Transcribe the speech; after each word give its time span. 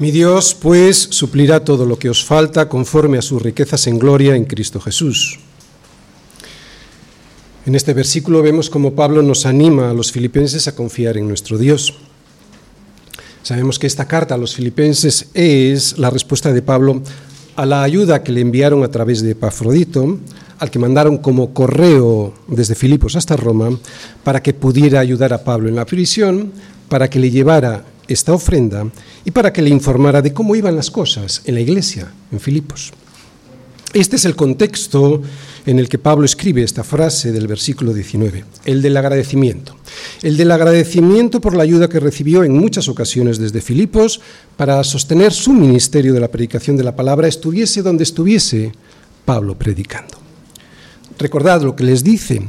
Mi 0.00 0.10
Dios, 0.10 0.56
pues, 0.58 0.96
suplirá 1.10 1.62
todo 1.62 1.84
lo 1.84 1.98
que 1.98 2.08
os 2.08 2.24
falta 2.24 2.70
conforme 2.70 3.18
a 3.18 3.22
sus 3.22 3.42
riquezas 3.42 3.86
en 3.86 3.98
gloria 3.98 4.34
en 4.34 4.46
Cristo 4.46 4.80
Jesús. 4.80 5.38
En 7.66 7.74
este 7.74 7.92
versículo 7.92 8.40
vemos 8.40 8.70
cómo 8.70 8.94
Pablo 8.94 9.20
nos 9.20 9.44
anima 9.44 9.90
a 9.90 9.92
los 9.92 10.10
filipenses 10.10 10.66
a 10.68 10.74
confiar 10.74 11.18
en 11.18 11.28
nuestro 11.28 11.58
Dios. 11.58 11.92
Sabemos 13.42 13.78
que 13.78 13.86
esta 13.86 14.08
carta 14.08 14.36
a 14.36 14.38
los 14.38 14.54
filipenses 14.54 15.28
es 15.34 15.98
la 15.98 16.08
respuesta 16.08 16.50
de 16.50 16.62
Pablo 16.62 17.02
a 17.56 17.66
la 17.66 17.82
ayuda 17.82 18.22
que 18.22 18.32
le 18.32 18.40
enviaron 18.40 18.82
a 18.84 18.90
través 18.90 19.20
de 19.20 19.32
Epafrodito, 19.32 20.18
al 20.60 20.70
que 20.70 20.78
mandaron 20.78 21.18
como 21.18 21.52
correo 21.52 22.32
desde 22.48 22.74
Filipos 22.74 23.16
hasta 23.16 23.36
Roma, 23.36 23.78
para 24.24 24.42
que 24.42 24.54
pudiera 24.54 24.98
ayudar 24.98 25.34
a 25.34 25.44
Pablo 25.44 25.68
en 25.68 25.76
la 25.76 25.84
prisión, 25.84 26.52
para 26.88 27.10
que 27.10 27.18
le 27.18 27.30
llevara 27.30 27.84
esta 28.10 28.32
ofrenda 28.32 28.86
y 29.24 29.30
para 29.30 29.52
que 29.52 29.62
le 29.62 29.70
informara 29.70 30.20
de 30.20 30.32
cómo 30.32 30.56
iban 30.56 30.76
las 30.76 30.90
cosas 30.90 31.42
en 31.44 31.54
la 31.54 31.60
iglesia 31.60 32.12
en 32.30 32.40
Filipos. 32.40 32.92
Este 33.92 34.16
es 34.16 34.24
el 34.24 34.36
contexto 34.36 35.20
en 35.66 35.78
el 35.80 35.88
que 35.88 35.98
Pablo 35.98 36.24
escribe 36.24 36.62
esta 36.62 36.84
frase 36.84 37.32
del 37.32 37.48
versículo 37.48 37.92
19, 37.92 38.44
el 38.64 38.82
del 38.82 38.96
agradecimiento. 38.96 39.76
El 40.22 40.36
del 40.36 40.52
agradecimiento 40.52 41.40
por 41.40 41.56
la 41.56 41.64
ayuda 41.64 41.88
que 41.88 41.98
recibió 41.98 42.44
en 42.44 42.56
muchas 42.56 42.88
ocasiones 42.88 43.38
desde 43.38 43.60
Filipos 43.60 44.20
para 44.56 44.82
sostener 44.84 45.32
su 45.32 45.52
ministerio 45.52 46.14
de 46.14 46.20
la 46.20 46.28
predicación 46.28 46.76
de 46.76 46.84
la 46.84 46.94
palabra, 46.94 47.26
estuviese 47.26 47.82
donde 47.82 48.04
estuviese 48.04 48.72
Pablo 49.24 49.58
predicando. 49.58 50.18
Recordad 51.18 51.62
lo 51.62 51.74
que 51.74 51.84
les 51.84 52.04
dice, 52.04 52.42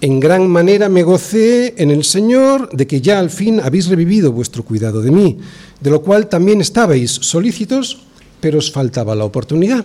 en 0.00 0.20
gran 0.20 0.46
manera 0.48 0.88
me 0.88 1.02
gocé 1.02 1.74
en 1.78 1.90
el 1.90 2.04
Señor 2.04 2.68
de 2.70 2.86
que 2.86 3.00
ya 3.00 3.18
al 3.18 3.30
fin 3.30 3.60
habéis 3.60 3.88
revivido 3.88 4.32
vuestro 4.32 4.62
cuidado 4.62 5.00
de 5.00 5.10
mí, 5.10 5.38
de 5.80 5.90
lo 5.90 6.02
cual 6.02 6.28
también 6.28 6.60
estabais 6.60 7.10
solícitos, 7.10 8.04
pero 8.40 8.58
os 8.58 8.70
faltaba 8.70 9.14
la 9.14 9.24
oportunidad. 9.24 9.84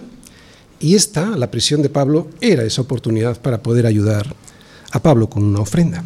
Y 0.80 0.96
esta, 0.96 1.38
la 1.38 1.50
prisión 1.50 1.82
de 1.82 1.90
Pablo, 1.90 2.28
era 2.42 2.64
esa 2.64 2.82
oportunidad 2.82 3.40
para 3.40 3.62
poder 3.62 3.86
ayudar 3.86 4.36
a 4.92 5.02
Pablo 5.02 5.30
con 5.30 5.44
una 5.44 5.62
ofrenda. 5.62 6.04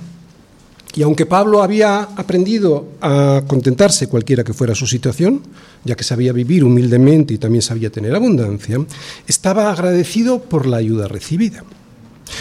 Y 0.95 1.01
aunque 1.01 1.25
Pablo 1.25 1.61
había 1.61 2.03
aprendido 2.03 2.87
a 3.01 3.43
contentarse 3.47 4.07
cualquiera 4.07 4.43
que 4.43 4.53
fuera 4.53 4.75
su 4.75 4.87
situación, 4.87 5.41
ya 5.83 5.95
que 5.95 6.03
sabía 6.05 6.31
vivir 6.31 6.63
humildemente 6.63 7.33
y 7.33 7.37
también 7.37 7.61
sabía 7.61 7.89
tener 7.89 8.15
abundancia, 8.15 8.79
estaba 9.27 9.71
agradecido 9.71 10.39
por 10.39 10.65
la 10.65 10.77
ayuda 10.77 11.07
recibida. 11.07 11.63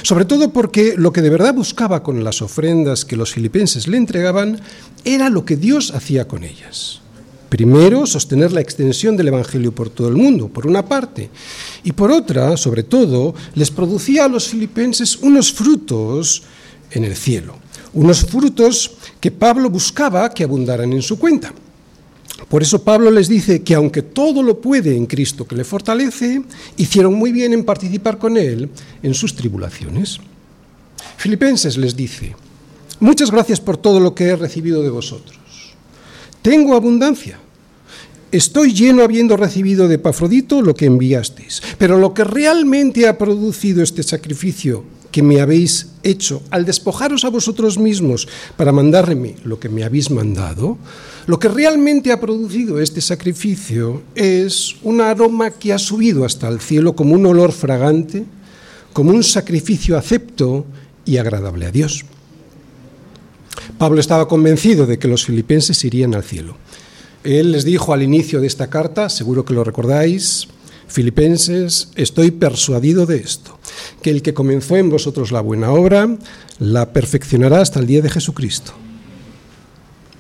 Sobre 0.05 0.27
todo 0.27 0.51
porque 0.51 0.97
lo 0.99 1.15
que 1.15 1.23
de 1.23 1.31
verdad 1.31 1.55
buscaba 1.55 2.03
con 2.03 2.25
las 2.25 2.43
ofrendas 2.43 3.07
que 3.07 3.17
los 3.17 3.33
filipenses 3.33 3.89
le 3.89 3.97
entregaban 3.97 4.61
era 5.03 5.31
lo 5.31 5.47
que 5.47 5.57
Dios 5.57 5.93
hacía 5.95 6.29
con 6.29 6.45
ellas. 6.45 7.01
Primero, 7.49 8.05
sostener 8.05 8.53
la 8.53 8.61
extensión 8.61 9.17
del 9.17 9.29
Evangelio 9.29 9.75
por 9.75 9.89
todo 9.89 10.09
el 10.09 10.17
mundo, 10.17 10.49
por 10.49 10.67
una 10.67 10.85
parte, 10.85 11.31
y 11.85 11.93
por 11.93 12.13
otra, 12.13 12.55
sobre 12.59 12.83
todo, 12.83 13.35
les 13.55 13.71
producía 13.71 14.27
a 14.27 14.29
los 14.29 14.47
filipenses 14.47 15.17
unos 15.17 15.55
frutos 15.55 16.43
en 16.91 17.05
el 17.05 17.17
cielo, 17.17 17.57
unos 17.95 18.27
frutos 18.27 18.99
que 19.21 19.31
Pablo 19.31 19.71
buscaba 19.71 20.29
que 20.29 20.45
abundaran 20.45 20.93
en 20.93 21.01
su 21.01 21.19
cuenta. 21.19 21.55
Por 22.49 22.63
eso 22.63 22.83
Pablo 22.83 23.11
les 23.11 23.29
dice 23.29 23.63
que 23.63 23.75
aunque 23.75 24.03
todo 24.03 24.43
lo 24.43 24.61
puede 24.61 24.97
en 24.97 25.07
Cristo 25.07 25.47
que 25.47 25.57
le 25.57 25.65
fortalece, 25.65 26.43
hicieron 26.77 27.15
muy 27.15 27.33
bien 27.33 27.53
en 27.53 27.65
participar 27.65 28.19
con 28.19 28.37
Él 28.37 28.69
en 29.03 29.15
sus 29.15 29.35
tribulaciones. 29.35 30.19
Filipenses 31.17 31.77
les 31.77 31.97
dice, 31.97 32.37
muchas 33.01 33.31
gracias 33.31 33.61
por 33.61 33.77
todo 33.77 34.01
lo 34.01 34.15
que 34.15 34.25
he 34.25 34.37
recibido 34.37 34.83
de 34.83 34.91
vosotros. 34.91 35.39
Tengo 36.43 36.77
abundancia. 36.77 37.39
Estoy 38.31 38.75
lleno 38.75 39.03
habiendo 39.03 39.37
recibido 39.37 39.89
de 39.89 39.99
Pafrodito 39.99 40.61
lo 40.61 40.75
que 40.75 40.87
enviasteis. 40.87 41.63
Pero 41.79 41.99
lo 41.99 42.13
que 42.13 42.25
realmente 42.25 43.07
ha 43.09 43.17
producido 43.17 43.83
este 43.83 44.03
sacrificio 44.03 44.85
que 45.15 45.23
me 45.23 45.41
habéis 45.41 45.91
hecho 46.03 46.43
al 46.51 46.65
despojaros 46.65 47.25
a 47.25 47.29
vosotros 47.31 47.79
mismos 47.79 48.27
para 48.57 48.73
mandarme 48.73 49.37
lo 49.45 49.61
que 49.61 49.69
me 49.69 49.85
habéis 49.85 50.11
mandado, 50.11 50.77
lo 51.29 51.39
que 51.39 51.47
realmente 51.47 52.11
ha 52.11 52.19
producido 52.19 52.81
este 52.81 53.01
sacrificio 53.01 54.03
es 54.17 54.75
un 54.83 55.01
aroma 55.01 55.53
que 55.53 55.73
ha 55.73 55.79
subido 55.79 56.25
hasta 56.25 56.49
el 56.49 56.59
cielo 56.59 56.97
como 56.97 57.15
un 57.15 57.25
olor 57.27 57.53
fragante, 57.53 58.25
como 58.93 59.13
un 59.13 59.23
sacrificio 59.23 59.97
acepto 59.97 60.67
y 61.05 61.19
agradable 61.19 61.67
a 61.67 61.71
Dios. 61.71 62.05
Pablo 63.79 64.01
estaba 64.01 64.27
convencido 64.27 64.85
de 64.85 64.99
que 64.99 65.07
los 65.07 65.25
filipenses 65.25 65.85
irían 65.85 66.17
al 66.17 66.25
cielo. 66.25 66.57
Él 67.23 67.53
les 67.53 67.65
dijo 67.65 67.95
al 67.95 68.03
inicio 68.03 68.41
de 68.41 68.49
esta 68.49 68.69
carta, 68.69 69.09
seguro 69.09 69.45
que 69.45 69.55
lo 69.55 69.63
recordáis, 69.63 70.49
Filipenses, 70.89 71.89
estoy 71.97 72.31
persuadido 72.31 73.07
de 73.07 73.17
esto, 73.17 73.59
que 74.03 74.11
el 74.11 74.23
que 74.23 74.35
comenzó 74.35 74.77
en 74.77 74.91
vosotros 74.91 75.33
la 75.33 75.41
buena 75.41 75.73
obra, 75.73 76.17
la 76.59 76.93
perfeccionará 76.93 77.61
hasta 77.61 77.81
el 77.81 77.87
día 77.87 78.03
de 78.03 78.11
Jesucristo. 78.11 78.73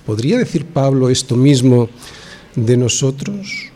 ¿Podría 0.06 0.38
decir 0.38 0.66
Pablo 0.66 1.08
esto 1.08 1.36
mismo 1.36 1.88
de 2.56 2.76
nosotros? 2.76 3.70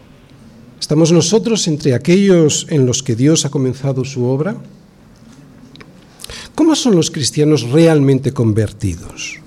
¿Estamos 0.79 1.13
nosotros 1.13 1.67
entre 1.69 1.95
aquellos 1.95 2.67
en 2.71 2.87
los 2.87 3.03
que 3.03 3.17
Dios 3.17 3.45
ha 3.45 3.51
comenzado 3.51 4.05
su 4.05 4.25
obra? 4.25 4.57
¿Cómo 6.55 6.75
son 6.75 6.97
los 6.97 7.11
cristianos 7.11 7.63
realmente 7.71 8.33
convertidos? 8.33 9.39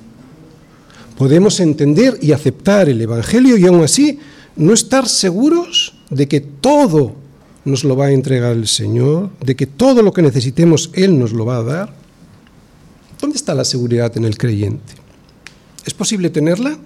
Podemos 1.17 1.59
entender 1.59 2.17
y 2.21 2.31
aceptar 2.31 2.89
el 2.89 3.01
Evangelio 3.01 3.57
y 3.57 3.65
aún 3.67 3.83
así 3.83 4.19
no 4.55 4.73
estar 4.73 5.07
seguros 5.07 5.93
de 6.09 6.27
que 6.27 6.41
todo 6.41 7.20
nos 7.65 7.83
lo 7.83 7.95
va 7.95 8.07
a 8.07 8.11
entregar 8.11 8.53
el 8.53 8.67
Señor, 8.67 9.29
de 9.39 9.55
que 9.55 9.67
todo 9.67 10.01
lo 10.01 10.13
que 10.13 10.21
necesitemos 10.21 10.89
Él 10.93 11.17
nos 11.19 11.31
lo 11.31 11.45
va 11.45 11.57
a 11.57 11.63
dar. 11.63 11.93
¿Dónde 13.19 13.37
está 13.37 13.53
la 13.53 13.65
seguridad 13.65 14.15
en 14.17 14.25
el 14.25 14.37
creyente? 14.37 14.93
¿Es 15.85 15.93
posible 15.93 16.29
tenerla? 16.29 16.77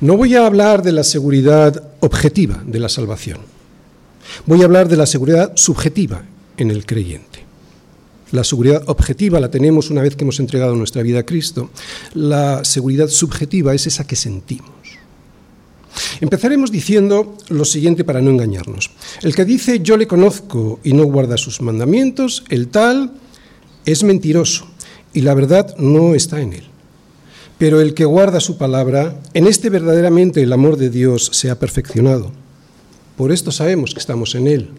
No 0.00 0.16
voy 0.16 0.34
a 0.34 0.46
hablar 0.46 0.82
de 0.82 0.92
la 0.92 1.04
seguridad 1.04 1.90
objetiva 2.00 2.62
de 2.66 2.78
la 2.80 2.88
salvación. 2.88 3.38
Voy 4.46 4.62
a 4.62 4.64
hablar 4.64 4.88
de 4.88 4.96
la 4.96 5.06
seguridad 5.06 5.52
subjetiva 5.54 6.22
en 6.56 6.70
el 6.70 6.86
creyente. 6.86 7.40
La 8.32 8.44
seguridad 8.44 8.82
objetiva 8.86 9.40
la 9.40 9.50
tenemos 9.50 9.90
una 9.90 10.02
vez 10.02 10.16
que 10.16 10.24
hemos 10.24 10.40
entregado 10.40 10.74
nuestra 10.74 11.02
vida 11.02 11.20
a 11.20 11.26
Cristo. 11.26 11.70
La 12.14 12.64
seguridad 12.64 13.08
subjetiva 13.08 13.74
es 13.74 13.86
esa 13.86 14.06
que 14.06 14.16
sentimos. 14.16 14.70
Empezaremos 16.20 16.70
diciendo 16.70 17.36
lo 17.48 17.64
siguiente 17.64 18.04
para 18.04 18.20
no 18.20 18.30
engañarnos. 18.30 18.90
El 19.22 19.34
que 19.34 19.44
dice 19.44 19.80
yo 19.80 19.96
le 19.96 20.06
conozco 20.06 20.80
y 20.82 20.92
no 20.92 21.04
guarda 21.04 21.36
sus 21.36 21.60
mandamientos, 21.60 22.44
el 22.48 22.68
tal 22.68 23.12
es 23.84 24.02
mentiroso 24.02 24.66
y 25.12 25.22
la 25.22 25.34
verdad 25.34 25.76
no 25.78 26.14
está 26.14 26.40
en 26.40 26.54
él. 26.54 26.64
Pero 27.58 27.80
el 27.80 27.94
que 27.94 28.04
guarda 28.04 28.40
su 28.40 28.58
palabra, 28.58 29.20
en 29.34 29.46
este 29.46 29.70
verdaderamente 29.70 30.42
el 30.42 30.52
amor 30.52 30.76
de 30.76 30.90
Dios 30.90 31.30
se 31.32 31.50
ha 31.50 31.58
perfeccionado. 31.58 32.32
Por 33.16 33.30
esto 33.30 33.52
sabemos 33.52 33.94
que 33.94 34.00
estamos 34.00 34.34
en 34.34 34.48
Él. 34.48 34.70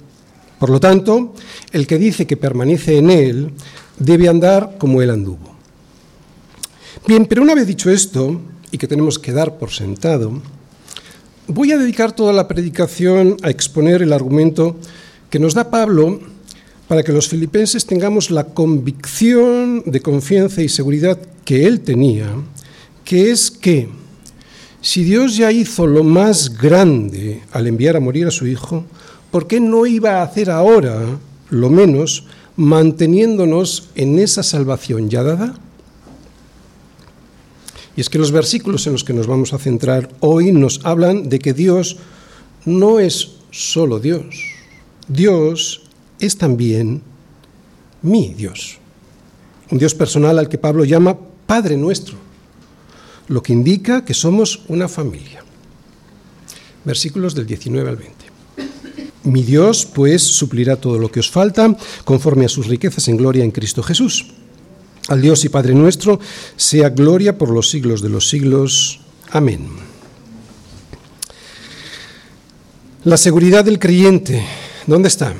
Por 0.59 0.69
lo 0.69 0.79
tanto, 0.79 1.33
el 1.71 1.87
que 1.87 1.97
dice 1.97 2.27
que 2.27 2.35
permanece 2.35 2.97
en 2.97 3.09
Él 3.09 3.51
debe 3.99 4.27
andar 4.27 4.75
como 4.77 5.01
Él 5.01 5.11
anduvo. 5.11 5.55
Bien, 7.07 7.25
pero 7.25 7.41
una 7.41 7.55
vez 7.55 7.67
dicho 7.67 7.89
esto, 7.89 8.41
y 8.71 8.77
que 8.77 8.87
tenemos 8.87 9.19
que 9.19 9.31
dar 9.31 9.57
por 9.57 9.71
sentado, 9.71 10.41
voy 11.47 11.71
a 11.71 11.77
dedicar 11.77 12.11
toda 12.11 12.33
la 12.33 12.47
predicación 12.47 13.37
a 13.43 13.49
exponer 13.49 14.01
el 14.01 14.13
argumento 14.13 14.77
que 15.29 15.39
nos 15.39 15.53
da 15.53 15.69
Pablo 15.69 16.19
para 16.87 17.03
que 17.03 17.11
los 17.11 17.27
filipenses 17.27 17.85
tengamos 17.85 18.31
la 18.31 18.45
convicción 18.45 19.83
de 19.85 19.99
confianza 20.01 20.61
y 20.61 20.69
seguridad 20.69 21.19
que 21.45 21.65
él 21.65 21.81
tenía 21.81 22.27
que 23.03 23.31
es 23.31 23.51
que 23.51 23.89
si 24.81 25.03
Dios 25.03 25.37
ya 25.37 25.51
hizo 25.51 25.87
lo 25.87 26.03
más 26.03 26.57
grande 26.57 27.41
al 27.51 27.67
enviar 27.67 27.95
a 27.95 28.01
morir 28.01 28.27
a 28.27 28.31
su 28.31 28.47
Hijo, 28.47 28.83
¿por 29.31 29.47
qué 29.47 29.59
no 29.59 29.85
iba 29.85 30.19
a 30.19 30.23
hacer 30.23 30.51
ahora 30.51 31.19
lo 31.49 31.69
menos 31.69 32.25
manteniéndonos 32.57 33.89
en 33.95 34.19
esa 34.19 34.43
salvación 34.43 35.09
ya 35.09 35.23
dada? 35.23 35.55
Y 37.95 38.01
es 38.01 38.09
que 38.09 38.17
los 38.17 38.31
versículos 38.31 38.87
en 38.87 38.93
los 38.93 39.03
que 39.03 39.13
nos 39.13 39.27
vamos 39.27 39.53
a 39.53 39.59
centrar 39.59 40.09
hoy 40.19 40.51
nos 40.51 40.81
hablan 40.83 41.29
de 41.29 41.39
que 41.39 41.53
Dios 41.53 41.97
no 42.65 42.99
es 42.99 43.33
solo 43.51 43.99
Dios, 43.99 44.35
Dios 45.07 45.83
es 46.19 46.37
también 46.37 47.03
mi 48.01 48.33
Dios, 48.33 48.77
un 49.69 49.77
Dios 49.77 49.93
personal 49.93 50.39
al 50.39 50.49
que 50.49 50.57
Pablo 50.57 50.85
llama 50.85 51.17
Padre 51.45 51.77
nuestro 51.77 52.23
lo 53.27 53.41
que 53.41 53.53
indica 53.53 54.03
que 54.05 54.13
somos 54.13 54.61
una 54.67 54.87
familia. 54.87 55.43
Versículos 56.83 57.35
del 57.35 57.45
19 57.45 57.89
al 57.89 57.95
20. 57.95 58.13
Mi 59.23 59.43
Dios, 59.43 59.85
pues, 59.85 60.21
suplirá 60.21 60.75
todo 60.75 60.99
lo 60.99 61.09
que 61.09 61.21
os 61.21 61.31
falta 61.31 61.75
conforme 62.03 62.45
a 62.45 62.49
sus 62.49 62.67
riquezas 62.67 63.07
en 63.07 63.17
gloria 63.17 63.43
en 63.43 63.51
Cristo 63.51 63.81
Jesús. 63.81 64.33
Al 65.07 65.21
Dios 65.21 65.43
y 65.45 65.49
Padre 65.49 65.73
nuestro 65.73 66.19
sea 66.55 66.89
gloria 66.89 67.37
por 67.37 67.49
los 67.49 67.69
siglos 67.69 68.01
de 68.01 68.09
los 68.09 68.29
siglos. 68.29 69.01
Amén. 69.31 69.67
La 73.03 73.17
seguridad 73.17 73.65
del 73.65 73.79
creyente, 73.79 74.45
¿dónde 74.87 75.09
está? 75.09 75.33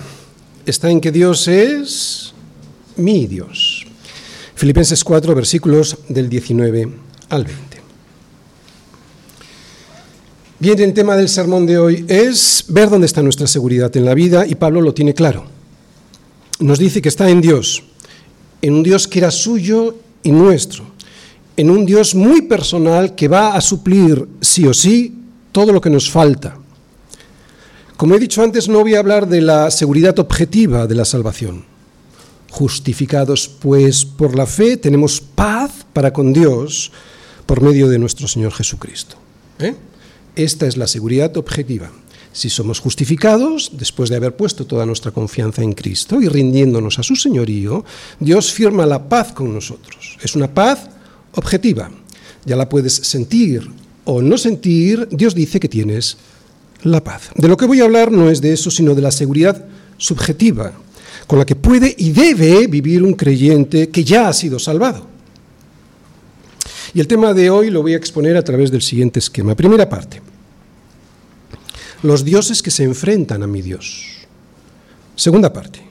Está 0.66 0.90
en 0.90 1.00
que 1.00 1.12
Dios 1.12 1.48
es 1.48 2.34
mi 2.98 3.26
Dios. 3.26 3.86
Filipenses 4.56 5.04
4, 5.04 5.34
versículos 5.34 5.98
del 6.10 6.28
19 6.28 6.90
al 7.30 7.44
20. 7.46 7.64
Bien, 10.60 10.80
el 10.80 10.94
tema 10.94 11.16
del 11.16 11.28
sermón 11.28 11.66
de 11.66 11.78
hoy 11.78 12.06
es 12.08 12.66
ver 12.68 12.90
dónde 12.90 13.06
está 13.06 13.22
nuestra 13.22 13.48
seguridad 13.48 13.96
en 13.98 14.06
la 14.06 14.14
vida 14.14 14.46
y 14.46 14.56
Pablo 14.56 14.82
lo 14.82 14.94
tiene 14.94 15.14
claro. 15.14 15.46
Nos 16.60 16.80
dice 16.80 17.02
que 17.02 17.10
está 17.10 17.30
en 17.30 17.42
Dios, 17.42 17.84
en 18.64 18.74
un 18.76 18.82
Dios 18.82 19.10
que 19.10 19.20
era 19.20 19.30
suyo 19.30 19.98
y 20.24 20.32
nuestro, 20.32 20.86
en 21.58 21.70
un 21.70 21.86
Dios 21.86 22.16
muy 22.16 22.44
personal 22.44 23.14
que 23.14 23.28
va 23.28 23.56
a 23.56 23.62
suplir 23.62 24.26
sí 24.40 24.66
o 24.66 24.74
sí 24.74 25.14
todo 25.52 25.74
lo 25.74 25.82
que 25.82 25.90
nos 25.90 26.10
falta. 26.10 26.58
Como 27.98 28.16
he 28.16 28.20
dicho 28.20 28.42
antes, 28.42 28.70
no 28.70 28.80
voy 28.80 28.96
a 28.96 29.00
hablar 29.00 29.28
de 29.28 29.42
la 29.42 29.70
seguridad 29.70 30.18
objetiva 30.18 30.88
de 30.88 30.96
la 30.96 31.04
salvación. 31.04 31.66
Justificados 32.52 33.50
pues 33.50 34.06
por 34.06 34.34
la 34.34 34.46
fe, 34.46 34.78
tenemos 34.78 35.20
paz 35.20 35.86
para 35.92 36.14
con 36.14 36.32
Dios 36.32 36.90
por 37.46 37.62
medio 37.62 37.90
de 37.90 38.00
nuestro 38.00 38.30
Señor 38.30 38.54
Jesucristo. 38.54 39.18
¿Eh? 39.60 39.76
Esta 40.38 40.68
es 40.68 40.78
la 40.78 40.88
seguridad 40.88 41.36
objetiva. 41.36 41.92
Si 42.34 42.50
somos 42.50 42.80
justificados, 42.80 43.72
después 43.74 44.10
de 44.10 44.16
haber 44.16 44.36
puesto 44.36 44.66
toda 44.66 44.88
nuestra 44.88 45.12
confianza 45.12 45.62
en 45.62 45.74
Cristo 45.74 46.20
y 46.20 46.28
rindiéndonos 46.28 46.98
a 46.98 47.04
su 47.04 47.16
señorío, 47.16 47.86
Dios 48.20 48.52
firma 48.52 48.88
la 48.88 49.08
paz 49.08 49.34
con 49.34 49.54
nosotros. 49.54 50.18
Es 50.22 50.36
una 50.36 50.52
paz 50.52 50.90
objetiva. 51.36 51.92
Ya 52.44 52.56
la 52.56 52.68
puedes 52.68 52.94
sentir 52.94 53.70
o 54.06 54.22
no 54.24 54.40
sentir, 54.40 55.08
Dios 55.12 55.36
dice 55.36 55.60
que 55.60 55.70
tienes 55.70 56.18
la 56.82 57.04
paz. 57.04 57.30
De 57.36 57.48
lo 57.48 57.56
que 57.56 57.68
voy 57.68 57.82
a 57.82 57.86
hablar 57.86 58.12
no 58.12 58.30
es 58.32 58.42
de 58.42 58.52
eso, 58.52 58.72
sino 58.72 58.96
de 58.96 59.04
la 59.04 59.12
seguridad 59.12 59.66
subjetiva, 59.98 60.74
con 61.28 61.38
la 61.38 61.46
que 61.46 61.56
puede 61.56 61.94
y 61.98 62.12
debe 62.12 62.66
vivir 62.66 63.04
un 63.04 63.14
creyente 63.14 63.90
que 63.90 64.04
ya 64.04 64.28
ha 64.28 64.34
sido 64.34 64.58
salvado. 64.58 65.06
Y 66.96 67.00
el 67.00 67.08
tema 67.08 67.34
de 67.34 67.52
hoy 67.52 67.70
lo 67.70 67.84
voy 67.84 67.94
a 67.94 67.98
exponer 67.98 68.36
a 68.38 68.44
través 68.44 68.72
del 68.72 68.82
siguiente 68.82 69.20
esquema. 69.20 69.56
Primera 69.56 69.88
parte. 69.88 70.33
Los 72.04 72.26
dioses 72.26 72.62
que 72.62 72.70
se 72.70 72.84
enfrentan 72.84 73.44
a 73.44 73.48
mi 73.48 73.62
Dios. 73.62 74.06
Segunda 75.16 75.54
parte. 75.54 75.82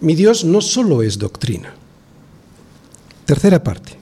Mi 0.00 0.14
Dios 0.14 0.44
no 0.44 0.60
solo 0.60 1.02
es 1.02 1.18
doctrina. 1.18 1.74
Tercera 3.26 3.62
parte. 3.64 3.98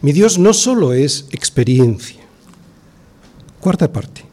Mi 0.00 0.12
Dios 0.12 0.38
no 0.38 0.54
solo 0.54 0.94
es 0.94 1.26
experiencia. 1.30 2.20
Cuarta 3.60 3.92
parte. 3.92 4.24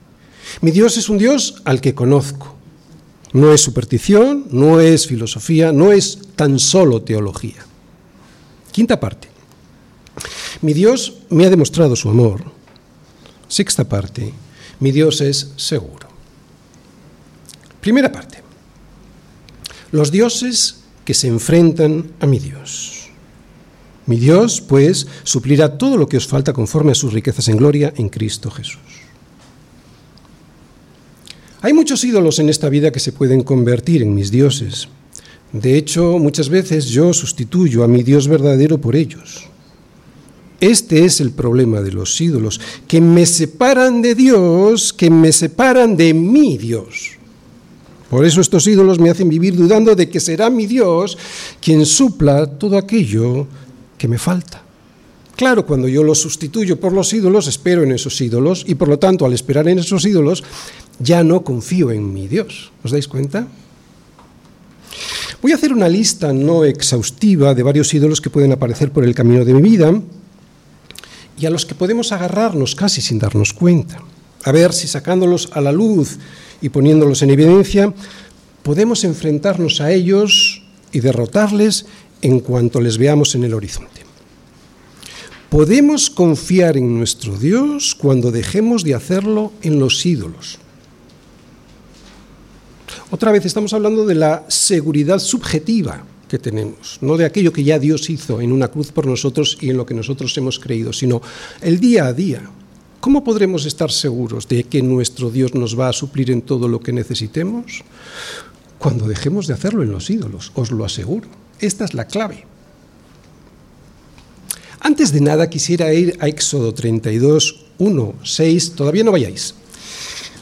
Mi 0.61 0.71
Dios 0.71 0.97
es 0.97 1.09
un 1.09 1.17
Dios 1.17 1.61
al 1.65 1.81
que 1.81 1.93
conozco. 1.93 2.55
No 3.33 3.51
es 3.51 3.59
superstición, 3.59 4.47
no 4.49 4.79
es 4.79 5.07
filosofía, 5.07 5.73
no 5.73 5.91
es 5.91 6.19
tan 6.37 6.57
solo 6.57 7.01
teología. 7.01 7.65
Quinta 8.71 8.97
parte. 8.97 9.27
Mi 10.61 10.73
Dios 10.73 11.15
me 11.29 11.45
ha 11.45 11.49
demostrado 11.49 11.97
su 11.97 12.09
amor. 12.09 12.45
Sexta 13.49 13.83
parte, 13.89 14.33
mi 14.79 14.91
Dios 14.91 15.21
es 15.21 15.53
seguro. 15.55 16.07
Primera 17.81 18.11
parte, 18.11 18.43
los 19.91 20.11
dioses 20.11 20.81
que 21.05 21.13
se 21.13 21.27
enfrentan 21.27 22.11
a 22.19 22.25
mi 22.25 22.39
Dios. 22.39 23.09
Mi 24.07 24.17
Dios, 24.17 24.61
pues, 24.61 25.07
suplirá 25.23 25.77
todo 25.77 25.97
lo 25.97 26.07
que 26.07 26.17
os 26.17 26.27
falta 26.27 26.53
conforme 26.53 26.91
a 26.91 26.95
sus 26.95 27.13
riquezas 27.13 27.47
en 27.49 27.57
gloria 27.57 27.93
en 27.97 28.09
Cristo 28.09 28.51
Jesús. 28.51 28.79
Hay 31.61 31.73
muchos 31.73 32.03
ídolos 32.03 32.39
en 32.39 32.49
esta 32.49 32.69
vida 32.69 32.91
que 32.91 32.99
se 32.99 33.11
pueden 33.11 33.43
convertir 33.43 34.01
en 34.01 34.13
mis 34.13 34.31
dioses. 34.31 34.87
De 35.51 35.77
hecho, 35.77 36.19
muchas 36.19 36.49
veces 36.49 36.85
yo 36.87 37.13
sustituyo 37.13 37.83
a 37.83 37.87
mi 37.87 38.03
Dios 38.03 38.27
verdadero 38.27 38.79
por 38.79 38.95
ellos. 38.95 39.49
Este 40.59 41.05
es 41.05 41.21
el 41.21 41.31
problema 41.31 41.81
de 41.81 41.91
los 41.91 42.19
ídolos, 42.19 42.59
que 42.87 42.99
me 42.99 43.25
separan 43.25 44.01
de 44.01 44.15
Dios, 44.15 44.91
que 44.91 45.09
me 45.09 45.31
separan 45.31 45.95
de 45.95 46.13
mi 46.13 46.57
Dios. 46.57 47.11
Por 48.09 48.25
eso 48.25 48.41
estos 48.41 48.65
ídolos 48.65 48.99
me 48.99 49.09
hacen 49.09 49.29
vivir 49.29 49.55
dudando 49.55 49.93
de 49.93 50.09
que 50.09 50.19
será 50.19 50.49
mi 50.49 50.65
Dios 50.65 51.17
quien 51.61 51.85
supla 51.85 52.47
todo 52.47 52.77
aquello 52.77 53.45
que 53.97 54.07
me 54.07 54.17
falta. 54.17 54.63
Claro, 55.35 55.65
cuando 55.67 55.87
yo 55.87 56.01
los 56.01 56.19
sustituyo 56.19 56.79
por 56.79 56.93
los 56.93 57.13
ídolos, 57.13 57.47
espero 57.47 57.83
en 57.83 57.91
esos 57.91 58.19
ídolos 58.21 58.63
y 58.65 58.73
por 58.75 58.87
lo 58.87 58.97
tanto 58.97 59.25
al 59.25 59.33
esperar 59.33 59.67
en 59.67 59.77
esos 59.77 60.03
ídolos, 60.05 60.43
ya 60.99 61.23
no 61.23 61.43
confío 61.43 61.91
en 61.91 62.11
mi 62.11 62.27
Dios. 62.27 62.71
¿Os 62.83 62.91
dais 62.91 63.07
cuenta? 63.07 63.47
Voy 65.41 65.51
a 65.51 65.55
hacer 65.55 65.71
una 65.71 65.87
lista 65.87 66.33
no 66.33 66.63
exhaustiva 66.63 67.53
de 67.53 67.61
varios 67.61 67.93
ídolos 67.93 68.21
que 68.21 68.31
pueden 68.31 68.53
aparecer 68.53 68.91
por 68.91 69.03
el 69.03 69.13
camino 69.13 69.45
de 69.45 69.53
mi 69.53 69.61
vida 69.61 70.01
y 71.37 71.45
a 71.45 71.49
los 71.49 71.65
que 71.65 71.75
podemos 71.75 72.11
agarrarnos 72.11 72.75
casi 72.75 73.01
sin 73.01 73.19
darnos 73.19 73.53
cuenta. 73.53 74.01
A 74.43 74.51
ver 74.51 74.73
si 74.73 74.87
sacándolos 74.87 75.49
a 75.53 75.61
la 75.61 75.71
luz 75.71 76.17
y 76.61 76.69
poniéndolos 76.69 77.21
en 77.21 77.29
evidencia, 77.29 77.93
podemos 78.63 79.03
enfrentarnos 79.03 79.81
a 79.81 79.91
ellos 79.91 80.63
y 80.91 80.99
derrotarles 80.99 81.85
en 82.21 82.39
cuanto 82.39 82.81
les 82.81 82.97
veamos 82.97 83.35
en 83.35 83.43
el 83.43 83.53
horizonte. 83.53 84.01
Podemos 85.49 86.09
confiar 86.09 86.75
en 86.75 86.97
nuestro 86.97 87.37
Dios 87.37 87.95
cuando 87.95 88.31
dejemos 88.31 88.83
de 88.83 88.95
hacerlo 88.95 89.53
en 89.61 89.79
los 89.79 90.05
ídolos. 90.05 90.59
Otra 93.11 93.31
vez 93.31 93.45
estamos 93.45 93.71
hablando 93.73 94.05
de 94.05 94.15
la 94.15 94.43
seguridad 94.49 95.19
subjetiva 95.19 96.03
que 96.27 96.39
tenemos, 96.39 96.97
no 97.01 97.17
de 97.17 97.25
aquello 97.25 97.53
que 97.53 97.63
ya 97.63 97.79
Dios 97.79 98.09
hizo 98.09 98.41
en 98.41 98.51
una 98.51 98.67
cruz 98.67 98.91
por 98.91 99.07
nosotros 99.07 99.57
y 99.61 99.69
en 99.69 99.77
lo 99.77 99.85
que 99.85 99.93
nosotros 99.93 100.37
hemos 100.37 100.59
creído, 100.59 100.93
sino 100.93 101.21
el 101.61 101.79
día 101.79 102.05
a 102.05 102.13
día. 102.13 102.49
¿Cómo 102.99 103.23
podremos 103.23 103.65
estar 103.65 103.91
seguros 103.91 104.47
de 104.47 104.63
que 104.63 104.81
nuestro 104.81 105.29
Dios 105.29 105.53
nos 105.53 105.79
va 105.79 105.89
a 105.89 105.93
suplir 105.93 106.31
en 106.31 106.41
todo 106.41 106.67
lo 106.67 106.79
que 106.79 106.91
necesitemos? 106.91 107.83
Cuando 108.79 109.07
dejemos 109.07 109.47
de 109.47 109.53
hacerlo 109.53 109.83
en 109.83 109.91
los 109.91 110.09
ídolos, 110.09 110.51
os 110.55 110.71
lo 110.71 110.83
aseguro. 110.83 111.27
Esta 111.59 111.85
es 111.85 111.93
la 111.93 112.05
clave. 112.05 112.45
Antes 114.79 115.11
de 115.11 115.21
nada 115.21 115.49
quisiera 115.49 115.93
ir 115.93 116.17
a 116.19 116.27
Éxodo 116.27 116.73
32, 116.73 117.65
1, 117.77 118.13
6, 118.23 118.75
todavía 118.75 119.03
no 119.03 119.11
vayáis. 119.11 119.55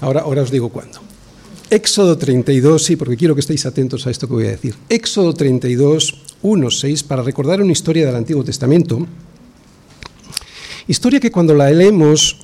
Ahora, 0.02 0.22
ahora 0.22 0.42
os 0.42 0.52
digo 0.52 0.70
cuándo. 0.70 1.05
Éxodo 1.70 2.18
32, 2.18 2.84
sí, 2.84 2.96
porque 2.96 3.18
quiero 3.18 3.34
que 3.34 3.42
estéis 3.42 3.66
atentos 3.66 4.06
a 4.06 4.12
esto 4.12 4.28
que 4.28 4.34
voy 4.34 4.46
a 4.46 4.52
decir. 4.52 4.76
Éxodo 4.88 5.34
32, 5.34 6.22
1, 6.42 6.72
6, 6.72 7.04
para 7.04 7.24
recordar 7.24 7.62
una 7.62 7.72
historia 7.72 8.06
del 8.06 8.16
Antiguo 8.16 8.44
Testamento. 8.44 9.08
Historia 10.88 11.20
que 11.20 11.32
cuando 11.32 11.56
la 11.56 11.72
leemos 11.72 12.38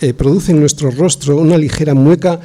eh, 0.00 0.14
produce 0.14 0.52
en 0.52 0.60
nuestro 0.60 0.90
rostro 0.90 1.36
una 1.36 1.58
ligera 1.58 1.94
mueca 1.94 2.40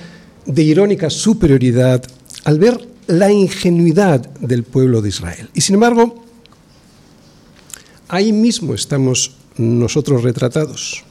de 0.46 0.64
irónica 0.64 1.10
superioridad 1.10 2.04
al 2.46 2.58
ver 2.58 2.88
la 3.06 3.32
ingenuidad 3.32 4.22
del 4.40 4.64
pueblo 4.64 5.02
de 5.02 5.10
Israel. 5.10 5.50
Y 5.54 5.62
sin 5.62 5.76
embargo, 5.76 6.26
ahí 8.08 8.32
mismo 8.32 8.74
estamos 8.74 9.36
nosotros 9.58 10.24
retratados. 10.24 11.04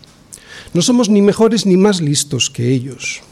No 0.73 0.83
somos 0.83 1.09
ni 1.09 1.23
mejores 1.23 1.67
ni 1.67 1.77
más 1.77 2.01
listos 2.01 2.51
que 2.51 2.73
ellos. 2.73 3.23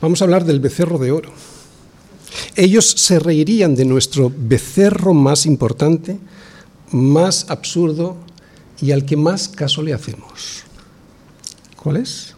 Vamos 0.00 0.20
a 0.20 0.24
hablar 0.24 0.44
del 0.44 0.60
becerro 0.60 0.98
de 0.98 1.12
oro. 1.12 1.32
Ellos 2.56 2.86
se 2.86 3.18
reirían 3.18 3.74
de 3.74 3.84
nuestro 3.84 4.32
becerro 4.36 5.14
más 5.14 5.46
importante, 5.46 6.18
más 6.90 7.46
absurdo 7.48 8.16
y 8.80 8.92
al 8.92 9.04
que 9.04 9.16
más 9.16 9.48
caso 9.48 9.82
le 9.82 9.92
hacemos. 9.92 10.64
¿Cuál 11.76 11.98
es? 11.98 12.34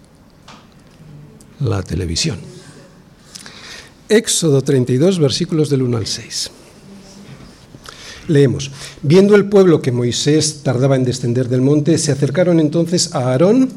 La 1.60 1.82
televisión. 1.82 2.38
Éxodo 4.08 4.62
32, 4.62 5.18
versículos 5.18 5.70
del 5.70 5.82
1 5.82 5.96
al 5.96 6.06
6. 6.06 6.50
Leemos, 8.28 8.70
viendo 9.02 9.34
el 9.34 9.46
pueblo 9.48 9.82
que 9.82 9.92
Moisés 9.92 10.62
tardaba 10.62 10.96
en 10.96 11.04
descender 11.04 11.48
del 11.48 11.62
monte, 11.62 11.98
se 11.98 12.12
acercaron 12.12 12.60
entonces 12.60 13.14
a 13.14 13.30
Aarón 13.30 13.70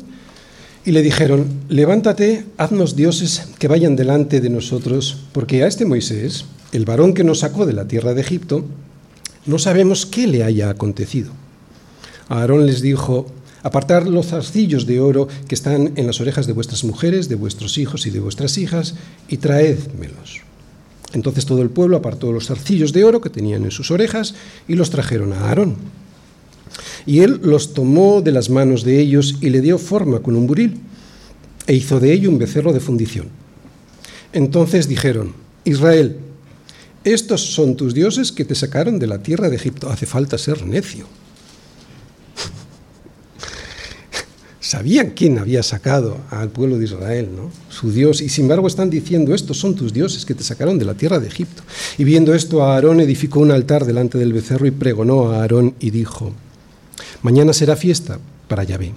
y 0.85 0.91
le 0.91 1.01
dijeron, 1.01 1.47
levántate, 1.69 2.45
haznos 2.57 2.95
dioses 2.95 3.47
que 3.57 3.67
vayan 3.67 3.95
delante 3.95 4.41
de 4.41 4.49
nosotros, 4.49 5.17
porque 5.31 5.63
a 5.63 5.67
este 5.67 5.85
Moisés, 5.85 6.45
el 6.73 6.85
varón 6.85 7.13
que 7.13 7.23
nos 7.23 7.39
sacó 7.39 7.65
de 7.65 7.73
la 7.73 7.87
tierra 7.87 8.13
de 8.13 8.21
Egipto, 8.21 8.65
no 9.45 9.59
sabemos 9.59 10.05
qué 10.05 10.27
le 10.27 10.43
haya 10.43 10.69
acontecido. 10.69 11.31
Aarón 12.27 12.65
les 12.65 12.81
dijo, 12.81 13.27
apartar 13.61 14.07
los 14.07 14.27
zarcillos 14.27 14.85
de 14.85 14.99
oro 14.99 15.27
que 15.47 15.55
están 15.55 15.93
en 15.95 16.07
las 16.07 16.19
orejas 16.19 16.47
de 16.47 16.53
vuestras 16.53 16.83
mujeres, 16.83 17.29
de 17.29 17.35
vuestros 17.35 17.77
hijos 17.77 18.05
y 18.05 18.09
de 18.09 18.19
vuestras 18.19 18.57
hijas, 18.57 18.95
y 19.29 19.37
traédmelos. 19.37 20.41
Entonces 21.13 21.45
todo 21.45 21.61
el 21.61 21.69
pueblo 21.69 21.95
apartó 21.95 22.31
los 22.31 22.47
zarcillos 22.47 22.91
de 22.91 23.05
oro 23.05 23.21
que 23.21 23.29
tenían 23.29 23.63
en 23.63 23.71
sus 23.71 23.91
orejas 23.91 24.35
y 24.67 24.75
los 24.75 24.89
trajeron 24.89 25.31
a 25.31 25.47
Aarón. 25.47 25.77
Y 27.05 27.19
él 27.19 27.39
los 27.43 27.73
tomó 27.73 28.21
de 28.21 28.31
las 28.31 28.49
manos 28.49 28.83
de 28.83 28.99
ellos 28.99 29.35
y 29.41 29.49
le 29.49 29.61
dio 29.61 29.77
forma 29.77 30.19
con 30.19 30.35
un 30.35 30.47
buril, 30.47 30.79
e 31.67 31.73
hizo 31.73 31.99
de 31.99 32.13
ello 32.13 32.29
un 32.29 32.37
becerro 32.37 32.73
de 32.73 32.79
fundición. 32.79 33.27
Entonces 34.33 34.87
dijeron, 34.87 35.33
Israel, 35.63 36.17
estos 37.03 37.53
son 37.53 37.75
tus 37.75 37.93
dioses 37.93 38.31
que 38.31 38.45
te 38.45 38.55
sacaron 38.55 38.97
de 38.97 39.07
la 39.07 39.19
tierra 39.19 39.49
de 39.49 39.57
Egipto. 39.57 39.89
Hace 39.89 40.05
falta 40.05 40.37
ser 40.37 40.65
necio. 40.65 41.05
Sabían 44.59 45.11
quién 45.11 45.37
había 45.37 45.63
sacado 45.63 46.17
al 46.29 46.49
pueblo 46.49 46.77
de 46.77 46.85
Israel, 46.85 47.29
¿no? 47.35 47.51
Su 47.69 47.91
Dios, 47.91 48.21
y 48.21 48.29
sin 48.29 48.45
embargo 48.45 48.67
están 48.67 48.89
diciendo, 48.89 49.35
estos 49.35 49.57
son 49.57 49.75
tus 49.75 49.93
dioses 49.93 50.25
que 50.25 50.33
te 50.33 50.43
sacaron 50.43 50.79
de 50.79 50.85
la 50.85 50.95
tierra 50.95 51.19
de 51.19 51.27
Egipto. 51.27 51.61
Y 51.97 52.05
viendo 52.05 52.33
esto, 52.33 52.63
Aarón 52.63 53.01
edificó 53.01 53.41
un 53.41 53.51
altar 53.51 53.85
delante 53.85 54.17
del 54.17 54.33
becerro 54.33 54.65
y 54.65 54.71
pregonó 54.71 55.31
a 55.31 55.41
Aarón 55.41 55.75
y 55.79 55.91
dijo, 55.91 56.33
mañana 57.21 57.53
será 57.53 57.75
fiesta 57.75 58.19
para 58.47 58.63
Yahvé. 58.63 58.93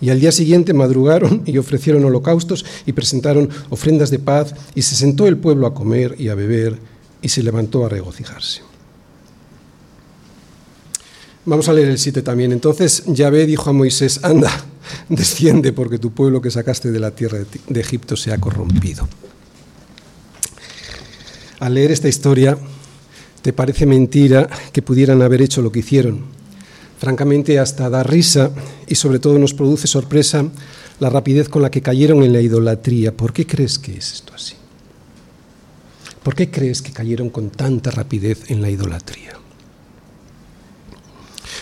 Y 0.00 0.10
al 0.10 0.20
día 0.20 0.32
siguiente 0.32 0.72
madrugaron 0.74 1.42
y 1.44 1.58
ofrecieron 1.58 2.04
holocaustos 2.04 2.64
y 2.86 2.92
presentaron 2.92 3.50
ofrendas 3.68 4.10
de 4.10 4.18
paz, 4.18 4.54
y 4.74 4.82
se 4.82 4.94
sentó 4.94 5.26
el 5.26 5.36
pueblo 5.36 5.66
a 5.66 5.74
comer 5.74 6.14
y 6.18 6.28
a 6.28 6.34
beber, 6.34 6.78
y 7.20 7.28
se 7.28 7.42
levantó 7.42 7.84
a 7.84 7.88
regocijarse. 7.88 8.62
Vamos 11.44 11.68
a 11.68 11.72
leer 11.72 11.88
el 11.88 11.98
7 11.98 12.22
también. 12.22 12.52
Entonces 12.52 13.04
Yahvé 13.06 13.46
dijo 13.46 13.70
a 13.70 13.72
Moisés, 13.72 14.20
anda, 14.22 14.52
desciende 15.08 15.72
porque 15.72 15.98
tu 15.98 16.12
pueblo 16.12 16.42
que 16.42 16.50
sacaste 16.50 16.90
de 16.90 17.00
la 17.00 17.10
tierra 17.12 17.38
de 17.68 17.80
Egipto 17.80 18.16
se 18.16 18.32
ha 18.32 18.38
corrompido. 18.38 19.08
Al 21.58 21.74
leer 21.74 21.90
esta 21.90 22.06
historia, 22.06 22.56
te 23.42 23.52
parece 23.52 23.86
mentira 23.86 24.48
que 24.72 24.82
pudieran 24.82 25.22
haber 25.22 25.42
hecho 25.42 25.62
lo 25.62 25.72
que 25.72 25.80
hicieron. 25.80 26.37
Francamente, 26.98 27.58
hasta 27.58 27.88
da 27.88 28.02
risa 28.02 28.50
y 28.86 28.96
sobre 28.96 29.20
todo 29.20 29.38
nos 29.38 29.54
produce 29.54 29.86
sorpresa 29.86 30.44
la 30.98 31.10
rapidez 31.10 31.48
con 31.48 31.62
la 31.62 31.70
que 31.70 31.80
cayeron 31.80 32.22
en 32.24 32.32
la 32.32 32.40
idolatría. 32.40 33.16
¿Por 33.16 33.32
qué 33.32 33.46
crees 33.46 33.78
que 33.78 33.96
es 33.96 34.12
esto 34.14 34.34
así? 34.34 34.54
¿Por 36.22 36.34
qué 36.34 36.50
crees 36.50 36.82
que 36.82 36.92
cayeron 36.92 37.30
con 37.30 37.50
tanta 37.50 37.90
rapidez 37.92 38.50
en 38.50 38.60
la 38.60 38.68
idolatría? 38.68 39.38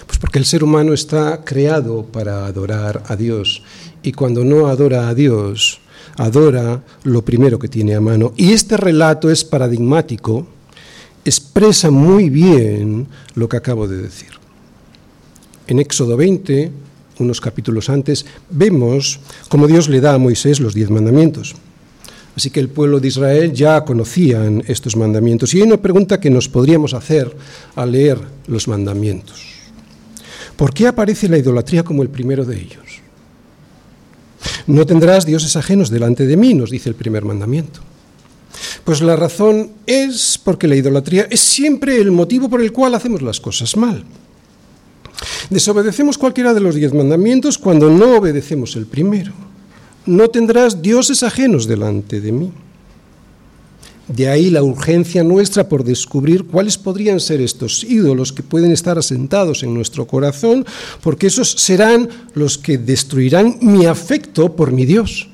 Pues 0.06 0.18
porque 0.18 0.38
el 0.38 0.46
ser 0.46 0.64
humano 0.64 0.94
está 0.94 1.44
creado 1.44 2.04
para 2.06 2.46
adorar 2.46 3.02
a 3.06 3.16
Dios 3.16 3.62
y 4.02 4.12
cuando 4.12 4.44
no 4.44 4.68
adora 4.68 5.08
a 5.08 5.14
Dios, 5.14 5.80
adora 6.16 6.82
lo 7.02 7.22
primero 7.22 7.58
que 7.58 7.68
tiene 7.68 7.94
a 7.94 8.00
mano. 8.00 8.32
Y 8.36 8.52
este 8.52 8.78
relato 8.78 9.30
es 9.30 9.44
paradigmático, 9.44 10.46
expresa 11.24 11.90
muy 11.90 12.30
bien 12.30 13.06
lo 13.34 13.48
que 13.48 13.58
acabo 13.58 13.86
de 13.86 13.98
decir. 13.98 14.45
En 15.66 15.78
Éxodo 15.78 16.16
20, 16.16 16.70
unos 17.18 17.40
capítulos 17.40 17.88
antes, 17.88 18.26
vemos 18.50 19.20
cómo 19.48 19.66
Dios 19.66 19.88
le 19.88 20.00
da 20.00 20.14
a 20.14 20.18
Moisés 20.18 20.60
los 20.60 20.74
diez 20.74 20.90
mandamientos. 20.90 21.54
Así 22.36 22.50
que 22.50 22.60
el 22.60 22.68
pueblo 22.68 23.00
de 23.00 23.08
Israel 23.08 23.52
ya 23.52 23.82
conocían 23.84 24.62
estos 24.66 24.94
mandamientos. 24.94 25.54
Y 25.54 25.58
hay 25.58 25.62
una 25.62 25.78
pregunta 25.78 26.20
que 26.20 26.28
nos 26.28 26.48
podríamos 26.48 26.92
hacer 26.92 27.34
al 27.74 27.92
leer 27.92 28.20
los 28.46 28.68
mandamientos. 28.68 29.42
¿Por 30.56 30.72
qué 30.72 30.86
aparece 30.86 31.28
la 31.28 31.38
idolatría 31.38 31.82
como 31.82 32.02
el 32.02 32.10
primero 32.10 32.44
de 32.44 32.60
ellos? 32.60 33.00
No 34.66 34.84
tendrás 34.84 35.24
dioses 35.24 35.56
ajenos 35.56 35.90
delante 35.90 36.26
de 36.26 36.36
mí, 36.36 36.52
nos 36.52 36.70
dice 36.70 36.90
el 36.90 36.94
primer 36.94 37.24
mandamiento. 37.24 37.80
Pues 38.84 39.00
la 39.00 39.16
razón 39.16 39.72
es 39.86 40.38
porque 40.42 40.68
la 40.68 40.76
idolatría 40.76 41.26
es 41.30 41.40
siempre 41.40 41.96
el 42.00 42.12
motivo 42.12 42.48
por 42.48 42.60
el 42.60 42.72
cual 42.72 42.94
hacemos 42.94 43.22
las 43.22 43.40
cosas 43.40 43.76
mal. 43.76 44.04
Desobedecemos 45.50 46.18
cualquiera 46.18 46.54
de 46.54 46.60
los 46.60 46.74
diez 46.74 46.92
mandamientos 46.92 47.58
cuando 47.58 47.90
no 47.90 48.16
obedecemos 48.16 48.76
el 48.76 48.86
primero 48.86 49.32
no 50.06 50.28
tendrás 50.28 50.80
dioses 50.80 51.22
ajenos 51.22 51.66
delante 51.66 52.20
de 52.20 52.32
mí. 52.32 52.52
De 54.08 54.28
ahí 54.28 54.50
la 54.50 54.62
urgencia 54.62 55.24
nuestra 55.24 55.68
por 55.68 55.82
descubrir 55.82 56.44
cuáles 56.44 56.78
podrían 56.78 57.18
ser 57.18 57.40
estos 57.40 57.82
ídolos 57.82 58.32
que 58.32 58.44
pueden 58.44 58.70
estar 58.70 58.96
asentados 58.96 59.64
en 59.64 59.74
nuestro 59.74 60.06
corazón, 60.06 60.64
porque 61.02 61.26
esos 61.26 61.50
serán 61.50 62.08
los 62.34 62.56
que 62.56 62.78
destruirán 62.78 63.58
mi 63.60 63.84
afecto 63.86 64.54
por 64.54 64.70
mi 64.70 64.86
Dios. 64.86 65.28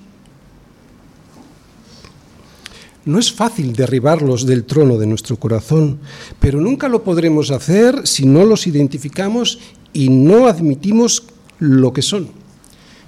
No 3.04 3.18
es 3.18 3.32
fácil 3.32 3.72
derribarlos 3.72 4.46
del 4.46 4.64
trono 4.64 4.98
de 4.98 5.06
nuestro 5.06 5.36
corazón, 5.36 5.98
pero 6.38 6.60
nunca 6.60 6.88
lo 6.88 7.02
podremos 7.02 7.50
hacer 7.50 8.06
si 8.06 8.26
no 8.26 8.44
los 8.44 8.66
identificamos 8.66 9.58
y 9.92 10.08
no 10.08 10.46
admitimos 10.46 11.24
lo 11.58 11.92
que 11.92 12.02
son 12.02 12.42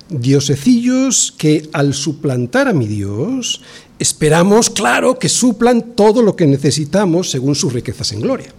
diosecillos 0.09 1.35
que 1.37 1.69
al 1.73 1.95
suplantar 1.95 2.69
a 2.69 2.73
mi 2.73 2.87
Dios, 2.87 3.63
esperamos, 3.99 4.71
claro, 4.71 5.19
que 5.19 5.29
suplan 5.29 5.95
todo 5.95 6.23
lo 6.23 6.37
que 6.37 6.47
necesitamos 6.47 7.31
según 7.31 7.55
sus 7.55 7.73
riquezas 7.73 8.13
en 8.13 8.21
gloria. 8.21 8.53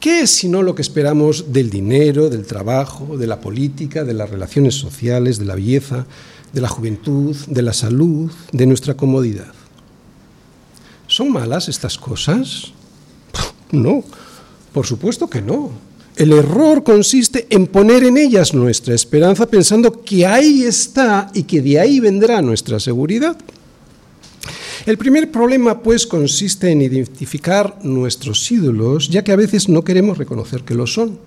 ¿Qué 0.00 0.22
es 0.22 0.30
sino 0.30 0.62
lo 0.62 0.74
que 0.74 0.82
esperamos 0.82 1.52
del 1.52 1.70
dinero, 1.70 2.28
del 2.28 2.44
trabajo, 2.44 3.16
de 3.16 3.28
la 3.28 3.40
política, 3.40 4.02
de 4.02 4.14
las 4.14 4.30
relaciones 4.30 4.74
sociales, 4.74 5.38
de 5.38 5.44
la 5.44 5.54
belleza, 5.54 6.06
de 6.52 6.60
la 6.60 6.68
juventud, 6.68 7.36
de 7.46 7.62
la 7.62 7.72
salud, 7.72 8.30
de 8.52 8.66
nuestra 8.66 8.94
comodidad? 8.94 9.52
¿Son 11.06 11.32
malas 11.32 11.68
estas 11.68 11.98
cosas? 11.98 12.72
No, 13.72 14.04
por 14.74 14.86
supuesto 14.86 15.30
que 15.30 15.40
no. 15.40 15.70
El 16.16 16.32
error 16.32 16.84
consiste 16.84 17.46
en 17.48 17.66
poner 17.66 18.04
en 18.04 18.18
ellas 18.18 18.52
nuestra 18.52 18.94
esperanza 18.94 19.46
pensando 19.46 20.02
que 20.02 20.26
ahí 20.26 20.64
está 20.64 21.30
y 21.32 21.44
que 21.44 21.62
de 21.62 21.80
ahí 21.80 21.98
vendrá 21.98 22.42
nuestra 22.42 22.78
seguridad. 22.78 23.34
El 24.84 24.98
primer 24.98 25.30
problema, 25.30 25.80
pues, 25.80 26.06
consiste 26.06 26.70
en 26.70 26.82
identificar 26.82 27.78
nuestros 27.82 28.50
ídolos, 28.50 29.08
ya 29.08 29.22
que 29.22 29.32
a 29.32 29.36
veces 29.36 29.68
no 29.68 29.84
queremos 29.84 30.18
reconocer 30.18 30.64
que 30.64 30.74
lo 30.74 30.86
son. 30.86 31.18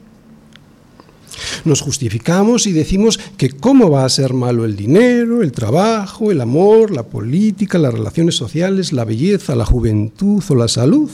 Nos 1.64 1.82
justificamos 1.82 2.68
y 2.68 2.72
decimos 2.72 3.20
que 3.38 3.52
cómo 3.52 3.90
va 3.90 4.06
a 4.06 4.10
ser 4.10 4.34
malo 4.34 4.66
el 4.66 4.76
dinero, 4.76 5.42
el 5.42 5.52
trabajo, 5.52 6.32
el 6.32 6.42
amor, 6.42 6.92
la 6.92 7.04
política, 7.04 7.78
las 7.78 7.94
relaciones 7.94 8.36
sociales, 8.36 8.94
la 8.94 9.06
belleza, 9.06 9.56
la 9.56 9.66
juventud 9.66 10.44
o 10.50 10.56
la 10.56 10.68
salud. 10.68 11.10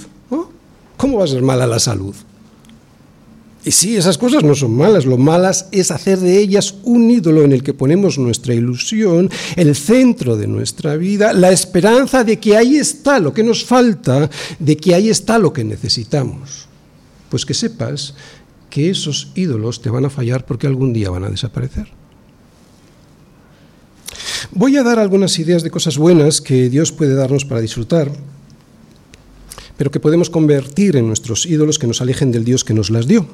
¿Cómo 0.98 1.18
va 1.18 1.24
a 1.24 1.28
ser 1.28 1.42
mala 1.42 1.66
la 1.66 1.80
salud? 1.80 2.14
Y 3.64 3.72
sí, 3.72 3.96
esas 3.96 4.18
cosas 4.18 4.44
no 4.44 4.56
son 4.56 4.76
malas, 4.76 5.06
lo 5.06 5.18
malas 5.18 5.68
es 5.72 5.92
hacer 5.92 6.20
de 6.20 6.40
ellas 6.40 6.76
un 6.84 7.12
ídolo 7.12 7.44
en 7.44 7.52
el 7.52 7.62
que 7.62 7.76
ponemos 7.76 8.18
nuestra 8.18 8.56
ilusión, 8.56 9.30
el 9.56 9.76
centro 9.76 10.36
de 10.36 10.48
nuestra 10.48 10.96
vida, 10.96 11.32
la 11.32 11.52
esperanza 11.52 12.24
de 12.24 12.40
que 12.40 12.58
ahí 12.58 12.78
está 12.78 13.20
lo 13.20 13.34
que 13.34 13.44
nos 13.44 13.64
falta, 13.64 14.30
de 14.58 14.78
que 14.78 14.96
ahí 14.96 15.10
está 15.10 15.38
lo 15.38 15.54
que 15.54 15.64
necesitamos. 15.64 16.68
Pues 17.30 17.46
que 17.46 17.54
sepas 17.54 18.16
que 18.72 18.90
esos 18.90 19.32
ídolos 19.36 19.84
te 19.84 19.92
van 19.92 20.06
a 20.06 20.10
fallar 20.10 20.48
porque 20.48 20.66
algún 20.66 20.94
día 20.94 21.12
van 21.12 21.24
a 21.24 21.30
desaparecer. 21.30 21.90
Voy 24.50 24.78
a 24.78 24.84
dar 24.84 24.98
algunas 24.98 25.38
ideas 25.38 25.62
de 25.62 25.70
cosas 25.70 26.00
buenas 26.00 26.42
que 26.42 26.70
Dios 26.70 26.92
puede 26.92 27.14
darnos 27.14 27.46
para 27.46 27.62
disfrutar, 27.62 28.12
pero 29.78 29.92
que 29.92 30.00
podemos 30.00 30.32
convertir 30.32 30.96
en 30.96 31.06
nuestros 31.06 31.46
ídolos 31.46 31.78
que 31.78 31.86
nos 31.86 32.02
alejen 32.02 32.32
del 32.32 32.44
Dios 32.44 32.64
que 32.64 32.74
nos 32.74 32.90
las 32.90 33.06
dio 33.06 33.28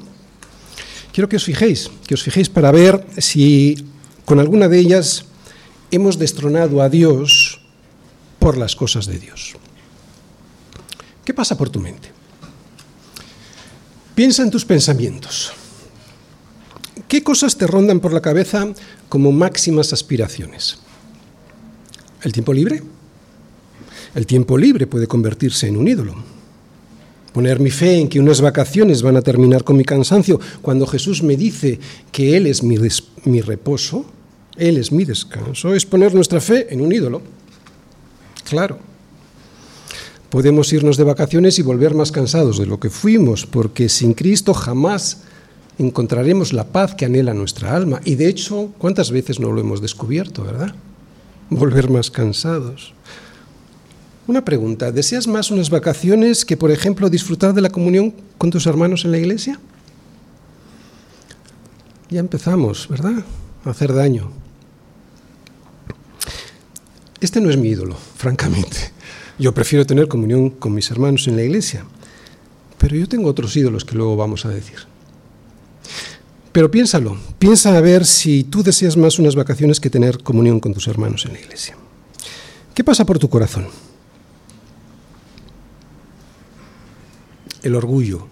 quiero 1.18 1.28
que 1.28 1.34
os 1.34 1.42
fijéis, 1.42 1.90
que 2.06 2.14
os 2.14 2.22
fijéis 2.22 2.46
para 2.48 2.70
ver 2.70 3.04
si 3.18 3.74
con 4.24 4.38
alguna 4.38 4.68
de 4.68 4.78
ellas 4.78 5.26
hemos 5.90 6.16
destronado 6.16 6.80
a 6.80 6.88
Dios 6.88 7.58
por 8.38 8.56
las 8.56 8.76
cosas 8.76 9.06
de 9.06 9.18
Dios. 9.18 9.56
¿Qué 11.24 11.34
pasa 11.34 11.58
por 11.58 11.70
tu 11.70 11.80
mente? 11.80 12.17
Piensa 14.18 14.42
en 14.42 14.50
tus 14.50 14.64
pensamientos. 14.64 15.52
¿Qué 17.06 17.22
cosas 17.22 17.56
te 17.56 17.68
rondan 17.68 18.00
por 18.00 18.12
la 18.12 18.20
cabeza 18.20 18.66
como 19.08 19.30
máximas 19.30 19.92
aspiraciones? 19.92 20.80
¿El 22.24 22.32
tiempo 22.32 22.52
libre? 22.52 22.82
El 24.16 24.26
tiempo 24.26 24.58
libre 24.58 24.88
puede 24.88 25.06
convertirse 25.06 25.68
en 25.68 25.76
un 25.76 25.86
ídolo 25.86 26.16
poner 27.32 27.60
mi 27.60 27.70
fe 27.70 28.00
en 28.00 28.08
que 28.08 28.18
unas 28.18 28.40
vacaciones 28.40 29.02
van 29.02 29.16
a 29.16 29.22
terminar 29.22 29.62
con 29.62 29.76
mi 29.76 29.84
cansancio, 29.84 30.40
cuando 30.62 30.84
Jesús 30.84 31.22
me 31.22 31.36
dice 31.36 31.78
que 32.10 32.36
Él 32.36 32.48
es 32.48 32.64
mi, 32.64 33.40
reposo, 33.40 34.04
Él 34.56 34.78
es 34.78 34.90
mi 34.90 35.04
descanso, 35.04 35.72
es 35.72 35.86
poner 35.86 36.12
nuestra 36.12 36.40
fe 36.40 36.66
en 36.70 36.80
un 36.80 36.90
ídolo. 36.92 37.22
Claro. 38.48 38.80
Podemos 40.30 40.72
irnos 40.72 40.96
de 40.96 41.04
vacaciones 41.04 41.58
y 41.58 41.62
volver 41.62 41.94
más 41.94 42.12
cansados 42.12 42.58
de 42.58 42.66
lo 42.66 42.78
que 42.78 42.90
fuimos, 42.90 43.46
porque 43.46 43.88
sin 43.88 44.12
Cristo 44.12 44.52
jamás 44.52 45.22
encontraremos 45.78 46.52
la 46.52 46.64
paz 46.64 46.94
que 46.94 47.06
anhela 47.06 47.32
nuestra 47.32 47.74
alma. 47.74 48.00
Y 48.04 48.16
de 48.16 48.28
hecho, 48.28 48.72
¿cuántas 48.78 49.10
veces 49.10 49.40
no 49.40 49.52
lo 49.52 49.60
hemos 49.60 49.80
descubierto, 49.80 50.44
verdad? 50.44 50.74
Volver 51.48 51.88
más 51.88 52.10
cansados. 52.10 52.92
Una 54.26 54.44
pregunta, 54.44 54.92
¿deseas 54.92 55.26
más 55.26 55.50
unas 55.50 55.70
vacaciones 55.70 56.44
que, 56.44 56.58
por 56.58 56.70
ejemplo, 56.70 57.08
disfrutar 57.08 57.54
de 57.54 57.62
la 57.62 57.70
comunión 57.70 58.12
con 58.36 58.50
tus 58.50 58.66
hermanos 58.66 59.06
en 59.06 59.12
la 59.12 59.18
iglesia? 59.18 59.58
Ya 62.10 62.20
empezamos, 62.20 62.86
¿verdad? 62.88 63.24
A 63.64 63.70
hacer 63.70 63.94
daño. 63.94 64.30
Este 67.20 67.40
no 67.40 67.48
es 67.48 67.56
mi 67.56 67.68
ídolo, 67.68 67.96
francamente. 68.16 68.92
Yo 69.38 69.54
prefiero 69.54 69.86
tener 69.86 70.08
comunión 70.08 70.50
con 70.50 70.74
mis 70.74 70.90
hermanos 70.90 71.28
en 71.28 71.36
la 71.36 71.44
iglesia, 71.44 71.84
pero 72.76 72.96
yo 72.96 73.08
tengo 73.08 73.28
otros 73.28 73.56
ídolos 73.56 73.84
que 73.84 73.94
luego 73.94 74.16
vamos 74.16 74.44
a 74.44 74.48
decir. 74.48 74.78
Pero 76.50 76.70
piénsalo, 76.70 77.16
piensa 77.38 77.76
a 77.76 77.80
ver 77.80 78.04
si 78.04 78.42
tú 78.42 78.64
deseas 78.64 78.96
más 78.96 79.20
unas 79.20 79.36
vacaciones 79.36 79.78
que 79.78 79.90
tener 79.90 80.24
comunión 80.24 80.58
con 80.58 80.74
tus 80.74 80.88
hermanos 80.88 81.24
en 81.24 81.34
la 81.34 81.40
iglesia. 81.40 81.76
¿Qué 82.74 82.82
pasa 82.82 83.06
por 83.06 83.20
tu 83.20 83.28
corazón? 83.28 83.68
El 87.62 87.76
orgullo. 87.76 88.26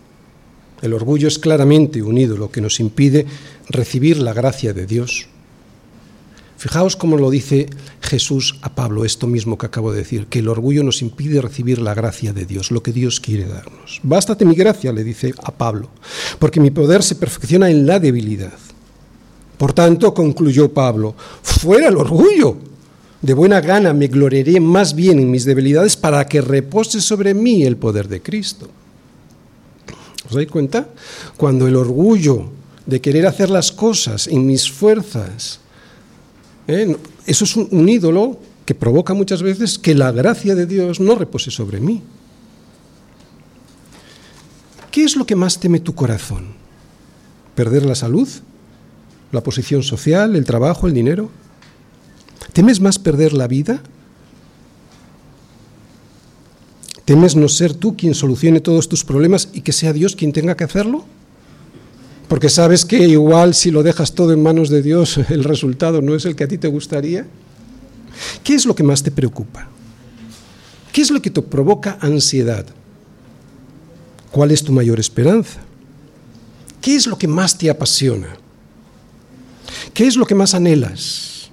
El 0.82 0.92
orgullo 0.92 1.28
es 1.28 1.38
claramente 1.38 2.02
un 2.02 2.18
ídolo 2.18 2.50
que 2.50 2.60
nos 2.60 2.80
impide 2.80 3.26
recibir 3.68 4.18
la 4.18 4.32
gracia 4.32 4.72
de 4.72 4.86
Dios 4.86 5.28
Fijaos 6.56 6.96
cómo 6.96 7.18
lo 7.18 7.30
dice 7.30 7.68
Jesús 8.00 8.58
a 8.62 8.74
Pablo, 8.74 9.04
esto 9.04 9.26
mismo 9.26 9.58
que 9.58 9.66
acabo 9.66 9.92
de 9.92 9.98
decir, 9.98 10.26
que 10.26 10.38
el 10.38 10.48
orgullo 10.48 10.82
nos 10.82 11.02
impide 11.02 11.42
recibir 11.42 11.78
la 11.78 11.94
gracia 11.94 12.32
de 12.32 12.46
Dios, 12.46 12.70
lo 12.70 12.82
que 12.82 12.92
Dios 12.92 13.20
quiere 13.20 13.46
darnos. 13.46 14.00
Bástate 14.02 14.46
mi 14.46 14.54
gracia, 14.54 14.92
le 14.92 15.04
dice 15.04 15.34
a 15.42 15.52
Pablo, 15.52 15.90
porque 16.38 16.60
mi 16.60 16.70
poder 16.70 17.02
se 17.02 17.16
perfecciona 17.16 17.70
en 17.70 17.86
la 17.86 18.00
debilidad. 18.00 18.54
Por 19.58 19.74
tanto, 19.74 20.14
concluyó 20.14 20.72
Pablo, 20.72 21.14
fuera 21.42 21.88
el 21.88 21.96
orgullo. 21.96 22.56
De 23.20 23.34
buena 23.34 23.60
gana 23.60 23.92
me 23.92 24.06
gloriaré 24.08 24.60
más 24.60 24.94
bien 24.94 25.18
en 25.18 25.30
mis 25.30 25.44
debilidades 25.44 25.96
para 25.96 26.26
que 26.26 26.40
repose 26.40 27.00
sobre 27.00 27.34
mí 27.34 27.64
el 27.64 27.76
poder 27.76 28.08
de 28.08 28.22
Cristo. 28.22 28.68
¿Os 30.26 30.34
dais 30.34 30.48
cuenta? 30.48 30.88
Cuando 31.36 31.66
el 31.66 31.76
orgullo 31.76 32.50
de 32.84 33.00
querer 33.00 33.26
hacer 33.26 33.50
las 33.50 33.72
cosas 33.72 34.26
en 34.26 34.46
mis 34.46 34.70
fuerzas, 34.70 35.60
¿eh? 36.68 36.96
Eso 37.26 37.44
es 37.44 37.56
un, 37.56 37.88
ídolo 37.88 38.38
que 38.64 38.74
provoca 38.74 39.14
muchas 39.14 39.42
veces 39.42 39.78
que 39.78 39.94
la 39.94 40.12
gracia 40.12 40.54
de 40.54 40.66
Dios 40.66 41.00
no 41.00 41.14
repose 41.14 41.50
sobre 41.50 41.80
mí. 41.80 42.02
¿Qué 44.90 45.04
es 45.04 45.16
lo 45.16 45.26
que 45.26 45.36
más 45.36 45.60
teme 45.60 45.80
tu 45.80 45.94
corazón? 45.94 46.46
¿Perder 47.54 47.84
la 47.84 47.94
salud? 47.94 48.28
¿La 49.32 49.42
posición 49.42 49.82
social? 49.82 50.36
¿El 50.36 50.44
trabajo? 50.44 50.86
¿El 50.86 50.94
dinero? 50.94 51.30
¿Temes 52.52 52.80
más 52.80 52.98
perder 52.98 53.32
la 53.32 53.46
vida? 53.46 53.82
¿Temes 57.04 57.36
no 57.36 57.48
ser 57.48 57.74
tú 57.74 57.96
quien 57.96 58.14
solucione 58.14 58.60
todos 58.60 58.88
tus 58.88 59.04
problemas 59.04 59.48
y 59.52 59.60
que 59.60 59.72
sea 59.72 59.92
Dios 59.92 60.16
quien 60.16 60.32
tenga 60.32 60.56
que 60.56 60.64
hacerlo? 60.64 61.04
Porque 62.28 62.48
sabes 62.48 62.84
que 62.84 62.98
igual 62.98 63.54
si 63.54 63.70
lo 63.70 63.82
dejas 63.82 64.14
todo 64.14 64.32
en 64.32 64.42
manos 64.42 64.68
de 64.68 64.82
Dios, 64.82 65.18
el 65.28 65.44
resultado 65.44 66.02
no 66.02 66.14
es 66.14 66.24
el 66.24 66.34
que 66.34 66.44
a 66.44 66.48
ti 66.48 66.58
te 66.58 66.68
gustaría. 66.68 67.26
¿Qué 68.42 68.54
es 68.54 68.64
lo 68.64 68.74
que 68.74 68.82
más 68.82 69.02
te 69.02 69.10
preocupa? 69.10 69.68
¿Qué 70.92 71.02
es 71.02 71.10
lo 71.10 71.20
que 71.20 71.30
te 71.30 71.42
provoca 71.42 71.98
ansiedad? 72.00 72.66
¿Cuál 74.30 74.50
es 74.50 74.62
tu 74.62 74.72
mayor 74.72 74.98
esperanza? 74.98 75.60
¿Qué 76.80 76.96
es 76.96 77.06
lo 77.06 77.18
que 77.18 77.28
más 77.28 77.58
te 77.58 77.68
apasiona? 77.68 78.36
¿Qué 79.92 80.06
es 80.06 80.16
lo 80.16 80.26
que 80.26 80.34
más 80.34 80.54
anhelas? 80.54 81.50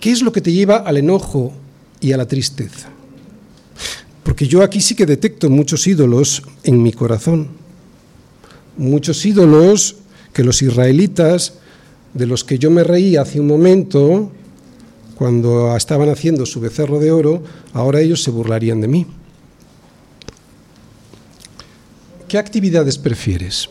¿Qué 0.00 0.10
es 0.10 0.22
lo 0.22 0.32
que 0.32 0.40
te 0.40 0.52
lleva 0.52 0.76
al 0.76 0.96
enojo 0.96 1.52
y 2.00 2.12
a 2.12 2.16
la 2.16 2.26
tristeza? 2.26 2.88
Porque 4.22 4.46
yo 4.46 4.62
aquí 4.62 4.80
sí 4.80 4.94
que 4.94 5.06
detecto 5.06 5.48
muchos 5.48 5.86
ídolos 5.86 6.42
en 6.64 6.82
mi 6.82 6.92
corazón 6.92 7.65
muchos 8.76 9.24
ídolos 9.24 9.96
que 10.32 10.44
los 10.44 10.62
israelitas, 10.62 11.54
de 12.14 12.26
los 12.26 12.44
que 12.44 12.58
yo 12.58 12.70
me 12.70 12.84
reí 12.84 13.16
hace 13.16 13.40
un 13.40 13.46
momento, 13.46 14.30
cuando 15.16 15.74
estaban 15.76 16.08
haciendo 16.08 16.44
su 16.46 16.60
becerro 16.60 16.98
de 16.98 17.10
oro, 17.10 17.42
ahora 17.72 18.00
ellos 18.00 18.22
se 18.22 18.30
burlarían 18.30 18.80
de 18.80 18.88
mí. 18.88 19.06
¿Qué 22.28 22.38
actividades 22.38 22.98
prefieres? 22.98 23.68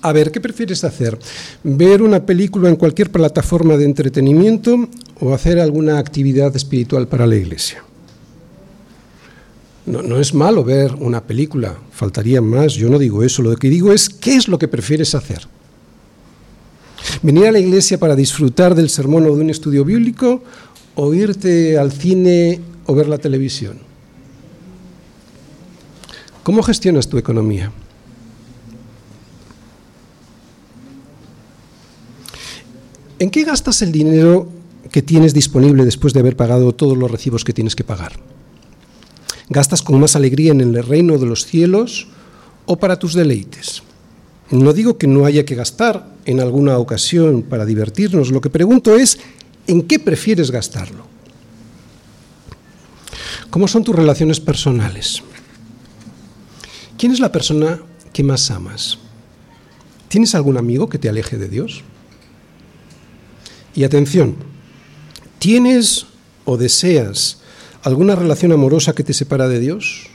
A 0.00 0.12
ver, 0.12 0.30
¿qué 0.30 0.40
prefieres 0.40 0.84
hacer? 0.84 1.18
¿Ver 1.64 2.00
una 2.00 2.24
película 2.24 2.68
en 2.68 2.76
cualquier 2.76 3.10
plataforma 3.10 3.76
de 3.76 3.84
entretenimiento 3.84 4.88
o 5.20 5.34
hacer 5.34 5.58
alguna 5.58 5.98
actividad 5.98 6.54
espiritual 6.54 7.08
para 7.08 7.26
la 7.26 7.34
iglesia? 7.34 7.82
No, 9.86 10.18
es 10.18 10.34
malo 10.34 10.64
ver 10.64 10.94
una 10.98 11.22
película, 11.22 11.76
faltaría 11.92 12.42
más, 12.42 12.74
yo 12.74 12.88
no 12.88 12.98
digo 12.98 13.22
eso, 13.22 13.42
lo 13.42 13.54
que 13.54 13.70
digo 13.70 13.92
es 13.92 14.08
qué 14.08 14.34
es 14.34 14.48
lo 14.48 14.58
que 14.58 14.66
prefieres 14.66 15.14
hacer. 15.14 15.46
¿Venir 17.22 17.46
a 17.46 17.52
la 17.52 17.60
iglesia 17.60 17.96
para 17.96 18.16
disfrutar 18.16 18.74
del 18.74 18.90
sermón 18.90 19.26
o 19.26 19.36
de 19.36 19.40
un 19.40 19.48
estudio 19.48 19.84
bíblico 19.84 20.42
o 20.96 21.14
irte 21.14 21.78
al 21.78 21.92
cine 21.92 22.60
o 22.86 22.96
ver 22.96 23.06
la 23.08 23.18
televisión? 23.18 23.78
¿Cómo 26.42 26.64
gestionas 26.64 27.08
tu 27.08 27.16
economía? 27.16 27.70
¿En 33.20 33.30
qué 33.30 33.44
gastas 33.44 33.82
el 33.82 33.92
dinero 33.92 34.48
que 34.90 35.00
tienes 35.00 35.32
disponible 35.32 35.84
después 35.84 36.12
de 36.12 36.20
haber 36.20 36.36
pagado 36.36 36.74
todos 36.74 36.98
los 36.98 37.08
recibos 37.08 37.44
que 37.44 37.52
tienes 37.52 37.76
que 37.76 37.84
pagar? 37.84 38.35
¿Gastas 39.48 39.82
con 39.82 40.00
más 40.00 40.16
alegría 40.16 40.52
en 40.52 40.60
el 40.60 40.82
reino 40.82 41.18
de 41.18 41.26
los 41.26 41.46
cielos 41.46 42.08
o 42.66 42.76
para 42.76 42.98
tus 42.98 43.14
deleites? 43.14 43.82
No 44.50 44.72
digo 44.72 44.98
que 44.98 45.06
no 45.06 45.24
haya 45.24 45.44
que 45.44 45.54
gastar 45.54 46.08
en 46.24 46.40
alguna 46.40 46.78
ocasión 46.78 47.42
para 47.42 47.64
divertirnos, 47.64 48.30
lo 48.30 48.40
que 48.40 48.50
pregunto 48.50 48.96
es, 48.96 49.18
¿en 49.66 49.82
qué 49.82 49.98
prefieres 49.98 50.50
gastarlo? 50.50 51.06
¿Cómo 53.50 53.68
son 53.68 53.84
tus 53.84 53.94
relaciones 53.94 54.40
personales? 54.40 55.22
¿Quién 56.98 57.12
es 57.12 57.20
la 57.20 57.32
persona 57.32 57.80
que 58.12 58.22
más 58.22 58.50
amas? 58.50 58.98
¿Tienes 60.08 60.34
algún 60.34 60.56
amigo 60.56 60.88
que 60.88 60.98
te 60.98 61.08
aleje 61.08 61.36
de 61.36 61.48
Dios? 61.48 61.82
Y 63.74 63.84
atención, 63.84 64.36
¿tienes 65.38 66.06
o 66.44 66.56
deseas 66.56 67.38
alguna 67.86 68.16
relación 68.16 68.50
amorosa 68.50 68.96
que 68.96 69.04
te 69.04 69.14
separa 69.14 69.46
de 69.46 69.60
Dios? 69.60 70.08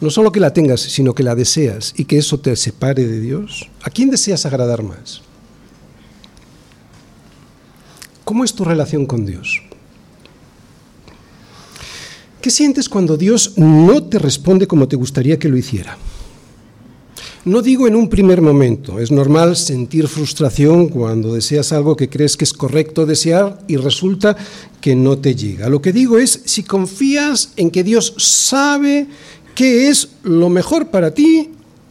No 0.00 0.08
solo 0.08 0.32
que 0.32 0.40
la 0.40 0.54
tengas, 0.54 0.80
sino 0.80 1.14
que 1.14 1.22
la 1.22 1.34
deseas 1.34 1.92
y 1.94 2.06
que 2.06 2.16
eso 2.16 2.40
te 2.40 2.56
separe 2.56 3.06
de 3.06 3.20
Dios. 3.20 3.68
¿A 3.82 3.90
quién 3.90 4.08
deseas 4.08 4.46
agradar 4.46 4.82
más? 4.82 5.20
¿Cómo 8.24 8.44
es 8.44 8.54
tu 8.54 8.64
relación 8.64 9.04
con 9.04 9.26
Dios? 9.26 9.62
¿Qué 12.40 12.50
sientes 12.50 12.88
cuando 12.88 13.18
Dios 13.18 13.52
no 13.58 14.02
te 14.04 14.18
responde 14.18 14.66
como 14.66 14.88
te 14.88 14.96
gustaría 14.96 15.38
que 15.38 15.50
lo 15.50 15.58
hiciera? 15.58 15.98
No 17.44 17.60
digo 17.60 17.88
en 17.88 17.96
un 17.96 18.08
primer 18.08 18.40
momento, 18.40 19.00
es 19.00 19.10
normal 19.10 19.56
sentir 19.56 20.06
frustración 20.06 20.88
cuando 20.88 21.34
deseas 21.34 21.72
algo 21.72 21.96
que 21.96 22.08
crees 22.08 22.36
que 22.36 22.44
es 22.44 22.52
correcto 22.52 23.04
desear 23.04 23.58
y 23.66 23.76
resulta 23.78 24.36
que 24.80 24.94
no 24.94 25.18
te 25.18 25.34
llega. 25.34 25.68
Lo 25.68 25.82
que 25.82 25.92
digo 25.92 26.18
es 26.18 26.42
si 26.44 26.62
confías 26.62 27.52
en 27.56 27.72
que 27.72 27.82
Dios 27.82 28.14
sabe 28.16 29.08
qué 29.56 29.88
es 29.88 30.10
lo 30.22 30.50
mejor 30.50 30.92
para 30.92 31.12
ti 31.12 31.50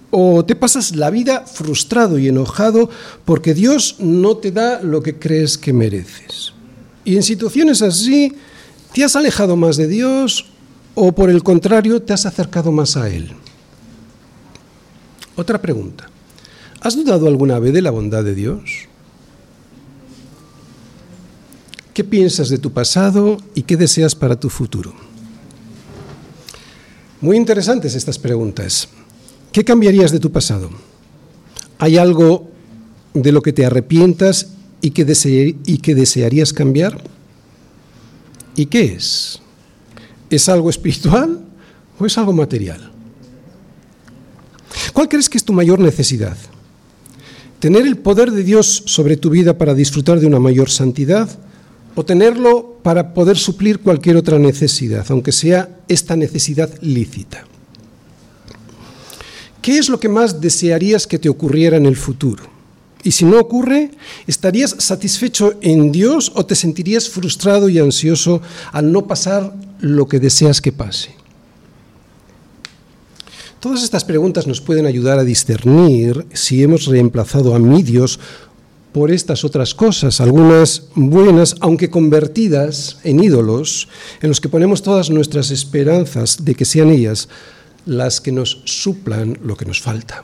o 0.09 0.45
te 0.45 0.55
pasas 0.55 0.95
la 0.95 1.09
vida 1.09 1.45
frustrado 1.45 2.17
y 2.17 2.29
enojado 2.29 2.89
porque 3.25 3.53
Dios 3.53 3.97
no 3.99 4.37
te 4.37 4.53
da 4.53 4.81
lo 4.81 5.03
que 5.03 5.19
crees 5.19 5.57
que 5.57 5.73
mereces. 5.73 6.53
Y 7.03 7.17
en 7.17 7.23
situaciones 7.23 7.81
así, 7.81 8.31
¿te 8.93 9.03
has 9.03 9.17
alejado 9.17 9.57
más 9.57 9.75
de 9.75 9.89
Dios 9.89 10.45
o 10.95 11.11
por 11.11 11.29
el 11.29 11.43
contrario 11.43 12.01
te 12.01 12.13
has 12.13 12.25
acercado 12.25 12.71
más 12.71 12.95
a 12.95 13.09
Él? 13.09 13.33
Otra 15.41 15.60
pregunta. 15.60 16.08
¿Has 16.82 16.95
dudado 16.95 17.27
alguna 17.27 17.58
vez 17.58 17.73
de 17.73 17.82
la 17.82 17.89
bondad 17.89 18.23
de 18.23 18.36
Dios? 18.36 18.62
¿Qué 21.95 22.04
piensas 22.04 22.49
de 22.49 22.60
tu 22.60 22.71
pasado 22.71 23.38
y 23.56 23.63
qué 23.63 23.75
deseas 23.75 24.13
para 24.13 24.39
tu 24.39 24.51
futuro? 24.51 24.93
Muy 27.21 27.38
interesantes 27.38 27.95
estas 27.95 28.19
preguntas. 28.19 28.88
¿Qué 29.51 29.63
cambiarías 29.63 30.12
de 30.12 30.19
tu 30.19 30.32
pasado? 30.32 30.69
¿Hay 31.80 31.97
algo 31.97 32.51
de 33.15 33.32
lo 33.32 33.41
que 33.41 33.54
te 33.54 33.65
arrepientas 33.65 34.49
y 34.80 34.91
que, 34.91 35.56
y 35.65 35.77
que 35.80 35.95
desearías 35.95 36.54
cambiar? 36.54 37.01
¿Y 38.56 38.67
qué 38.67 38.93
es? 38.93 39.41
¿Es 40.30 40.47
algo 40.49 40.69
espiritual 40.69 41.39
o 41.97 42.06
es 42.06 42.15
algo 42.19 42.32
material? 42.32 42.91
¿Cuál 44.93 45.10
crees 45.10 45.29
que 45.29 45.38
es 45.38 45.45
tu 45.45 45.53
mayor 45.53 45.79
necesidad? 45.79 46.38
¿Tener 47.60 47.86
el 47.86 47.97
poder 47.97 48.31
de 48.31 48.43
Dios 48.43 48.84
sobre 48.86 49.17
tu 49.17 49.29
vida 49.29 49.57
para 49.57 49.73
disfrutar 49.73 50.19
de 50.19 50.27
una 50.27 50.39
mayor 50.39 50.69
santidad? 50.69 51.29
¿O 51.95 52.03
tenerlo 52.05 52.79
para 52.81 53.13
poder 53.13 53.38
suplir 53.38 53.79
cualquier 53.79 54.15
otra 54.15 54.39
necesidad, 54.39 55.05
aunque 55.10 55.31
sea 55.31 55.69
esta 55.88 56.15
necesidad 56.15 56.71
lícita? 56.81 57.45
¿Qué 59.62 59.77
es 59.77 59.89
lo 59.89 59.99
que 59.99 60.10
más 60.10 60.41
desearías 60.41 61.05
que 61.05 61.19
te 61.19 61.29
ocurriera 61.29 61.77
en 61.77 61.86
el 61.86 61.95
futuro? 61.95 62.43
Y 63.03 63.12
si 63.12 63.25
no 63.25 63.39
ocurre, 63.39 63.91
¿estarías 64.27 64.75
satisfecho 64.79 65.53
en 65.62 65.91
Dios 65.91 66.31
o 66.36 66.45
te 66.45 66.55
sentirías 66.55 67.10
frustrado 67.10 67.69
y 67.69 67.79
ansioso 67.79 68.41
al 68.71 68.91
no 68.91 69.07
pasar 69.07 69.53
lo 69.79 70.07
que 70.07 70.19
deseas 70.19 70.62
que 70.62 70.71
pase? 70.71 71.20
Todas 73.62 73.84
estas 73.84 74.04
preguntas 74.04 74.47
nos 74.47 74.60
pueden 74.60 74.88
ayudar 74.88 75.19
a 75.19 75.24
discernir 75.24 76.26
si 76.34 76.63
hemos 76.63 76.88
reemplazado 76.88 77.54
a 77.54 77.60
mi 77.60 77.84
Dios 77.84 78.19
por 78.91 79.12
estas 79.12 79.45
otras 79.45 79.76
cosas, 79.76 80.19
algunas 80.19 80.88
buenas, 80.95 81.56
aunque 81.60 81.91
convertidas 81.91 82.97
en 83.04 83.24
ídolos, 83.24 83.88
en 84.19 84.30
los 84.30 84.41
que 84.41 84.50
ponemos 84.50 84.82
todas 84.82 85.12
nuestras 85.12 85.52
esperanzas 85.52 86.43
de 86.43 86.56
que 86.56 86.65
sean 86.65 86.89
ellas 86.89 87.30
las 87.86 88.19
que 88.19 88.32
nos 88.32 88.63
suplan 88.65 89.38
lo 89.43 89.56
que 89.56 89.65
nos 89.65 89.80
falta. 89.80 90.24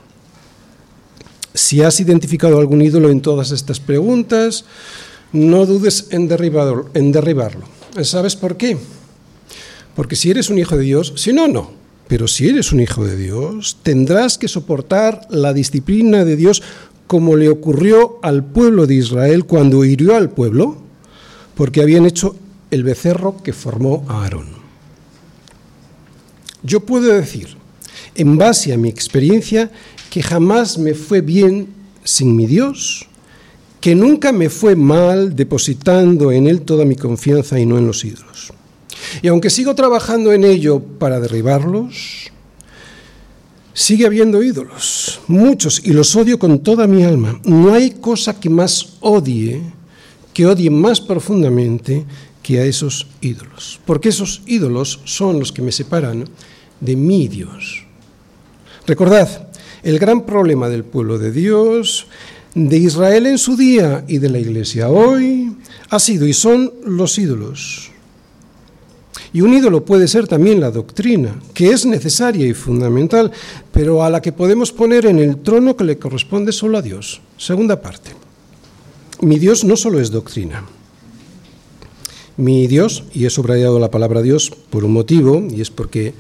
Si 1.53 1.83
has 1.83 1.99
identificado 1.99 2.57
algún 2.57 2.81
ídolo 2.81 3.11
en 3.11 3.21
todas 3.21 3.51
estas 3.51 3.79
preguntas, 3.79 4.65
no 5.31 5.67
dudes 5.67 6.07
en 6.09 6.27
derribarlo. 6.27 6.89
En 6.95 7.11
derribarlo. 7.11 7.65
¿Sabes 8.01 8.35
por 8.35 8.57
qué? 8.57 8.79
Porque 9.95 10.15
si 10.15 10.31
eres 10.31 10.49
un 10.49 10.57
hijo 10.57 10.75
de 10.75 10.85
Dios, 10.85 11.13
si 11.17 11.33
no, 11.33 11.47
no. 11.47 11.77
Pero 12.07 12.27
si 12.27 12.47
eres 12.47 12.71
un 12.71 12.79
hijo 12.79 13.05
de 13.05 13.17
Dios, 13.17 13.77
tendrás 13.83 14.37
que 14.37 14.47
soportar 14.47 15.27
la 15.29 15.53
disciplina 15.53 16.23
de 16.23 16.35
Dios 16.35 16.63
como 17.05 17.35
le 17.35 17.49
ocurrió 17.49 18.19
al 18.21 18.43
pueblo 18.43 18.85
de 18.85 18.95
Israel 18.95 19.45
cuando 19.45 19.83
hirió 19.83 20.15
al 20.15 20.29
pueblo, 20.29 20.77
porque 21.55 21.81
habían 21.81 22.05
hecho 22.05 22.35
el 22.71 22.83
becerro 22.83 23.41
que 23.43 23.53
formó 23.53 24.05
a 24.07 24.23
Aarón. 24.23 24.47
Yo 26.63 26.81
puedo 26.81 27.13
decir, 27.13 27.57
en 28.15 28.37
base 28.37 28.73
a 28.73 28.77
mi 28.77 28.89
experiencia, 28.89 29.71
que 30.09 30.21
jamás 30.21 30.77
me 30.77 30.93
fue 30.93 31.21
bien 31.21 31.67
sin 32.03 32.35
mi 32.35 32.45
Dios, 32.45 33.07
que 33.79 33.95
nunca 33.95 34.31
me 34.31 34.49
fue 34.49 34.75
mal 34.75 35.35
depositando 35.35 36.31
en 36.31 36.47
Él 36.47 36.61
toda 36.61 36.83
mi 36.83 36.95
confianza 36.95 37.59
y 37.59 37.65
no 37.65 37.77
en 37.77 37.87
los 37.87 38.03
ídolos. 38.03 38.53
Y 39.21 39.27
aunque 39.27 39.49
sigo 39.49 39.75
trabajando 39.75 40.33
en 40.33 40.43
ello 40.43 40.79
para 40.79 41.19
derribarlos, 41.19 42.31
Sigue 43.77 44.07
habiendo 44.07 44.41
ídolos, 44.41 45.19
muchos, 45.27 45.83
y 45.85 45.93
los 45.93 46.15
odio 46.15 46.39
con 46.39 46.63
toda 46.63 46.87
mi 46.87 47.03
alma. 47.03 47.39
No 47.43 47.75
hay 47.75 47.91
cosa 47.91 48.39
que 48.39 48.49
más 48.49 48.97
odie, 49.01 49.61
que 50.33 50.47
odie 50.47 50.71
más 50.71 50.99
profundamente 50.99 52.03
que 52.41 52.57
a 52.57 52.65
esos 52.65 53.05
ídolos, 53.21 53.79
porque 53.85 54.09
esos 54.09 54.41
ídolos 54.47 54.99
son 55.03 55.37
los 55.37 55.51
que 55.51 55.61
me 55.61 55.71
separan 55.71 56.27
de 56.79 56.95
mi 56.95 57.27
Dios. 57.27 57.85
Recordad, 58.87 59.47
el 59.83 59.99
gran 59.99 60.25
problema 60.25 60.69
del 60.69 60.83
pueblo 60.83 61.19
de 61.19 61.31
Dios, 61.31 62.07
de 62.55 62.77
Israel 62.77 63.27
en 63.27 63.37
su 63.37 63.55
día 63.55 64.05
y 64.07 64.17
de 64.17 64.29
la 64.29 64.39
iglesia 64.39 64.89
hoy, 64.89 65.55
ha 65.91 65.99
sido 65.99 66.25
y 66.25 66.33
son 66.33 66.73
los 66.83 67.19
ídolos. 67.19 67.91
Y 69.33 69.41
un 69.41 69.53
ídolo 69.53 69.85
puede 69.85 70.07
ser 70.07 70.27
también 70.27 70.59
la 70.59 70.71
doctrina, 70.71 71.35
que 71.53 71.71
es 71.71 71.85
necesaria 71.85 72.45
y 72.45 72.53
fundamental, 72.53 73.31
pero 73.71 74.03
a 74.03 74.09
la 74.09 74.21
que 74.21 74.31
podemos 74.31 74.71
poner 74.71 75.05
en 75.05 75.19
el 75.19 75.37
trono 75.37 75.75
que 75.75 75.83
le 75.83 75.97
corresponde 75.97 76.51
solo 76.51 76.77
a 76.77 76.81
Dios. 76.81 77.21
Segunda 77.37 77.81
parte. 77.81 78.11
Mi 79.21 79.39
Dios 79.39 79.63
no 79.63 79.75
solo 79.75 79.99
es 79.99 80.11
doctrina. 80.11 80.63
Mi 82.37 82.67
Dios, 82.67 83.03
y 83.13 83.25
he 83.25 83.29
subrayado 83.29 83.79
la 83.79 83.89
palabra 83.89 84.21
Dios 84.21 84.51
por 84.69 84.85
un 84.85 84.93
motivo, 84.93 85.43
y 85.49 85.61
es 85.61 85.71
porque 85.71 86.13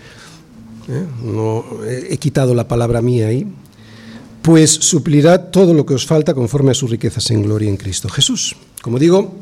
¿eh? 0.87 1.05
no 1.23 1.63
he 1.85 2.17
quitado 2.17 2.55
la 2.55 2.67
palabra 2.67 3.01
mía 3.01 3.27
ahí, 3.27 3.45
pues 4.41 4.71
suplirá 4.71 5.51
todo 5.51 5.73
lo 5.73 5.85
que 5.85 5.93
os 5.93 6.05
falta 6.05 6.33
conforme 6.33 6.71
a 6.71 6.73
sus 6.73 6.89
riquezas 6.89 7.29
en 7.31 7.43
gloria 7.43 7.69
en 7.69 7.77
Cristo 7.77 8.09
Jesús. 8.09 8.55
Como 8.81 8.97
digo, 8.97 9.35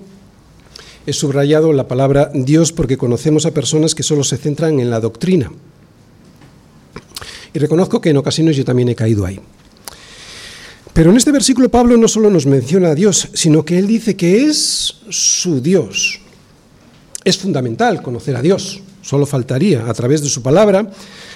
He 1.06 1.14
subrayado 1.14 1.72
la 1.74 1.88
palabra 1.88 2.32
Dios 2.34 2.72
porque 2.72 2.98
conocemos 2.98 3.46
a 3.46 3.52
personas 3.52 3.94
que 3.94 4.04
solo 4.04 4.24
se 4.24 4.38
centran 4.38 4.80
en 4.80 4.90
la 4.90 5.00
doctrina. 5.00 5.52
Y 7.54 7.60
reconozco 7.60 8.02
que 8.02 8.10
en 8.10 8.18
ocasiones 8.18 8.58
yo 8.58 8.66
también 8.66 8.90
he 8.90 8.96
caído 8.96 9.26
ahí. 9.26 9.40
Pero 10.94 11.12
en 11.12 11.18
este 11.18 11.32
versículo 11.32 11.70
Pablo 11.70 11.98
no 11.98 12.08
solo 12.08 12.30
nos 12.30 12.46
menciona 12.46 12.90
a 12.90 12.96
Dios, 12.96 13.30
sino 13.34 13.64
que 13.64 13.78
él 13.78 13.88
dice 13.88 14.16
que 14.16 14.46
es 14.48 14.96
su 15.10 15.62
Dios. 15.62 16.22
Es 17.24 17.38
fundamental 17.38 18.02
conocer 18.02 18.36
a 18.36 18.42
Dios. 18.42 18.82
Solo 19.02 19.26
faltaría, 19.26 19.88
a 19.88 19.94
través 19.94 20.22
de 20.22 20.30
su 20.30 20.42
palabra, 20.42 20.90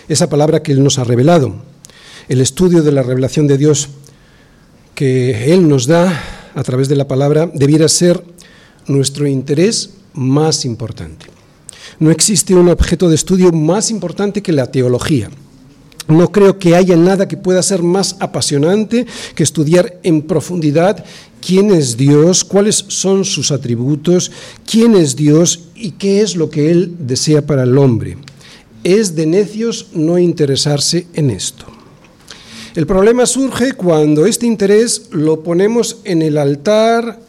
esa 0.08 0.28
palabra 0.28 0.64
que 0.64 0.72
Él 0.72 0.84
nos 0.84 0.98
ha 0.98 1.04
revelado. 1.04 1.54
El 2.28 2.42
estudio 2.42 2.82
de 2.82 2.92
la 2.92 3.04
revelación 3.04 3.48
de 3.48 3.58
Dios 3.58 3.90
que 4.96 5.54
Él 5.54 5.68
nos 5.70 5.86
da 5.86 6.24
a 6.56 6.64
través 6.64 6.90
de 6.90 6.96
la 6.96 7.08
palabra 7.08 7.50
debiera 7.54 7.88
ser 7.88 8.24
nuestro 8.90 9.28
interés 9.28 9.92
más 10.14 10.66
importante. 10.66 11.28
No 12.00 12.12
existe 12.12 12.54
un 12.54 12.70
objeto 12.70 13.10
de 13.10 13.16
estudio 13.16 13.52
más 13.52 13.92
importante 13.92 14.42
que 14.42 14.52
la 14.52 14.72
teología. 14.72 15.30
No 16.08 16.32
creo 16.32 16.58
que 16.58 16.76
haya 16.76 16.98
nada 16.98 17.28
que 17.28 17.38
pueda 17.38 17.62
ser 17.62 17.84
más 17.84 18.16
apasionante 18.20 19.06
que 19.36 19.44
estudiar 19.44 20.00
en 20.02 20.24
profundidad 20.24 21.06
quién 21.46 21.72
es 21.72 21.98
Dios, 21.98 22.44
cuáles 22.44 22.86
son 22.88 23.26
sus 23.26 23.52
atributos, 23.52 24.32
quién 24.70 24.96
es 24.96 25.16
Dios 25.16 25.66
y 25.76 25.92
qué 25.92 26.22
es 26.22 26.36
lo 26.36 26.50
que 26.50 26.72
Él 26.72 26.96
desea 27.00 27.46
para 27.46 27.64
el 27.64 27.78
hombre. 27.78 28.18
Es 28.84 29.16
de 29.16 29.28
necios 29.28 29.88
no 29.94 30.18
interesarse 30.18 31.06
en 31.14 31.30
esto. 31.30 31.66
El 32.76 32.88
problema 32.88 33.26
surge 33.26 33.74
cuando 33.74 34.26
este 34.26 34.48
interés 34.48 35.10
lo 35.12 35.44
ponemos 35.44 35.98
en 36.06 36.22
el 36.22 36.38
altar 36.38 37.20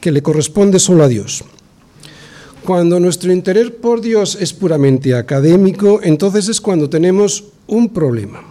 que 0.00 0.12
le 0.12 0.22
corresponde 0.22 0.78
solo 0.78 1.04
a 1.04 1.08
Dios. 1.08 1.44
Cuando 2.64 3.00
nuestro 3.00 3.32
interés 3.32 3.70
por 3.70 4.00
Dios 4.00 4.36
es 4.40 4.52
puramente 4.52 5.14
académico, 5.14 6.00
entonces 6.02 6.48
es 6.48 6.60
cuando 6.60 6.90
tenemos 6.90 7.44
un 7.66 7.92
problema. 7.92 8.42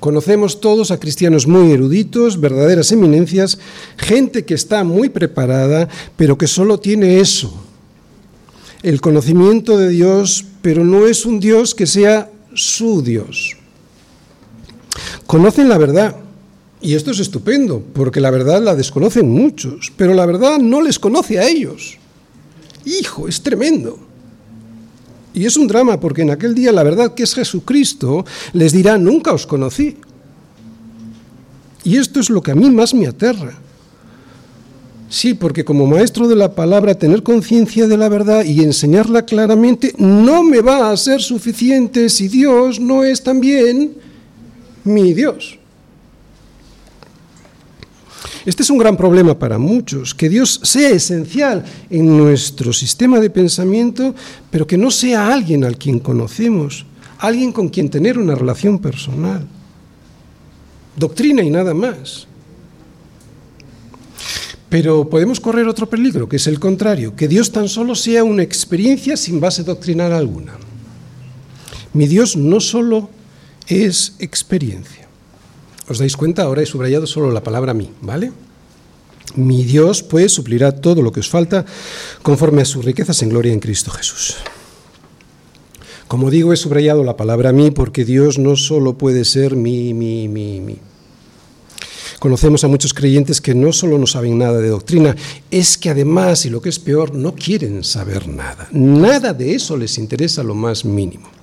Conocemos 0.00 0.60
todos 0.60 0.90
a 0.90 1.00
cristianos 1.00 1.46
muy 1.46 1.72
eruditos, 1.72 2.40
verdaderas 2.40 2.92
eminencias, 2.92 3.58
gente 3.96 4.44
que 4.44 4.54
está 4.54 4.84
muy 4.84 5.08
preparada, 5.08 5.88
pero 6.16 6.38
que 6.38 6.46
solo 6.46 6.78
tiene 6.78 7.20
eso, 7.20 7.52
el 8.82 9.00
conocimiento 9.00 9.76
de 9.76 9.88
Dios, 9.88 10.44
pero 10.62 10.84
no 10.84 11.06
es 11.06 11.26
un 11.26 11.40
Dios 11.40 11.74
que 11.74 11.86
sea 11.86 12.30
su 12.54 13.02
Dios. 13.02 13.56
Conocen 15.26 15.68
la 15.68 15.78
verdad, 15.78 16.16
y 16.80 16.94
esto 16.94 17.10
es 17.10 17.18
estupendo, 17.18 17.82
porque 17.92 18.20
la 18.20 18.30
verdad 18.30 18.62
la 18.62 18.76
desconocen 18.76 19.28
muchos, 19.28 19.92
pero 19.96 20.14
la 20.14 20.26
verdad 20.26 20.58
no 20.58 20.80
les 20.80 20.98
conoce 20.98 21.38
a 21.38 21.48
ellos. 21.48 21.98
Hijo, 22.84 23.26
es 23.26 23.42
tremendo. 23.42 23.98
Y 25.34 25.44
es 25.44 25.56
un 25.56 25.66
drama, 25.66 25.98
porque 25.98 26.22
en 26.22 26.30
aquel 26.30 26.54
día 26.54 26.72
la 26.72 26.82
verdad 26.82 27.14
que 27.14 27.24
es 27.24 27.34
Jesucristo 27.34 28.24
les 28.52 28.72
dirá, 28.72 28.96
nunca 28.96 29.32
os 29.32 29.46
conocí. 29.46 29.96
Y 31.84 31.96
esto 31.96 32.20
es 32.20 32.30
lo 32.30 32.42
que 32.42 32.52
a 32.52 32.54
mí 32.54 32.70
más 32.70 32.94
me 32.94 33.06
aterra. 33.06 33.58
Sí, 35.10 35.34
porque 35.34 35.64
como 35.64 35.86
maestro 35.86 36.28
de 36.28 36.36
la 36.36 36.54
palabra, 36.54 36.94
tener 36.94 37.22
conciencia 37.22 37.86
de 37.86 37.96
la 37.96 38.08
verdad 38.08 38.44
y 38.44 38.62
enseñarla 38.62 39.24
claramente 39.24 39.94
no 39.96 40.42
me 40.42 40.60
va 40.60 40.90
a 40.90 40.96
ser 40.96 41.22
suficiente 41.22 42.08
si 42.10 42.28
Dios 42.28 42.78
no 42.78 43.04
es 43.04 43.22
también 43.22 43.94
mi 44.84 45.14
Dios. 45.14 45.58
Este 48.48 48.62
es 48.62 48.70
un 48.70 48.78
gran 48.78 48.96
problema 48.96 49.38
para 49.38 49.58
muchos, 49.58 50.14
que 50.14 50.30
Dios 50.30 50.58
sea 50.62 50.88
esencial 50.88 51.66
en 51.90 52.16
nuestro 52.16 52.72
sistema 52.72 53.20
de 53.20 53.28
pensamiento, 53.28 54.14
pero 54.50 54.66
que 54.66 54.78
no 54.78 54.90
sea 54.90 55.30
alguien 55.30 55.64
al 55.64 55.76
quien 55.76 55.98
conocemos, 55.98 56.86
alguien 57.18 57.52
con 57.52 57.68
quien 57.68 57.90
tener 57.90 58.16
una 58.16 58.34
relación 58.34 58.78
personal. 58.78 59.46
Doctrina 60.96 61.42
y 61.42 61.50
nada 61.50 61.74
más. 61.74 62.26
Pero 64.70 65.10
podemos 65.10 65.40
correr 65.40 65.68
otro 65.68 65.90
peligro, 65.90 66.26
que 66.26 66.36
es 66.36 66.46
el 66.46 66.58
contrario, 66.58 67.14
que 67.14 67.28
Dios 67.28 67.52
tan 67.52 67.68
solo 67.68 67.94
sea 67.94 68.24
una 68.24 68.44
experiencia 68.44 69.18
sin 69.18 69.40
base 69.40 69.62
doctrinal 69.62 70.14
alguna. 70.14 70.54
Mi 71.92 72.06
Dios 72.06 72.34
no 72.34 72.60
solo 72.60 73.10
es 73.66 74.14
experiencia. 74.18 75.07
¿Os 75.88 75.98
dais 75.98 76.16
cuenta? 76.16 76.42
Ahora 76.42 76.62
he 76.62 76.66
subrayado 76.66 77.06
solo 77.06 77.30
la 77.32 77.42
palabra 77.42 77.72
mí, 77.72 77.90
¿vale? 78.02 78.32
Mi 79.36 79.64
Dios, 79.64 80.02
pues, 80.02 80.32
suplirá 80.32 80.72
todo 80.72 81.02
lo 81.02 81.12
que 81.12 81.20
os 81.20 81.28
falta 81.28 81.64
conforme 82.22 82.62
a 82.62 82.64
sus 82.64 82.84
riquezas 82.84 83.22
en 83.22 83.30
gloria 83.30 83.52
en 83.52 83.60
Cristo 83.60 83.90
Jesús. 83.90 84.36
Como 86.06 86.30
digo, 86.30 86.52
he 86.52 86.56
subrayado 86.56 87.04
la 87.04 87.16
palabra 87.16 87.52
mí 87.52 87.70
porque 87.70 88.04
Dios 88.04 88.38
no 88.38 88.56
solo 88.56 88.96
puede 88.96 89.24
ser 89.24 89.56
mi, 89.56 89.92
mi, 89.92 90.28
mi, 90.28 90.60
mi. 90.60 90.78
Conocemos 92.18 92.64
a 92.64 92.68
muchos 92.68 92.94
creyentes 92.94 93.40
que 93.40 93.54
no 93.54 93.72
solo 93.72 93.98
no 93.98 94.06
saben 94.06 94.38
nada 94.38 94.58
de 94.60 94.68
doctrina, 94.68 95.14
es 95.50 95.78
que 95.78 95.90
además, 95.90 96.44
y 96.46 96.50
lo 96.50 96.60
que 96.60 96.68
es 96.68 96.78
peor, 96.78 97.14
no 97.14 97.34
quieren 97.34 97.84
saber 97.84 98.26
nada. 98.26 98.68
Nada 98.72 99.32
de 99.32 99.54
eso 99.54 99.76
les 99.76 99.98
interesa 99.98 100.42
lo 100.42 100.54
más 100.54 100.84
mínimo. 100.84 101.37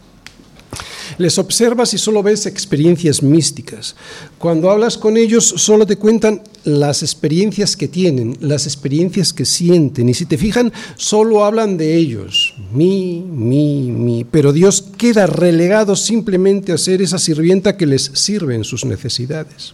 Les 1.18 1.38
observas 1.38 1.94
y 1.94 1.98
solo 1.98 2.24
ves 2.24 2.46
experiencias 2.46 3.24
místicas. 3.24 3.96
Cuando 4.38 4.70
hablas 4.70 4.98
con 4.98 5.18
ellos 5.18 5.46
solo 5.58 5.86
te 5.86 5.98
cuentan 5.98 6.42
las 6.64 7.04
experiencias 7.04 7.78
que 7.78 7.88
tienen, 7.88 8.38
las 8.42 8.66
experiencias 8.66 9.34
que 9.34 9.46
sienten. 9.46 10.10
Y 10.10 10.14
si 10.14 10.26
te 10.26 10.38
fijan, 10.38 10.74
solo 10.96 11.46
hablan 11.46 11.78
de 11.78 11.96
ellos. 11.96 12.56
Mi, 12.74 13.24
mi, 13.28 13.92
mi. 13.92 14.24
Pero 14.24 14.52
Dios 14.52 14.84
queda 14.98 15.28
relegado 15.28 15.96
simplemente 15.96 16.72
a 16.72 16.78
ser 16.78 17.02
esa 17.02 17.20
sirvienta 17.20 17.78
que 17.78 17.86
les 17.86 18.12
sirve 18.14 18.56
en 18.56 18.64
sus 18.64 18.86
necesidades. 18.86 19.74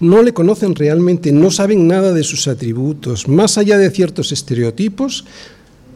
No 0.00 0.22
le 0.22 0.34
conocen 0.34 0.74
realmente, 0.74 1.32
no 1.32 1.50
saben 1.50 1.86
nada 1.86 2.12
de 2.12 2.22
sus 2.22 2.48
atributos, 2.48 3.28
más 3.28 3.56
allá 3.56 3.78
de 3.78 3.90
ciertos 3.90 4.30
estereotipos 4.30 5.24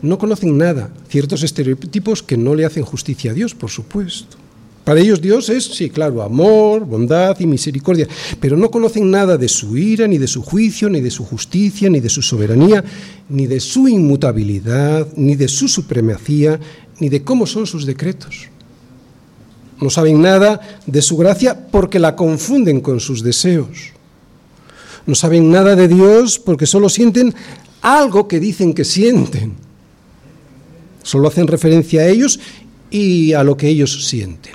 no 0.02 0.18
conocen 0.18 0.56
nada, 0.56 0.90
ciertos 1.08 1.42
estereotipos 1.42 2.22
que 2.22 2.36
no 2.36 2.54
le 2.54 2.64
hacen 2.64 2.84
justicia 2.84 3.32
a 3.32 3.34
Dios, 3.34 3.54
por 3.54 3.70
supuesto. 3.70 4.36
Para 4.84 5.00
ellos 5.00 5.20
Dios 5.20 5.48
es, 5.50 5.64
sí, 5.64 5.90
claro, 5.90 6.22
amor, 6.22 6.84
bondad 6.84 7.38
y 7.38 7.46
misericordia, 7.46 8.08
pero 8.40 8.56
no 8.56 8.70
conocen 8.70 9.10
nada 9.10 9.36
de 9.36 9.48
su 9.48 9.76
ira, 9.76 10.08
ni 10.08 10.16
de 10.16 10.26
su 10.26 10.42
juicio, 10.42 10.88
ni 10.88 11.00
de 11.00 11.10
su 11.10 11.24
justicia, 11.24 11.90
ni 11.90 12.00
de 12.00 12.08
su 12.08 12.22
soberanía, 12.22 12.82
ni 13.28 13.46
de 13.46 13.60
su 13.60 13.88
inmutabilidad, 13.88 15.06
ni 15.16 15.36
de 15.36 15.48
su 15.48 15.68
supremacía, 15.68 16.58
ni 16.98 17.08
de 17.08 17.22
cómo 17.22 17.46
son 17.46 17.66
sus 17.66 17.84
decretos. 17.84 18.48
No 19.80 19.90
saben 19.90 20.20
nada 20.20 20.60
de 20.86 21.02
su 21.02 21.16
gracia 21.16 21.68
porque 21.70 21.98
la 21.98 22.16
confunden 22.16 22.80
con 22.80 23.00
sus 23.00 23.22
deseos. 23.22 23.92
No 25.06 25.14
saben 25.14 25.50
nada 25.50 25.76
de 25.76 25.88
Dios 25.88 26.38
porque 26.38 26.66
solo 26.66 26.88
sienten 26.88 27.34
algo 27.82 28.28
que 28.28 28.40
dicen 28.40 28.74
que 28.74 28.84
sienten 28.84 29.69
Solo 31.02 31.28
hacen 31.28 31.46
referencia 31.46 32.02
a 32.02 32.08
ellos 32.08 32.40
y 32.90 33.32
a 33.32 33.44
lo 33.44 33.56
que 33.56 33.68
ellos 33.68 34.06
sienten. 34.06 34.54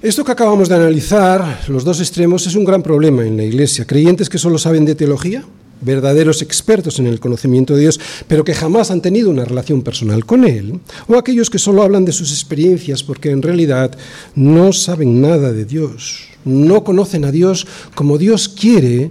Esto 0.00 0.24
que 0.24 0.32
acabamos 0.32 0.68
de 0.68 0.76
analizar, 0.76 1.62
los 1.68 1.82
dos 1.82 1.98
extremos, 1.98 2.46
es 2.46 2.54
un 2.54 2.64
gran 2.64 2.82
problema 2.82 3.26
en 3.26 3.36
la 3.36 3.42
Iglesia. 3.42 3.84
Creyentes 3.84 4.28
que 4.28 4.38
solo 4.38 4.56
saben 4.56 4.84
de 4.84 4.94
teología, 4.94 5.44
verdaderos 5.80 6.40
expertos 6.40 6.98
en 6.98 7.06
el 7.06 7.18
conocimiento 7.20 7.74
de 7.74 7.80
Dios, 7.80 8.00
pero 8.26 8.44
que 8.44 8.54
jamás 8.54 8.90
han 8.90 9.00
tenido 9.00 9.30
una 9.30 9.44
relación 9.44 9.82
personal 9.82 10.24
con 10.24 10.44
Él, 10.44 10.80
o 11.08 11.16
aquellos 11.16 11.50
que 11.50 11.58
solo 11.58 11.82
hablan 11.82 12.04
de 12.04 12.12
sus 12.12 12.30
experiencias 12.30 13.02
porque 13.02 13.30
en 13.30 13.42
realidad 13.42 13.96
no 14.34 14.72
saben 14.72 15.20
nada 15.20 15.52
de 15.52 15.64
Dios, 15.64 16.28
no 16.44 16.84
conocen 16.84 17.24
a 17.24 17.32
Dios 17.32 17.66
como 17.94 18.18
Dios 18.18 18.48
quiere 18.48 19.10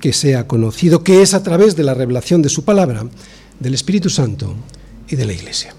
que 0.00 0.12
sea 0.12 0.46
conocido, 0.46 1.04
que 1.04 1.22
es 1.22 1.34
a 1.34 1.42
través 1.42 1.76
de 1.76 1.84
la 1.84 1.94
revelación 1.94 2.42
de 2.42 2.48
su 2.48 2.64
palabra 2.64 3.04
del 3.60 3.74
Espíritu 3.74 4.10
Santo 4.10 4.54
y 5.08 5.16
de 5.16 5.24
la 5.24 5.32
Iglesia. 5.32 5.74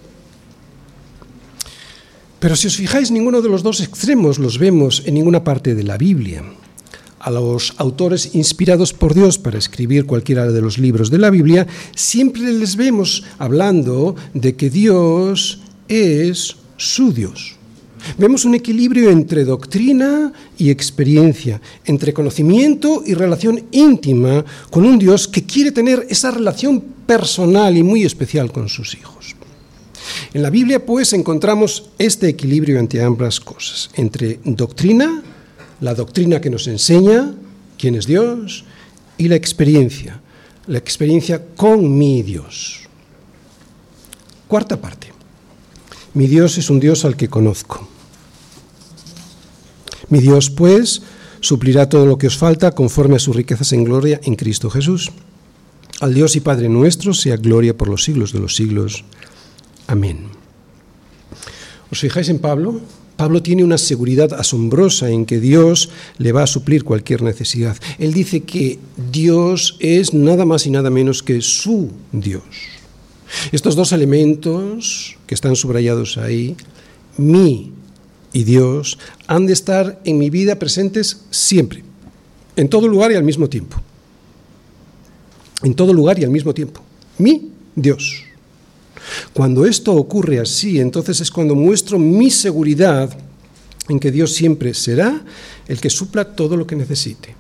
Pero 2.40 2.56
si 2.56 2.68
os 2.68 2.76
fijáis, 2.76 3.10
ninguno 3.10 3.42
de 3.42 3.50
los 3.50 3.64
dos 3.64 3.82
extremos 3.82 4.38
los 4.38 4.60
vemos 4.60 5.04
en 5.06 5.16
ninguna 5.16 5.44
parte 5.44 5.74
de 5.74 5.84
la 5.84 5.98
Biblia. 5.98 6.44
A 7.20 7.32
los 7.32 7.74
autores 7.78 8.36
inspirados 8.36 8.94
por 8.94 9.16
Dios 9.16 9.40
para 9.40 9.58
escribir 9.58 10.06
cualquiera 10.06 10.46
de 10.52 10.62
los 10.62 10.78
libros 10.78 11.10
de 11.10 11.18
la 11.18 11.32
Biblia, 11.32 11.66
siempre 11.96 12.52
les 12.52 12.76
vemos 12.76 13.24
hablando 13.40 14.16
de 14.36 14.56
que 14.56 14.70
Dios 14.70 15.60
es 15.88 16.58
su 16.78 17.14
Dios. 17.14 17.55
Vemos 18.18 18.46
un 18.46 18.56
equilibrio 18.56 19.10
entre 19.10 19.44
doctrina 19.44 20.32
y 20.58 20.70
experiencia, 20.70 21.60
entre 21.86 22.14
conocimiento 22.14 23.04
y 23.06 23.14
relación 23.14 23.64
íntima 23.72 24.46
con 24.70 24.86
un 24.86 24.98
Dios 24.98 25.28
que 25.28 25.46
quiere 25.46 25.72
tener 25.72 26.06
esa 26.10 26.32
relación 26.32 26.82
personal 27.06 27.76
y 27.76 27.84
muy 27.84 28.04
especial 28.04 28.52
con 28.52 28.70
sus 28.70 28.96
hijos. 28.96 29.36
En 30.34 30.44
la 30.44 30.50
Biblia, 30.50 30.86
pues, 30.86 31.14
encontramos 31.14 31.90
este 31.98 32.28
equilibrio 32.28 32.80
entre 32.80 33.04
ambas 33.04 33.40
cosas, 33.40 33.90
entre 33.96 34.40
doctrina, 34.44 35.24
la 35.82 35.96
doctrina 35.96 36.40
que 36.40 36.50
nos 36.50 36.68
enseña 36.68 37.34
quién 37.78 37.96
es 37.96 38.06
Dios, 38.06 38.66
y 39.18 39.28
la 39.28 39.36
experiencia, 39.36 40.22
la 40.68 40.78
experiencia 40.78 41.44
con 41.56 41.98
mi 41.98 42.22
Dios. 42.22 42.82
Cuarta 44.48 44.80
parte. 44.80 45.08
Mi 46.14 46.28
Dios 46.28 46.58
es 46.58 46.70
un 46.70 46.80
Dios 46.80 47.04
al 47.04 47.18
que 47.18 47.28
conozco. 47.28 47.95
Mi 50.10 50.20
Dios, 50.20 50.50
pues, 50.50 51.02
suplirá 51.40 51.90
todo 51.90 52.06
lo 52.06 52.18
que 52.18 52.28
os 52.28 52.38
falta 52.38 52.72
conforme 52.72 53.16
a 53.16 53.20
sus 53.20 53.36
riquezas 53.36 53.74
en 53.74 53.84
gloria 53.84 54.20
en 54.24 54.36
Cristo 54.36 54.70
Jesús. 54.70 55.12
Al 56.02 56.14
Dios 56.14 56.36
y 56.36 56.42
Padre 56.42 56.70
nuestro 56.70 57.14
sea 57.14 57.38
gloria 57.38 57.78
por 57.78 57.88
los 57.88 58.04
siglos 58.04 58.34
de 58.34 58.40
los 58.40 58.56
siglos. 58.56 59.06
Amén. 59.88 60.28
¿Os 61.92 62.00
fijáis 62.00 62.30
en 62.30 62.40
Pablo? 62.40 62.82
Pablo 63.16 63.42
tiene 63.42 63.64
una 63.64 63.78
seguridad 63.78 64.34
asombrosa 64.34 65.10
en 65.10 65.26
que 65.26 65.40
Dios 65.40 65.90
le 66.18 66.34
va 66.34 66.44
a 66.44 66.48
suplir 66.48 66.84
cualquier 66.84 67.22
necesidad. 67.22 67.78
Él 67.98 68.14
dice 68.14 68.42
que 68.42 68.80
Dios 69.12 69.78
es 69.80 70.14
nada 70.14 70.46
más 70.46 70.66
y 70.66 70.72
nada 70.72 70.90
menos 70.90 71.24
que 71.24 71.42
su 71.42 71.92
Dios. 72.12 72.44
Estos 73.52 73.76
dos 73.76 73.94
elementos 73.94 75.16
que 75.28 75.36
están 75.36 75.56
subrayados 75.56 76.18
ahí, 76.18 76.58
mi 77.18 77.72
y 78.36 78.44
Dios, 78.44 79.00
han 79.26 79.48
de 79.48 79.54
estar 79.54 80.00
en 80.06 80.20
mi 80.20 80.30
vida 80.30 80.60
presentes 80.60 81.22
siempre, 81.32 81.84
en 82.56 82.70
todo 82.70 82.88
lugar 82.88 83.12
y 83.12 83.16
al 83.16 83.24
mismo 83.24 83.50
tiempo 83.50 83.82
en 85.66 85.74
todo 85.74 85.94
lugar 85.94 86.20
y 86.20 86.24
al 86.24 86.30
mismo 86.30 86.54
tiempo. 86.54 86.82
Mi 87.18 87.52
Dios. 87.76 88.24
Cuando 89.34 89.66
esto 89.66 89.94
ocurre 89.94 90.40
así, 90.40 90.80
entonces 90.80 91.22
es 91.22 91.32
cuando 91.32 91.56
muestro 91.56 92.00
mi 92.00 92.30
seguridad 92.30 93.16
en 93.88 94.00
que 94.00 94.12
Dios 94.12 94.34
siempre 94.34 94.74
será 94.74 95.24
el 95.68 95.80
que 95.80 95.90
supla 95.90 96.36
todo 96.36 96.58
lo 96.58 96.66
que 96.66 96.76
necesite. 96.76 97.36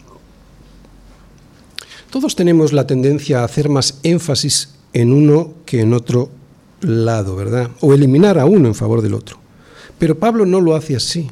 Todos 2.09 2.35
tenemos 2.35 2.71
la 2.71 2.87
tendencia 2.87 3.41
a 3.41 3.45
hacer 3.45 3.69
más 3.69 3.99
énfasis 4.03 4.69
en 4.93 5.11
uno 5.11 5.53
que 5.65 5.81
en 5.81 5.93
otro 5.93 6.29
lado, 6.81 7.35
¿verdad? 7.35 7.71
O 7.81 7.93
eliminar 7.93 8.39
a 8.39 8.45
uno 8.45 8.67
en 8.67 8.75
favor 8.75 9.01
del 9.01 9.15
otro. 9.15 9.44
Pero 9.99 10.17
Pablo 10.17 10.45
no 10.45 10.61
lo 10.61 10.75
hace 10.75 10.95
así. 10.95 11.27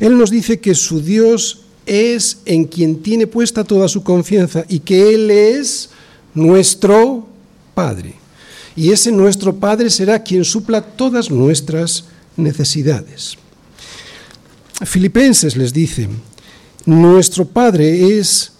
Él 0.00 0.16
nos 0.16 0.30
dice 0.30 0.60
que 0.60 0.74
su 0.74 1.00
Dios 1.00 1.62
es 1.86 2.38
en 2.44 2.64
quien 2.64 3.02
tiene 3.02 3.26
puesta 3.26 3.64
toda 3.64 3.88
su 3.88 4.02
confianza 4.02 4.64
y 4.68 4.80
que 4.80 5.14
Él 5.14 5.30
es 5.30 5.90
nuestro 6.34 7.26
Padre. 7.74 8.14
Y 8.76 8.90
ese 8.90 9.12
nuestro 9.12 9.56
Padre 9.56 9.90
será 9.90 10.22
quien 10.22 10.44
supla 10.44 10.80
todas 10.80 11.30
nuestras 11.30 12.04
necesidades. 12.36 13.36
Filipenses 14.84 15.56
les 15.56 15.72
dice, 15.72 16.08
nuestro 16.86 17.44
Padre 17.44 18.18
es 18.18 18.52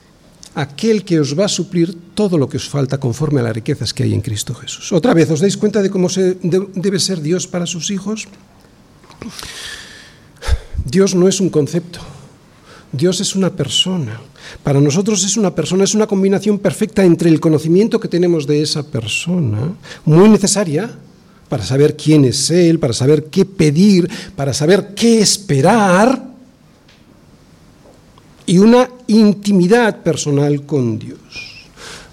aquel 0.54 1.04
que 1.04 1.18
os 1.18 1.38
va 1.38 1.46
a 1.46 1.48
suplir 1.48 1.96
todo 2.14 2.36
lo 2.36 2.48
que 2.48 2.58
os 2.58 2.68
falta 2.68 3.00
conforme 3.00 3.40
a 3.40 3.44
las 3.44 3.54
riquezas 3.54 3.94
que 3.94 4.02
hay 4.02 4.12
en 4.12 4.20
Cristo 4.20 4.54
Jesús. 4.54 4.92
Otra 4.92 5.14
vez, 5.14 5.30
¿os 5.30 5.40
dais 5.40 5.56
cuenta 5.56 5.80
de 5.80 5.90
cómo 5.90 6.08
se 6.08 6.36
debe 6.42 6.98
ser 6.98 7.22
Dios 7.22 7.46
para 7.46 7.66
sus 7.66 7.90
hijos? 7.90 8.28
Dios 10.84 11.14
no 11.14 11.28
es 11.28 11.40
un 11.40 11.50
concepto, 11.50 12.00
Dios 12.90 13.20
es 13.20 13.34
una 13.34 13.50
persona. 13.50 14.20
Para 14.62 14.80
nosotros 14.80 15.24
es 15.24 15.36
una 15.36 15.54
persona, 15.54 15.84
es 15.84 15.94
una 15.94 16.06
combinación 16.06 16.58
perfecta 16.58 17.04
entre 17.04 17.30
el 17.30 17.40
conocimiento 17.40 18.00
que 18.00 18.08
tenemos 18.08 18.46
de 18.46 18.62
esa 18.62 18.82
persona, 18.82 19.74
muy 20.04 20.28
necesaria 20.28 20.90
para 21.48 21.64
saber 21.64 21.96
quién 21.96 22.24
es 22.24 22.50
Él, 22.50 22.78
para 22.78 22.92
saber 22.92 23.24
qué 23.24 23.44
pedir, 23.44 24.10
para 24.34 24.52
saber 24.52 24.94
qué 24.94 25.20
esperar, 25.20 26.32
y 28.46 28.58
una 28.58 28.88
intimidad 29.06 30.02
personal 30.02 30.66
con 30.66 30.98
Dios. 30.98 31.18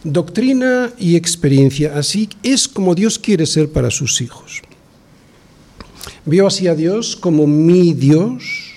Doctrina 0.03 0.91
y 0.97 1.15
experiencia, 1.15 1.97
así 1.97 2.29
es 2.43 2.67
como 2.67 2.95
Dios 2.95 3.19
quiere 3.19 3.45
ser 3.45 3.71
para 3.71 3.91
sus 3.91 4.21
hijos. 4.21 4.61
Veo 6.25 6.47
así 6.47 6.67
a 6.67 6.75
Dios 6.75 7.15
como 7.15 7.47
mi 7.47 7.93
Dios, 7.93 8.69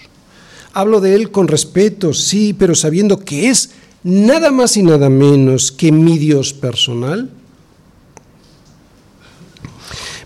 Hablo 0.75 1.03
de 1.03 1.15
Él 1.15 1.31
con 1.31 1.49
respeto, 1.49 2.15
sí, 2.15 2.55
pero 2.59 2.75
sabiendo 2.75 3.19
que 3.19 3.51
es 3.51 3.73
nada 4.03 4.51
más 4.51 4.77
y 4.79 4.83
nada 4.83 5.11
menos 5.11 5.71
que 5.71 5.93
mi 5.93 6.17
Dios 6.17 6.55
personal. 6.55 7.31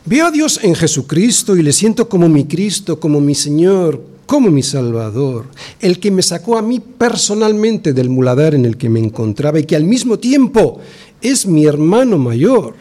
Veo 0.04 0.26
a 0.26 0.30
Dios 0.30 0.60
en 0.62 0.76
Jesucristo 0.76 1.56
y 1.56 1.64
le 1.64 1.72
siento 1.72 2.08
como 2.08 2.28
mi 2.28 2.44
Cristo, 2.44 3.00
como 3.00 3.20
mi 3.20 3.34
Señor, 3.34 4.00
como 4.24 4.50
mi 4.50 4.62
Salvador, 4.62 5.46
el 5.80 5.98
que 5.98 6.12
me 6.12 6.22
sacó 6.22 6.56
a 6.56 6.62
mí 6.62 6.78
personalmente 6.78 7.92
del 7.92 8.08
muladar 8.08 8.54
en 8.54 8.66
el 8.66 8.76
que 8.76 8.88
me 8.88 9.00
encontraba 9.00 9.58
y 9.58 9.64
que 9.64 9.74
al 9.74 9.84
mismo 9.84 10.20
tiempo 10.20 10.80
es 11.20 11.44
mi 11.44 11.64
hermano 11.64 12.18
mayor, 12.18 12.74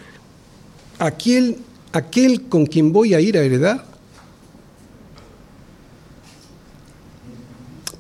aquel, 1.00 1.58
aquel 1.94 2.44
con 2.44 2.68
quien 2.68 2.94
voy 2.94 3.16
a 3.16 3.22
ir 3.22 3.40
a 3.40 3.42
heredar. 3.42 3.95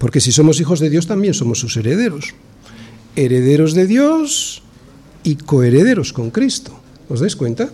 Porque 0.05 0.21
si 0.21 0.31
somos 0.31 0.59
hijos 0.59 0.79
de 0.79 0.91
Dios 0.91 1.07
también 1.07 1.33
somos 1.33 1.57
sus 1.57 1.77
herederos. 1.77 2.35
Herederos 3.15 3.73
de 3.73 3.87
Dios 3.87 4.61
y 5.23 5.33
coherederos 5.33 6.13
con 6.13 6.29
Cristo. 6.29 6.79
¿Os 7.09 7.21
dais 7.21 7.35
cuenta? 7.35 7.71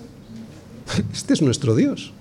Este 1.14 1.34
es 1.34 1.42
nuestro 1.42 1.76
Dios. 1.76 2.14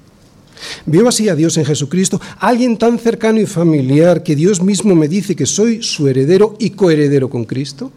Veo 0.85 1.07
así 1.07 1.29
a 1.29 1.37
Dios 1.37 1.57
en 1.59 1.65
Jesucristo, 1.65 2.21
alguien 2.41 2.77
tan 2.77 2.99
cercano 2.99 3.39
y 3.41 3.47
familiar 3.47 4.25
que 4.25 4.35
Dios 4.35 4.61
mismo 4.61 4.97
me 4.97 5.07
dice 5.07 5.37
que 5.37 5.47
soy 5.47 5.81
su 5.81 6.09
heredero 6.09 6.57
y 6.59 6.71
coheredero 6.71 7.31
con 7.31 7.45
Cristo. 7.45 7.93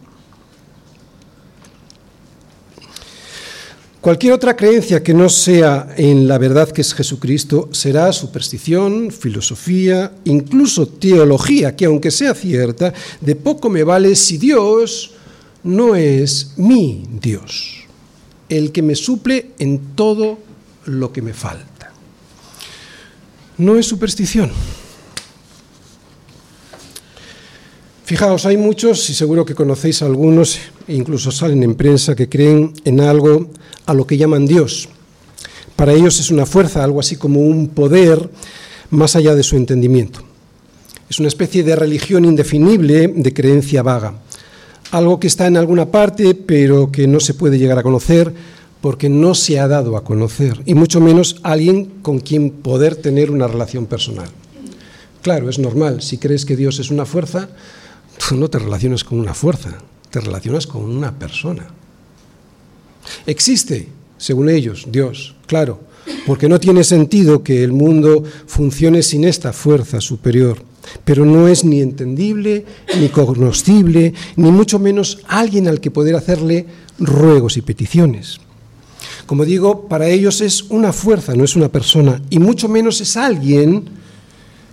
Cualquier 4.03 4.33
otra 4.33 4.53
creencia 4.53 5.01
que 5.01 5.13
no 5.13 5.29
sea 5.29 5.95
en 5.95 6.27
la 6.27 6.37
verdad 6.37 6.69
que 6.69 6.81
es 6.81 6.93
Jesucristo 6.93 7.69
será 7.71 8.11
superstición, 8.11 9.11
filosofía, 9.11 10.11
incluso 10.25 10.89
teología, 10.89 11.73
que 11.73 11.85
aunque 11.85 12.11
sea 12.11 12.33
cierta, 12.33 12.93
de 13.21 13.37
poco 13.37 13.69
me 13.69 13.85
vale 13.85 14.13
si 14.17 14.37
Dios 14.37 15.11
no 15.63 15.95
es 15.95 16.51
mi 16.57 17.05
Dios, 17.21 17.85
el 18.49 18.73
que 18.73 18.81
me 18.81 18.95
suple 18.95 19.51
en 19.57 19.95
todo 19.95 20.37
lo 20.83 21.13
que 21.13 21.21
me 21.21 21.33
falta. 21.33 21.93
No 23.57 23.77
es 23.77 23.85
superstición. 23.85 24.51
Fijaos, 28.05 28.45
hay 28.45 28.57
muchos, 28.57 29.09
y 29.09 29.13
seguro 29.13 29.45
que 29.45 29.55
conocéis 29.55 30.01
algunos, 30.01 30.59
e 30.89 30.93
incluso 30.93 31.31
salen 31.31 31.63
en 31.63 31.75
prensa, 31.75 32.15
que 32.15 32.27
creen 32.27 32.73
en 32.83 32.99
algo 32.99 33.47
a 33.85 33.93
lo 33.93 34.05
que 34.05 34.17
llaman 34.17 34.45
Dios. 34.45 34.89
Para 35.77 35.93
ellos 35.93 36.19
es 36.19 36.29
una 36.29 36.45
fuerza, 36.45 36.83
algo 36.83 36.99
así 36.99 37.15
como 37.15 37.39
un 37.39 37.69
poder 37.69 38.29
más 38.89 39.15
allá 39.15 39.35
de 39.35 39.43
su 39.43 39.55
entendimiento. 39.55 40.19
Es 41.09 41.19
una 41.19 41.29
especie 41.29 41.63
de 41.63 41.77
religión 41.77 42.25
indefinible 42.25 43.07
de 43.07 43.33
creencia 43.33 43.83
vaga, 43.83 44.15
algo 44.91 45.17
que 45.17 45.27
está 45.27 45.47
en 45.47 45.55
alguna 45.55 45.89
parte 45.89 46.35
pero 46.35 46.91
que 46.91 47.07
no 47.07 47.21
se 47.21 47.33
puede 47.33 47.57
llegar 47.57 47.79
a 47.79 47.83
conocer 47.83 48.33
porque 48.81 49.07
no 49.07 49.33
se 49.33 49.61
ha 49.61 49.67
dado 49.69 49.95
a 49.95 50.03
conocer, 50.03 50.61
y 50.65 50.73
mucho 50.73 50.99
menos 50.99 51.37
alguien 51.41 51.85
con 52.01 52.19
quien 52.19 52.49
poder 52.49 52.97
tener 52.97 53.31
una 53.31 53.47
relación 53.47 53.85
personal. 53.85 54.27
Claro, 55.21 55.49
es 55.49 55.57
normal, 55.57 56.01
si 56.01 56.17
crees 56.17 56.43
que 56.43 56.57
Dios 56.57 56.79
es 56.79 56.91
una 56.91 57.05
fuerza, 57.05 57.47
no 58.31 58.49
te 58.49 58.59
relacionas 58.59 59.03
con 59.03 59.19
una 59.19 59.33
fuerza, 59.33 59.77
te 60.09 60.19
relacionas 60.21 60.65
con 60.65 60.83
una 60.83 61.11
persona. 61.17 61.67
Existe, 63.25 63.87
según 64.17 64.49
ellos, 64.49 64.87
Dios, 64.89 65.35
claro, 65.45 65.81
porque 66.25 66.49
no 66.49 66.59
tiene 66.59 66.83
sentido 66.83 67.43
que 67.43 67.63
el 67.63 67.73
mundo 67.73 68.23
funcione 68.47 69.03
sin 69.03 69.23
esta 69.25 69.53
fuerza 69.53 70.01
superior, 70.01 70.61
pero 71.03 71.25
no 71.25 71.47
es 71.47 71.63
ni 71.63 71.81
entendible, 71.81 72.65
ni 72.99 73.09
cognoscible, 73.09 74.13
ni 74.35 74.51
mucho 74.51 74.79
menos 74.79 75.19
alguien 75.27 75.67
al 75.67 75.79
que 75.79 75.91
poder 75.91 76.15
hacerle 76.15 76.65
ruegos 76.99 77.57
y 77.57 77.61
peticiones. 77.61 78.39
Como 79.25 79.45
digo, 79.45 79.87
para 79.87 80.07
ellos 80.07 80.41
es 80.41 80.63
una 80.63 80.91
fuerza, 80.91 81.35
no 81.35 81.43
es 81.43 81.55
una 81.55 81.69
persona, 81.69 82.21
y 82.29 82.39
mucho 82.39 82.67
menos 82.67 82.99
es 83.01 83.15
alguien 83.15 83.85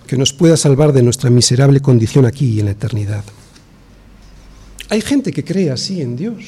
que 0.06 0.16
nos 0.16 0.32
pueda 0.32 0.56
salvar 0.56 0.92
de 0.92 1.02
nuestra 1.02 1.30
miserable 1.30 1.80
condición 1.80 2.26
aquí 2.26 2.46
y 2.46 2.60
en 2.60 2.66
la 2.66 2.72
eternidad. 2.72 3.24
Hay 4.90 5.00
gente 5.00 5.32
que 5.32 5.44
cree 5.44 5.70
así 5.70 6.02
en 6.02 6.16
Dios. 6.16 6.44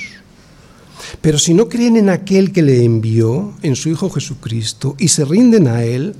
Pero 1.20 1.38
si 1.38 1.54
no 1.54 1.68
creen 1.68 1.96
en 1.96 2.08
aquel 2.08 2.52
que 2.52 2.62
le 2.62 2.84
envió, 2.84 3.54
en 3.62 3.76
su 3.76 3.88
Hijo 3.88 4.10
Jesucristo, 4.10 4.96
y 4.98 5.08
se 5.08 5.24
rinden 5.24 5.68
a 5.68 5.84
Él, 5.84 6.14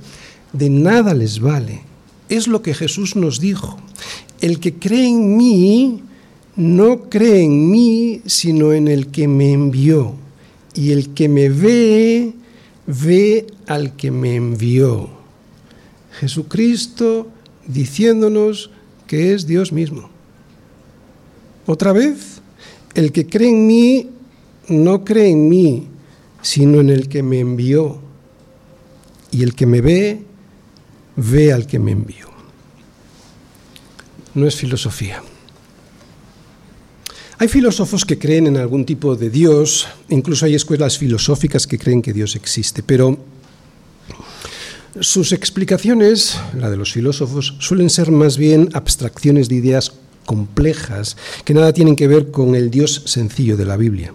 de 0.53 0.69
nada 0.69 1.13
les 1.13 1.39
vale. 1.39 1.81
Es 2.29 2.47
lo 2.47 2.61
que 2.61 2.73
Jesús 2.73 3.17
nos 3.17 3.41
dijo. 3.41 3.77
El 4.39 4.59
que 4.59 4.75
cree 4.75 5.07
en 5.07 5.35
mí, 5.35 6.01
no 6.55 7.09
cree 7.09 7.43
en 7.43 7.69
mí, 7.69 8.21
sino 8.25 8.71
en 8.71 8.87
el 8.87 9.07
que 9.07 9.27
me 9.27 9.51
envió. 9.51 10.15
Y 10.73 10.91
el 10.91 11.13
que 11.13 11.27
me 11.27 11.49
ve, 11.49 12.33
ve 12.87 13.47
al 13.67 13.97
que 13.97 14.11
me 14.11 14.35
envió. 14.35 15.09
Jesucristo 16.19 17.27
diciéndonos 17.67 18.69
que 19.07 19.33
es 19.33 19.45
Dios 19.45 19.71
mismo. 19.71 20.12
Otra 21.65 21.93
vez, 21.93 22.41
el 22.93 23.11
que 23.11 23.25
cree 23.27 23.49
en 23.49 23.67
mí 23.67 24.09
no 24.67 25.03
cree 25.03 25.29
en 25.29 25.49
mí, 25.49 25.87
sino 26.41 26.79
en 26.79 26.89
el 26.89 27.07
que 27.07 27.23
me 27.23 27.39
envió. 27.39 28.01
Y 29.31 29.43
el 29.43 29.55
que 29.55 29.65
me 29.65 29.81
ve, 29.81 30.23
ve 31.15 31.53
al 31.53 31.65
que 31.65 31.79
me 31.79 31.91
envió. 31.91 32.29
No 34.35 34.47
es 34.47 34.55
filosofía. 34.55 35.23
Hay 37.39 37.47
filósofos 37.47 38.05
que 38.05 38.19
creen 38.19 38.47
en 38.47 38.57
algún 38.57 38.85
tipo 38.85 39.15
de 39.15 39.29
Dios, 39.29 39.87
incluso 40.09 40.45
hay 40.45 40.55
escuelas 40.55 40.97
filosóficas 40.97 41.67
que 41.67 41.79
creen 41.79 42.01
que 42.01 42.13
Dios 42.13 42.35
existe, 42.35 42.83
pero 42.83 43.17
sus 44.99 45.31
explicaciones, 45.31 46.37
la 46.55 46.69
de 46.69 46.77
los 46.77 46.93
filósofos, 46.93 47.55
suelen 47.59 47.89
ser 47.89 48.11
más 48.11 48.37
bien 48.37 48.69
abstracciones 48.73 49.49
de 49.49 49.55
ideas 49.55 49.91
complejas 50.25 51.17
que 51.43 51.53
nada 51.53 51.73
tienen 51.73 51.95
que 51.95 52.07
ver 52.07 52.31
con 52.31 52.55
el 52.55 52.69
Dios 52.69 53.03
sencillo 53.05 53.57
de 53.57 53.65
la 53.65 53.77
Biblia 53.77 54.13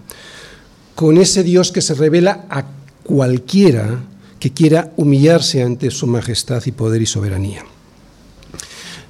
con 0.99 1.17
ese 1.17 1.43
Dios 1.43 1.71
que 1.71 1.79
se 1.79 1.93
revela 1.93 2.45
a 2.49 2.65
cualquiera 3.03 4.03
que 4.37 4.51
quiera 4.51 4.91
humillarse 4.97 5.63
ante 5.63 5.91
su 5.91 6.07
majestad 6.07 6.61
y 6.65 6.73
poder 6.73 7.01
y 7.01 7.05
soberanía. 7.05 7.63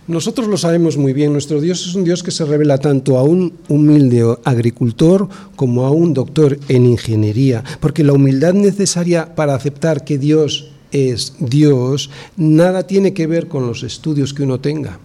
Nosotros 0.06 0.48
lo 0.48 0.56
sabemos 0.56 0.98
muy 0.98 1.14
bien, 1.14 1.34
nuestro 1.34 1.60
Dios 1.60 1.88
es 1.88 1.96
un 1.96 2.04
Dios 2.04 2.22
que 2.22 2.30
se 2.30 2.46
revela 2.46 2.78
tanto 2.78 3.18
a 3.18 3.24
un 3.24 3.54
humilde 3.70 4.24
agricultor 4.44 5.30
como 5.56 5.88
a 5.88 5.90
un 5.90 6.14
doctor 6.14 6.60
en 6.68 6.86
ingeniería, 6.86 7.64
porque 7.80 8.04
la 8.04 8.14
humildad 8.14 8.54
necesaria 8.54 9.34
para 9.34 9.56
aceptar 9.56 10.04
que 10.04 10.20
Dios 10.20 10.70
es 10.92 11.34
Dios 11.40 12.12
nada 12.38 12.86
tiene 12.86 13.16
que 13.16 13.26
ver 13.26 13.48
con 13.48 13.66
los 13.66 13.82
estudios 13.82 14.36
que 14.36 14.44
uno 14.44 14.60
tenga. 14.60 15.00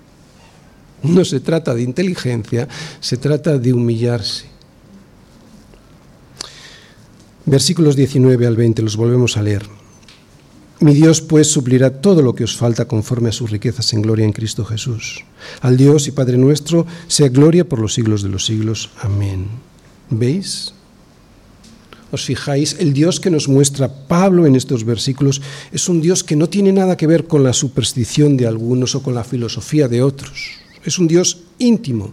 No 1.05 1.25
se 1.25 1.41
trata 1.41 1.75
de 1.75 1.83
inteligencia, 1.83 2.69
se 3.01 3.17
trata 3.17 3.59
de 3.59 3.73
humillarse. 3.73 4.47
Versículos 7.47 7.95
19 7.95 8.47
al 8.47 8.57
20 8.57 8.83
los 8.83 8.97
volvemos 8.97 9.37
a 9.37 9.43
leer. 9.43 9.63
Mi 10.81 10.95
Dios 10.95 11.21
pues 11.21 11.47
suplirá 11.47 12.01
todo 12.01 12.23
lo 12.23 12.35
que 12.35 12.45
os 12.45 12.57
falta 12.57 12.87
conforme 12.87 13.29
a 13.29 13.33
sus 13.33 13.51
riquezas 13.51 13.93
en 13.93 14.03
gloria 14.03 14.25
en 14.25 14.33
Cristo 14.33 14.65
Jesús. 14.65 15.25
Al 15.61 15.77
Dios 15.77 16.09
y 16.09 16.11
Padre 16.11 16.37
nuestro 16.37 16.87
sea 17.07 17.29
gloria 17.29 17.69
por 17.69 17.79
los 17.79 17.95
siglos 17.95 18.23
de 18.23 18.29
los 18.31 18.47
siglos. 18.47 18.91
Amén. 19.01 19.47
¿Veis? 20.11 20.75
¿Os 22.11 22.25
fijáis? 22.25 22.77
El 22.79 22.93
Dios 22.93 23.21
que 23.21 23.31
nos 23.31 23.49
muestra 23.49 24.07
Pablo 24.07 24.47
en 24.47 24.57
estos 24.57 24.85
versículos 24.85 25.43
es 25.73 25.89
un 25.89 26.01
Dios 26.01 26.25
que 26.25 26.37
no 26.37 26.49
tiene 26.49 26.73
nada 26.73 26.97
que 26.97 27.07
ver 27.07 27.27
con 27.27 27.43
la 27.45 27.53
superstición 27.53 28.37
de 28.37 28.47
algunos 28.47 28.95
o 28.95 29.03
con 29.03 29.15
la 29.15 29.25
filosofía 29.25 29.89
de 29.89 30.03
otros. 30.03 30.64
Es 30.85 30.99
un 30.99 31.07
Dios 31.09 31.39
íntimo, 31.59 32.13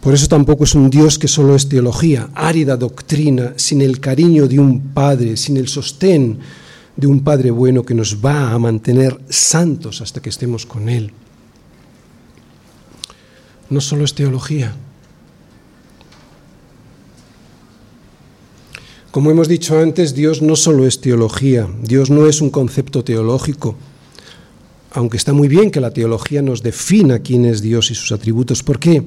por 0.00 0.14
eso 0.14 0.28
tampoco 0.28 0.64
es 0.64 0.74
un 0.74 0.90
Dios 0.90 1.18
que 1.18 1.28
solo 1.28 1.54
es 1.54 1.68
teología, 1.68 2.30
árida 2.34 2.76
doctrina, 2.76 3.54
sin 3.56 3.82
el 3.82 4.00
cariño 4.00 4.46
de 4.46 4.58
un 4.58 4.94
Padre, 4.94 5.36
sin 5.36 5.56
el 5.56 5.68
sostén 5.68 6.38
de 6.96 7.06
un 7.06 7.20
Padre 7.20 7.50
bueno 7.50 7.82
que 7.82 7.94
nos 7.94 8.24
va 8.24 8.52
a 8.52 8.58
mantener 8.58 9.20
santos 9.28 10.00
hasta 10.00 10.22
que 10.22 10.28
estemos 10.28 10.66
con 10.66 10.88
Él. 10.88 11.12
No 13.70 13.80
solo 13.80 14.04
es 14.04 14.14
teología. 14.14 14.74
Como 19.10 19.30
hemos 19.30 19.48
dicho 19.48 19.78
antes, 19.78 20.14
Dios 20.14 20.42
no 20.42 20.54
solo 20.54 20.86
es 20.86 21.00
teología, 21.00 21.68
Dios 21.82 22.08
no 22.08 22.26
es 22.26 22.40
un 22.40 22.50
concepto 22.50 23.02
teológico, 23.02 23.74
aunque 24.98 25.16
está 25.16 25.32
muy 25.32 25.48
bien 25.48 25.70
que 25.70 25.80
la 25.80 25.92
teología 25.92 26.42
nos 26.42 26.62
defina 26.62 27.20
quién 27.20 27.44
es 27.44 27.62
Dios 27.62 27.90
y 27.90 27.94
sus 27.94 28.12
atributos. 28.12 28.62
¿Por 28.62 28.78
qué? 28.78 29.04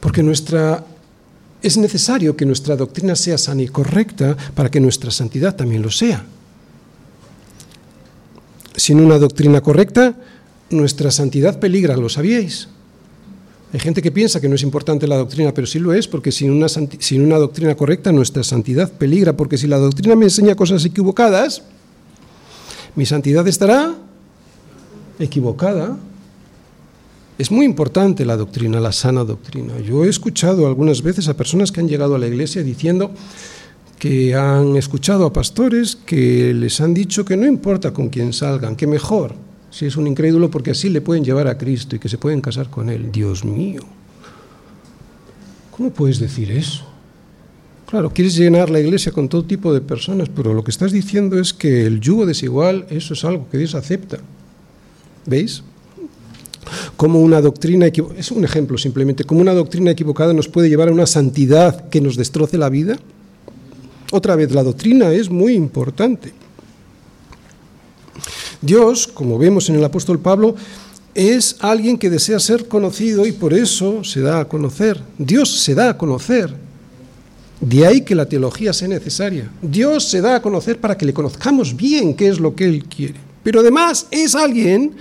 porque 0.00 0.22
nuestra, 0.22 0.84
es 1.62 1.76
necesario 1.76 2.36
que 2.36 2.46
nuestra 2.46 2.74
doctrina 2.74 3.14
sea 3.14 3.38
sana 3.38 3.62
y 3.62 3.68
correcta 3.68 4.36
para 4.54 4.70
que 4.70 4.80
nuestra 4.80 5.10
santidad 5.10 5.54
también 5.54 5.82
lo 5.82 5.90
sea. 5.90 6.24
Sin 8.74 8.98
una 8.98 9.18
doctrina 9.18 9.60
correcta, 9.60 10.16
nuestra 10.70 11.10
santidad 11.10 11.60
peligra, 11.60 11.96
¿lo 11.96 12.08
sabíais? 12.08 12.68
Hay 13.72 13.78
gente 13.78 14.02
que 14.02 14.10
piensa 14.10 14.40
que 14.40 14.48
no 14.48 14.56
es 14.56 14.62
importante 14.62 15.06
la 15.06 15.16
doctrina, 15.16 15.52
pero 15.54 15.66
sí 15.66 15.78
lo 15.78 15.92
es, 15.92 16.08
porque 16.08 16.32
sin 16.32 16.50
una, 16.50 16.66
sin 16.68 17.22
una 17.22 17.36
doctrina 17.36 17.76
correcta 17.76 18.10
nuestra 18.10 18.42
santidad 18.42 18.90
peligra, 18.90 19.36
porque 19.36 19.58
si 19.58 19.68
la 19.68 19.78
doctrina 19.78 20.16
me 20.16 20.24
enseña 20.24 20.56
cosas 20.56 20.84
equivocadas, 20.84 21.62
mi 22.96 23.06
santidad 23.06 23.46
estará 23.46 23.94
equivocada. 25.20 25.96
Es 27.38 27.50
muy 27.50 27.64
importante 27.64 28.24
la 28.24 28.36
doctrina, 28.36 28.80
la 28.80 28.92
sana 28.92 29.24
doctrina. 29.24 29.78
Yo 29.80 30.04
he 30.04 30.08
escuchado 30.08 30.66
algunas 30.66 31.02
veces 31.02 31.28
a 31.28 31.36
personas 31.36 31.72
que 31.72 31.80
han 31.80 31.88
llegado 31.88 32.14
a 32.14 32.18
la 32.18 32.26
iglesia 32.26 32.62
diciendo 32.62 33.12
que 33.98 34.34
han 34.34 34.76
escuchado 34.76 35.26
a 35.26 35.32
pastores 35.32 35.94
que 35.94 36.52
les 36.54 36.80
han 36.80 36.94
dicho 36.94 37.24
que 37.24 37.36
no 37.36 37.46
importa 37.46 37.92
con 37.92 38.08
quién 38.08 38.32
salgan, 38.32 38.76
que 38.76 38.86
mejor 38.86 39.34
si 39.70 39.86
es 39.86 39.96
un 39.96 40.06
incrédulo 40.06 40.50
porque 40.50 40.72
así 40.72 40.88
le 40.88 41.00
pueden 41.00 41.24
llevar 41.24 41.46
a 41.46 41.56
Cristo 41.56 41.96
y 41.96 41.98
que 41.98 42.08
se 42.08 42.18
pueden 42.18 42.40
casar 42.40 42.68
con 42.68 42.90
él. 42.90 43.10
Dios 43.12 43.44
mío, 43.44 43.82
¿cómo 45.70 45.90
puedes 45.90 46.18
decir 46.18 46.50
eso? 46.50 46.84
Claro, 47.86 48.10
quieres 48.10 48.36
llenar 48.36 48.70
la 48.70 48.80
iglesia 48.80 49.12
con 49.12 49.28
todo 49.28 49.44
tipo 49.44 49.72
de 49.72 49.80
personas, 49.80 50.28
pero 50.28 50.54
lo 50.54 50.62
que 50.62 50.70
estás 50.70 50.92
diciendo 50.92 51.38
es 51.38 51.52
que 51.52 51.86
el 51.86 52.00
yugo 52.00 52.26
desigual, 52.26 52.86
eso 52.90 53.14
es 53.14 53.24
algo 53.24 53.48
que 53.48 53.58
Dios 53.58 53.74
acepta. 53.74 54.18
¿Veis? 55.26 55.62
Como 56.96 57.20
una 57.20 57.40
doctrina 57.40 57.86
es 57.86 58.30
un 58.30 58.44
ejemplo 58.44 58.78
simplemente, 58.78 59.24
como 59.24 59.40
una 59.40 59.54
doctrina 59.54 59.90
equivocada 59.90 60.32
nos 60.32 60.48
puede 60.48 60.68
llevar 60.68 60.88
a 60.88 60.92
una 60.92 61.06
santidad 61.06 61.88
que 61.88 62.00
nos 62.00 62.16
destroce 62.16 62.58
la 62.58 62.68
vida. 62.68 62.96
Otra 64.12 64.36
vez, 64.36 64.52
la 64.52 64.62
doctrina 64.62 65.12
es 65.12 65.30
muy 65.30 65.54
importante. 65.54 66.32
Dios, 68.60 69.06
como 69.06 69.38
vemos 69.38 69.68
en 69.68 69.76
el 69.76 69.84
apóstol 69.84 70.18
Pablo, 70.18 70.54
es 71.14 71.56
alguien 71.60 71.98
que 71.98 72.10
desea 72.10 72.38
ser 72.38 72.68
conocido 72.68 73.26
y 73.26 73.32
por 73.32 73.54
eso 73.54 74.04
se 74.04 74.20
da 74.20 74.40
a 74.40 74.48
conocer. 74.48 75.00
Dios 75.18 75.60
se 75.60 75.74
da 75.74 75.90
a 75.90 75.98
conocer 75.98 76.54
de 77.60 77.86
ahí 77.86 78.02
que 78.02 78.14
la 78.14 78.26
teología 78.26 78.72
sea 78.72 78.88
necesaria. 78.88 79.50
Dios 79.60 80.04
se 80.04 80.20
da 80.20 80.36
a 80.36 80.42
conocer 80.42 80.78
para 80.78 80.96
que 80.96 81.06
le 81.06 81.12
conozcamos 81.12 81.76
bien 81.76 82.14
qué 82.14 82.28
es 82.28 82.38
lo 82.38 82.54
que 82.54 82.64
Él 82.64 82.84
quiere. 82.84 83.29
Pero 83.42 83.60
además 83.60 84.06
es 84.10 84.34
alguien 84.34 84.92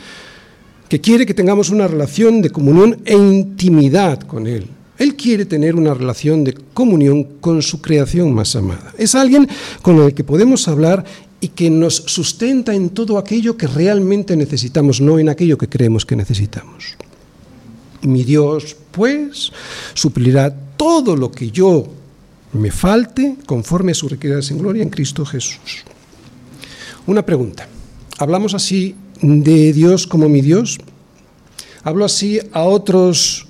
que 0.87 0.99
quiere 0.99 1.25
que 1.25 1.33
tengamos 1.33 1.69
una 1.69 1.87
relación 1.87 2.41
de 2.41 2.49
comunión 2.49 2.99
e 3.05 3.15
intimidad 3.15 4.21
con 4.21 4.47
Él. 4.47 4.67
Él 4.97 5.15
quiere 5.15 5.45
tener 5.45 5.75
una 5.75 5.93
relación 5.93 6.43
de 6.43 6.53
comunión 6.73 7.23
con 7.39 7.61
su 7.61 7.79
creación 7.81 8.33
más 8.33 8.55
amada. 8.55 8.93
Es 8.97 9.15
alguien 9.15 9.47
con 9.81 9.97
el 10.01 10.13
que 10.13 10.25
podemos 10.25 10.67
hablar 10.67 11.05
y 11.39 11.49
que 11.49 11.69
nos 11.69 11.95
sustenta 11.95 12.73
en 12.73 12.89
todo 12.89 13.17
aquello 13.17 13.55
que 13.55 13.67
realmente 13.67 14.35
necesitamos, 14.35 14.99
no 14.99 15.17
en 15.19 15.29
aquello 15.29 15.57
que 15.57 15.69
creemos 15.69 16.05
que 16.05 16.17
necesitamos. 16.17 16.97
Mi 18.01 18.23
Dios, 18.23 18.75
pues, 18.91 19.51
suplirá 19.93 20.53
todo 20.75 21.15
lo 21.15 21.31
que 21.31 21.49
yo 21.49 21.87
me 22.53 22.71
falte 22.71 23.37
conforme 23.45 23.91
a 23.91 23.95
su 23.95 24.09
riquezas 24.09 24.51
en 24.51 24.57
gloria 24.57 24.83
en 24.83 24.89
Cristo 24.89 25.25
Jesús. 25.25 25.85
Una 27.05 27.25
pregunta. 27.25 27.67
¿Hablamos 28.19 28.53
así 28.53 28.95
de 29.21 29.71
Dios 29.71 30.05
como 30.05 30.27
mi 30.27 30.41
Dios? 30.41 30.77
¿Hablo 31.83 32.03
así 32.03 32.41
a 32.51 32.63
otros 32.63 33.47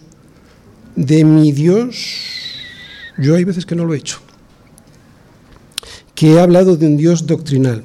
de 0.95 1.23
mi 1.23 1.51
Dios? 1.51 2.05
Yo 3.17 3.33
hay 3.33 3.45
veces 3.45 3.65
que 3.65 3.73
no 3.73 3.83
lo 3.83 3.95
he 3.95 3.97
hecho. 3.97 4.19
Que 6.13 6.33
he 6.33 6.39
hablado 6.39 6.77
de 6.77 6.85
un 6.85 6.97
Dios 6.97 7.25
doctrinal, 7.25 7.83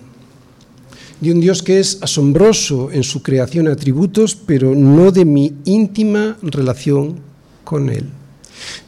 de 1.23 1.33
un 1.33 1.41
Dios 1.41 1.63
que 1.63 1.81
es 1.81 2.03
asombroso 2.03 2.93
en 2.93 3.03
su 3.03 3.23
creación 3.23 3.67
atributos, 3.67 4.35
pero 4.35 4.75
no 4.75 5.11
de 5.11 5.25
mi 5.25 5.55
íntima 5.65 6.37
relación 6.43 7.19
con 7.65 7.89
Él. 7.89 8.11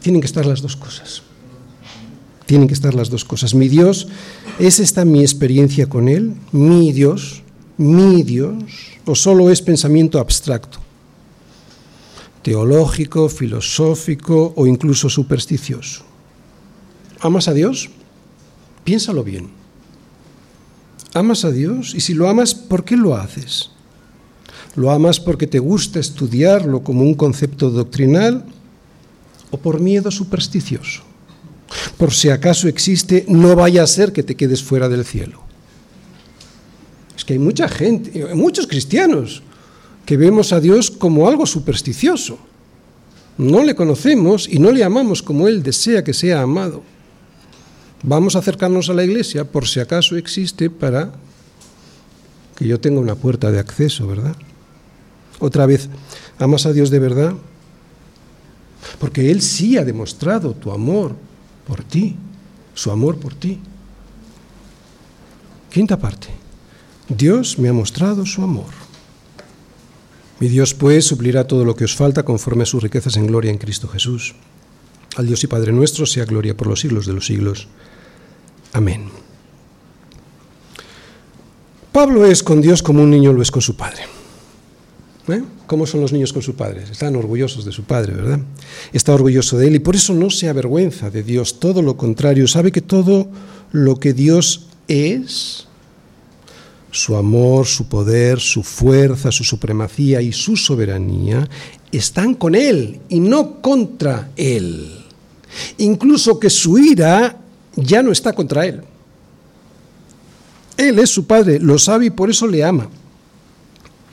Tienen 0.01 0.21
que 0.21 0.27
estar 0.27 0.45
las 0.45 0.61
dos 0.61 0.77
cosas. 0.77 1.23
Tienen 2.45 2.69
que 2.69 2.75
estar 2.75 2.95
las 2.95 3.09
dos 3.09 3.25
cosas. 3.25 3.55
Mi 3.55 3.71
Dios, 3.71 4.09
¿es 4.59 4.81
esta 4.81 5.07
mi 5.07 5.23
experiencia 5.23 5.89
con 5.89 6.11
Él? 6.11 6.35
Mi 6.53 6.93
Dios, 6.93 7.43
mi 7.79 8.23
Dios, 8.23 8.65
o 9.05 9.15
solo 9.15 9.51
es 9.51 9.61
pensamiento 9.63 10.19
abstracto, 10.19 10.79
teológico, 12.43 13.29
filosófico 13.29 14.53
o 14.57 14.67
incluso 14.67 15.09
supersticioso. 15.09 16.05
¿Amas 17.21 17.49
a 17.49 17.55
Dios? 17.55 17.91
Piénsalo 18.85 19.25
bien. 19.25 19.51
¿Amas 21.15 21.45
a 21.45 21.51
Dios? 21.51 21.95
Y 21.95 22.01
si 22.01 22.15
lo 22.15 22.29
amas, 22.29 22.55
¿por 22.55 22.85
qué 22.85 22.97
lo 22.97 23.17
haces? 23.17 23.71
¿Lo 24.75 24.91
amas 24.91 25.19
porque 25.19 25.47
te 25.47 25.59
gusta 25.59 25.99
estudiarlo 25.99 26.83
como 26.83 27.03
un 27.03 27.15
concepto 27.15 27.71
doctrinal 27.71 28.45
o 29.51 29.57
por 29.57 29.81
miedo 29.81 30.11
supersticioso? 30.11 31.07
por 31.97 32.13
si 32.13 32.31
acaso 32.31 32.69
existe, 32.69 33.25
no 33.29 33.57
vaya 33.57 33.83
a 33.83 33.87
ser 33.87 34.13
que 34.13 34.23
te 34.23 34.37
quedes 34.37 34.63
fuera 34.63 34.89
del 34.89 35.05
cielo. 35.05 35.46
Que 37.27 37.35
hay 37.35 37.39
mucha 37.39 37.69
gente, 37.69 38.35
muchos 38.35 38.67
cristianos, 38.67 39.43
que 40.07 40.17
vemos 40.17 40.53
a 40.53 40.61
Dios 40.61 40.91
como 40.91 41.29
algo 41.29 41.45
supersticioso. 41.45 42.39
No 43.37 43.63
le 43.63 43.75
conocemos 43.75 44.49
y 44.49 44.59
no 44.59 44.71
le 44.71 44.85
amamos 44.85 45.23
como 45.23 45.49
Él 45.49 45.63
desea 45.63 46.05
que 46.05 46.15
sea 46.15 46.41
amado. 46.41 46.83
Vamos 48.03 48.37
a 48.37 48.39
acercarnos 48.39 48.89
a 48.89 48.95
la 48.95 49.05
iglesia 49.05 49.45
por 49.45 49.67
si 49.67 49.81
acaso 49.81 50.17
existe 50.17 50.71
para 50.71 51.13
que 52.55 52.67
yo 52.67 52.81
tenga 52.81 53.01
una 53.01 53.17
puerta 53.17 53.51
de 53.51 53.59
acceso, 53.59 54.07
¿verdad? 54.07 54.37
Otra 55.41 55.67
vez, 55.67 55.89
¿amas 56.39 56.65
a 56.65 56.73
Dios 56.73 56.91
de 56.91 56.99
verdad? 57.01 57.35
Porque 58.99 59.31
Él 59.31 59.43
sí 59.43 59.77
ha 59.77 59.85
demostrado 59.85 60.55
tu 60.55 60.71
amor 60.71 61.17
por 61.67 61.83
ti, 61.83 62.17
su 62.75 62.91
amor 62.91 63.19
por 63.19 63.35
ti. 63.35 63.59
Quinta 65.71 65.99
parte. 65.99 66.29
Dios 67.09 67.59
me 67.59 67.69
ha 67.69 67.73
mostrado 67.73 68.27
su 68.27 68.43
amor. 68.43 68.73
Mi 70.41 70.49
Dios 70.49 70.75
pues 70.75 71.07
suplirá 71.07 71.47
todo 71.47 71.65
lo 71.65 71.75
que 71.77 71.85
os 71.85 71.95
falta 71.95 72.25
conforme 72.25 72.65
a 72.65 72.67
sus 72.67 72.83
riquezas 72.83 73.17
en 73.17 73.27
gloria 73.27 73.51
en 73.51 73.59
Cristo 73.59 73.89
Jesús. 73.89 74.35
Al 75.17 75.27
Dios 75.27 75.43
y 75.45 75.47
Padre 75.47 75.73
nuestro 75.73 76.05
sea 76.05 76.25
gloria 76.25 76.57
por 76.57 76.67
los 76.67 76.81
siglos 76.81 77.07
de 77.07 77.13
los 77.15 77.27
siglos. 77.27 77.69
Amén. 78.73 79.09
Pablo 81.93 82.27
es 82.27 82.43
con 82.43 82.61
Dios 82.61 82.83
como 82.83 83.03
un 83.03 83.11
niño 83.11 83.33
lo 83.33 83.41
es 83.41 83.51
con 83.51 83.63
su 83.63 83.77
Padre. 83.77 84.03
¿Eh? 85.29 85.43
¿Cómo 85.67 85.87
son 85.87 86.01
los 86.01 86.13
niños 86.13 86.33
con 86.33 86.43
su 86.43 86.55
padre? 86.55 86.85
Están 86.85 87.17
orgullosos 87.17 87.65
de 87.65 87.73
su 87.73 87.83
padre, 87.83 88.15
¿verdad? 88.15 88.41
Está 88.93 89.13
orgulloso 89.13 89.59
de 89.59 89.67
él 89.67 89.75
y 89.75 89.79
por 89.81 89.97
eso 89.97 90.15
no 90.15 90.31
se 90.31 90.49
avergüenza 90.49 91.11
de 91.11 91.25
Dios, 91.25 91.59
todo 91.59 91.83
lo 91.83 91.97
contrario, 91.97 92.47
sabe 92.47 92.71
que 92.71 92.81
todo 92.81 93.29
lo 93.73 93.99
que 93.99 94.13
Dios 94.13 94.69
es, 94.87 95.66
su 96.97 97.17
amor, 97.17 97.67
su 97.67 97.89
poder, 97.89 98.41
su 98.41 98.63
fuerza, 98.63 99.31
su 99.31 99.45
supremacía 99.45 100.23
y 100.23 100.33
su 100.33 100.57
soberanía, 100.57 101.49
están 101.93 102.35
con 102.35 102.55
él 102.55 103.01
y 103.09 103.21
no 103.21 103.61
contra 103.61 104.31
él. 104.37 105.05
Incluso 105.79 106.41
que 106.41 106.51
su 106.51 106.79
ira 106.79 107.39
ya 107.77 108.03
no 108.03 108.11
está 108.11 108.33
contra 108.33 108.67
él. 108.67 108.83
Él 110.77 110.99
es 110.99 111.11
su 111.11 111.27
padre, 111.27 111.59
lo 111.59 111.79
sabe 111.79 112.07
y 112.07 112.11
por 112.11 112.31
eso 112.31 112.47
le 112.47 112.65
ama. 112.65 112.89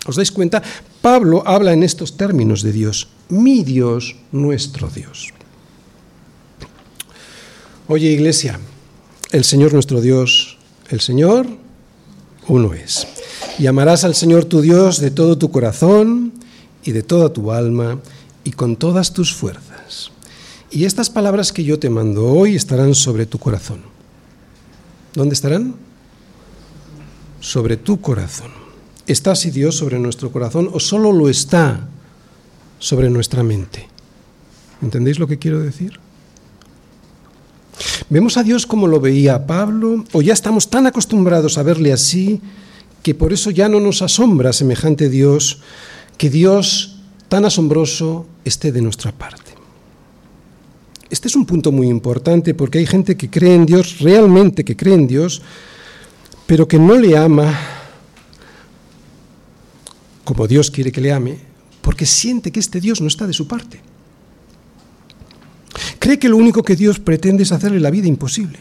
¿Os 0.05 0.17
dais 0.17 0.31
cuenta? 0.31 0.61
Pablo 1.01 1.43
habla 1.45 1.73
en 1.73 1.83
estos 1.83 2.17
términos 2.17 2.61
de 2.61 2.71
Dios, 2.71 3.07
mi 3.29 3.63
Dios, 3.63 4.15
nuestro 4.31 4.89
Dios. 4.89 5.29
Oye 7.87 8.11
iglesia, 8.11 8.59
el 9.31 9.43
Señor 9.43 9.73
nuestro 9.73 9.99
Dios, 9.99 10.57
el 10.89 11.01
Señor 11.01 11.62
uno 12.47 12.73
es. 12.73 13.07
Y 13.59 13.67
amarás 13.67 14.03
al 14.03 14.15
Señor 14.15 14.45
tu 14.45 14.61
Dios 14.61 14.99
de 14.99 15.11
todo 15.11 15.37
tu 15.37 15.51
corazón 15.51 16.33
y 16.83 16.91
de 16.91 17.03
toda 17.03 17.31
tu 17.31 17.51
alma 17.51 17.99
y 18.43 18.51
con 18.51 18.75
todas 18.75 19.13
tus 19.13 19.33
fuerzas. 19.33 20.11
Y 20.71 20.85
estas 20.85 21.09
palabras 21.09 21.51
que 21.51 21.63
yo 21.63 21.79
te 21.79 21.89
mando 21.89 22.25
hoy 22.25 22.55
estarán 22.55 22.95
sobre 22.95 23.25
tu 23.25 23.37
corazón. 23.37 23.81
¿Dónde 25.13 25.35
estarán? 25.35 25.75
Sobre 27.39 27.77
tu 27.77 28.01
corazón. 28.01 28.51
¿Está 29.05 29.33
así 29.33 29.51
Dios 29.51 29.75
sobre 29.75 29.99
nuestro 29.99 30.31
corazón 30.31 30.69
o 30.71 30.79
solo 30.79 31.11
lo 31.11 31.29
está 31.29 31.87
sobre 32.79 33.09
nuestra 33.09 33.43
mente? 33.43 33.87
¿Entendéis 34.81 35.19
lo 35.19 35.27
que 35.27 35.37
quiero 35.37 35.59
decir? 35.59 35.99
¿Vemos 38.09 38.37
a 38.37 38.43
Dios 38.43 38.65
como 38.65 38.87
lo 38.87 38.99
veía 38.99 39.47
Pablo 39.47 40.05
o 40.11 40.21
ya 40.21 40.33
estamos 40.33 40.69
tan 40.69 40.87
acostumbrados 40.87 41.57
a 41.57 41.63
verle 41.63 41.91
así 41.91 42.41
que 43.01 43.15
por 43.15 43.33
eso 43.33 43.51
ya 43.51 43.67
no 43.67 43.79
nos 43.79 44.01
asombra 44.01 44.53
semejante 44.53 45.09
Dios, 45.09 45.59
que 46.17 46.29
Dios 46.29 46.99
tan 47.27 47.45
asombroso 47.45 48.27
esté 48.45 48.71
de 48.71 48.81
nuestra 48.81 49.11
parte? 49.11 49.51
Este 51.09 51.27
es 51.27 51.35
un 51.35 51.45
punto 51.45 51.71
muy 51.71 51.87
importante 51.89 52.53
porque 52.53 52.79
hay 52.79 52.85
gente 52.85 53.17
que 53.17 53.29
cree 53.29 53.55
en 53.55 53.65
Dios, 53.65 53.99
realmente 53.99 54.63
que 54.63 54.75
cree 54.75 54.95
en 54.95 55.07
Dios, 55.07 55.41
pero 56.47 56.67
que 56.67 56.79
no 56.79 56.95
le 56.95 57.17
ama 57.17 57.53
como 60.23 60.47
Dios 60.47 60.71
quiere 60.71 60.91
que 60.91 61.01
le 61.01 61.11
ame, 61.11 61.37
porque 61.81 62.05
siente 62.05 62.51
que 62.51 62.59
este 62.59 62.79
Dios 62.79 63.01
no 63.01 63.07
está 63.07 63.27
de 63.27 63.33
su 63.33 63.47
parte. 63.47 63.81
Cree 66.03 66.19
que 66.19 66.27
lo 66.27 66.35
único 66.35 66.63
que 66.63 66.75
Dios 66.75 66.99
pretende 66.99 67.43
es 67.43 67.53
hacerle 67.53 67.79
la 67.79 67.89
vida 67.89 68.09
imposible. 68.09 68.59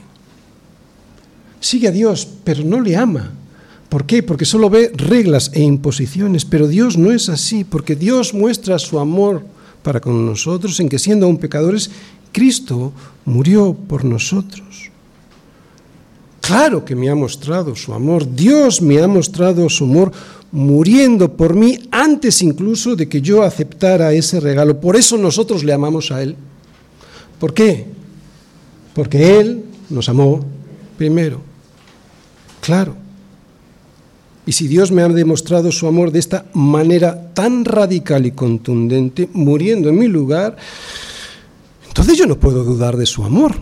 Sigue 1.58 1.88
a 1.88 1.90
Dios, 1.90 2.28
pero 2.44 2.62
no 2.62 2.80
le 2.80 2.94
ama. 2.94 3.32
¿Por 3.88 4.06
qué? 4.06 4.22
Porque 4.22 4.44
solo 4.44 4.70
ve 4.70 4.92
reglas 4.94 5.50
e 5.52 5.60
imposiciones, 5.60 6.44
pero 6.44 6.68
Dios 6.68 6.96
no 6.96 7.10
es 7.10 7.28
así, 7.28 7.64
porque 7.64 7.96
Dios 7.96 8.32
muestra 8.32 8.78
su 8.78 9.00
amor 9.00 9.42
para 9.82 9.98
con 9.98 10.24
nosotros 10.24 10.78
en 10.78 10.88
que 10.88 11.00
siendo 11.00 11.26
aún 11.26 11.36
pecadores, 11.36 11.90
Cristo 12.30 12.92
murió 13.24 13.74
por 13.74 14.04
nosotros. 14.04 14.92
Claro 16.42 16.84
que 16.84 16.94
me 16.94 17.10
ha 17.10 17.16
mostrado 17.16 17.74
su 17.74 17.92
amor, 17.92 18.36
Dios 18.36 18.80
me 18.80 19.02
ha 19.02 19.08
mostrado 19.08 19.68
su 19.68 19.82
amor 19.82 20.12
muriendo 20.52 21.36
por 21.36 21.56
mí 21.56 21.76
antes 21.90 22.40
incluso 22.40 22.94
de 22.94 23.08
que 23.08 23.20
yo 23.20 23.42
aceptara 23.42 24.12
ese 24.12 24.38
regalo. 24.38 24.80
Por 24.80 24.94
eso 24.94 25.18
nosotros 25.18 25.64
le 25.64 25.72
amamos 25.72 26.12
a 26.12 26.22
Él. 26.22 26.36
¿Por 27.42 27.54
qué? 27.54 27.86
Porque 28.94 29.40
Él 29.40 29.64
nos 29.90 30.08
amó 30.08 30.44
primero. 30.96 31.40
Claro. 32.60 32.94
Y 34.46 34.52
si 34.52 34.68
Dios 34.68 34.92
me 34.92 35.02
ha 35.02 35.08
demostrado 35.08 35.72
su 35.72 35.88
amor 35.88 36.12
de 36.12 36.20
esta 36.20 36.46
manera 36.52 37.34
tan 37.34 37.64
radical 37.64 38.26
y 38.26 38.30
contundente, 38.30 39.28
muriendo 39.32 39.88
en 39.88 39.98
mi 39.98 40.06
lugar, 40.06 40.56
entonces 41.88 42.16
yo 42.16 42.26
no 42.26 42.38
puedo 42.38 42.62
dudar 42.62 42.96
de 42.96 43.06
su 43.06 43.24
amor. 43.24 43.56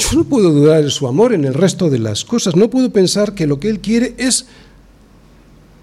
Yo 0.00 0.18
no 0.18 0.24
puedo 0.24 0.50
dudar 0.50 0.82
de 0.82 0.90
su 0.90 1.06
amor 1.06 1.32
en 1.32 1.44
el 1.44 1.54
resto 1.54 1.88
de 1.90 2.00
las 2.00 2.24
cosas. 2.24 2.56
No 2.56 2.68
puedo 2.70 2.90
pensar 2.90 3.36
que 3.36 3.46
lo 3.46 3.60
que 3.60 3.68
Él 3.68 3.78
quiere 3.78 4.16
es 4.18 4.46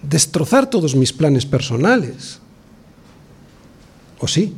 destrozar 0.02 0.70
todos 0.70 0.94
mis 0.94 1.14
planes 1.14 1.46
personales. 1.46 2.40
¿O 4.20 4.28
sí? 4.28 4.54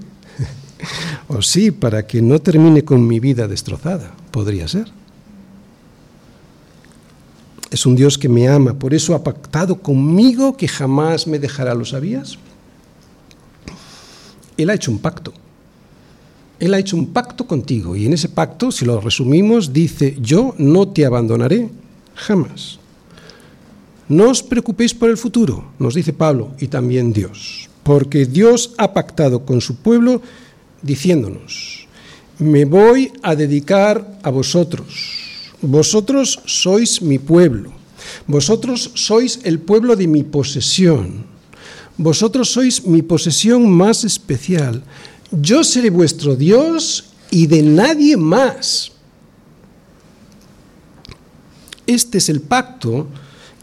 ¿O 1.27 1.41
sí, 1.41 1.71
para 1.71 2.07
que 2.07 2.21
no 2.21 2.39
termine 2.39 2.84
con 2.84 3.05
mi 3.05 3.19
vida 3.19 3.47
destrozada? 3.47 4.11
Podría 4.32 4.67
ser. 4.67 4.88
Es 7.71 7.86
un 7.86 7.95
Dios 7.95 8.17
que 8.17 8.30
me 8.30 8.47
ama, 8.47 8.73
por 8.73 8.93
eso 8.93 9.13
ha 9.13 9.23
pactado 9.23 9.82
conmigo 9.82 10.57
que 10.57 10.67
jamás 10.67 11.27
me 11.27 11.38
dejará. 11.38 11.73
¿Lo 11.75 11.86
sabías? 11.86 12.38
Él 14.57 14.69
ha 14.69 14.73
hecho 14.73 14.91
un 14.91 14.99
pacto. 14.99 15.34
Él 16.59 16.73
ha 16.73 16.80
hecho 16.80 16.97
un 16.97 17.13
pacto 17.13 17.47
contigo 17.47 17.95
y 17.95 18.05
en 18.05 18.13
ese 18.13 18.27
pacto, 18.27 18.71
si 18.71 18.86
lo 18.86 18.99
resumimos, 18.99 19.71
dice, 19.71 20.17
yo 20.19 20.55
no 20.57 20.89
te 20.89 21.05
abandonaré 21.05 21.69
jamás. 22.15 22.80
No 24.09 24.30
os 24.30 24.43
preocupéis 24.43 24.93
por 24.93 25.09
el 25.09 25.17
futuro, 25.17 25.71
nos 25.80 25.93
dice 25.93 26.11
Pablo 26.11 26.51
y 26.59 26.67
también 26.67 27.13
Dios, 27.13 27.69
porque 27.84 28.25
Dios 28.25 28.73
ha 28.77 28.91
pactado 28.91 29.45
con 29.45 29.61
su 29.61 29.77
pueblo 29.77 30.21
diciéndonos, 30.82 31.88
me 32.39 32.65
voy 32.65 33.11
a 33.21 33.36
dedicar 33.36 34.19
a 34.23 34.30
vosotros. 34.30 35.17
Vosotros 35.61 36.39
sois 36.45 37.01
mi 37.01 37.19
pueblo, 37.19 37.73
vosotros 38.27 38.91
sois 38.95 39.39
el 39.43 39.59
pueblo 39.59 39.95
de 39.95 40.07
mi 40.07 40.23
posesión, 40.23 41.25
vosotros 41.97 42.49
sois 42.49 42.86
mi 42.86 43.01
posesión 43.01 43.69
más 43.69 44.05
especial, 44.05 44.84
yo 45.32 45.63
seré 45.63 45.89
vuestro 45.89 46.36
Dios 46.36 47.11
y 47.30 47.47
de 47.47 47.61
nadie 47.61 48.15
más. 48.15 48.91
Este 51.86 52.19
es 52.19 52.30
el 52.30 52.39
pacto 52.39 53.07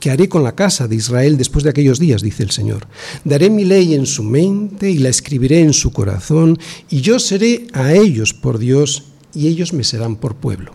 que 0.06 0.12
haré 0.12 0.28
con 0.28 0.44
la 0.44 0.54
casa 0.54 0.86
de 0.86 0.94
Israel 0.94 1.36
después 1.36 1.64
de 1.64 1.70
aquellos 1.70 1.98
días, 1.98 2.22
dice 2.22 2.44
el 2.44 2.52
Señor. 2.52 2.86
Daré 3.24 3.50
mi 3.50 3.64
ley 3.64 3.92
en 3.92 4.06
su 4.06 4.22
mente 4.22 4.88
y 4.88 4.98
la 4.98 5.08
escribiré 5.08 5.58
en 5.58 5.72
su 5.72 5.90
corazón, 5.90 6.60
y 6.88 7.00
yo 7.00 7.18
seré 7.18 7.66
a 7.72 7.92
ellos 7.92 8.32
por 8.32 8.58
Dios, 8.58 9.02
y 9.34 9.48
ellos 9.48 9.72
me 9.72 9.82
serán 9.82 10.14
por 10.14 10.36
pueblo. 10.36 10.70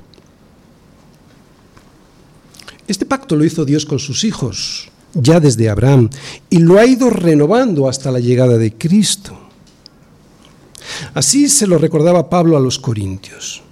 Este 2.90 3.06
pacto 3.06 3.38
lo 3.38 3.46
hizo 3.46 3.64
Dios 3.64 3.86
con 3.86 4.00
sus 4.00 4.26
hijos, 4.26 4.92
ya 5.14 5.40
desde 5.40 5.70
Abraham, 5.70 6.10
y 6.50 6.58
lo 6.58 6.78
ha 6.78 6.86
ido 6.86 7.10
renovando 7.10 7.88
hasta 7.88 8.12
la 8.12 8.20
llegada 8.20 8.58
de 8.58 8.74
Cristo. 8.74 9.40
Así 11.14 11.48
se 11.48 11.68
lo 11.68 11.78
recordaba 11.78 12.30
Pablo 12.30 12.58
a 12.58 12.60
los 12.60 12.78
Corintios. 12.80 13.64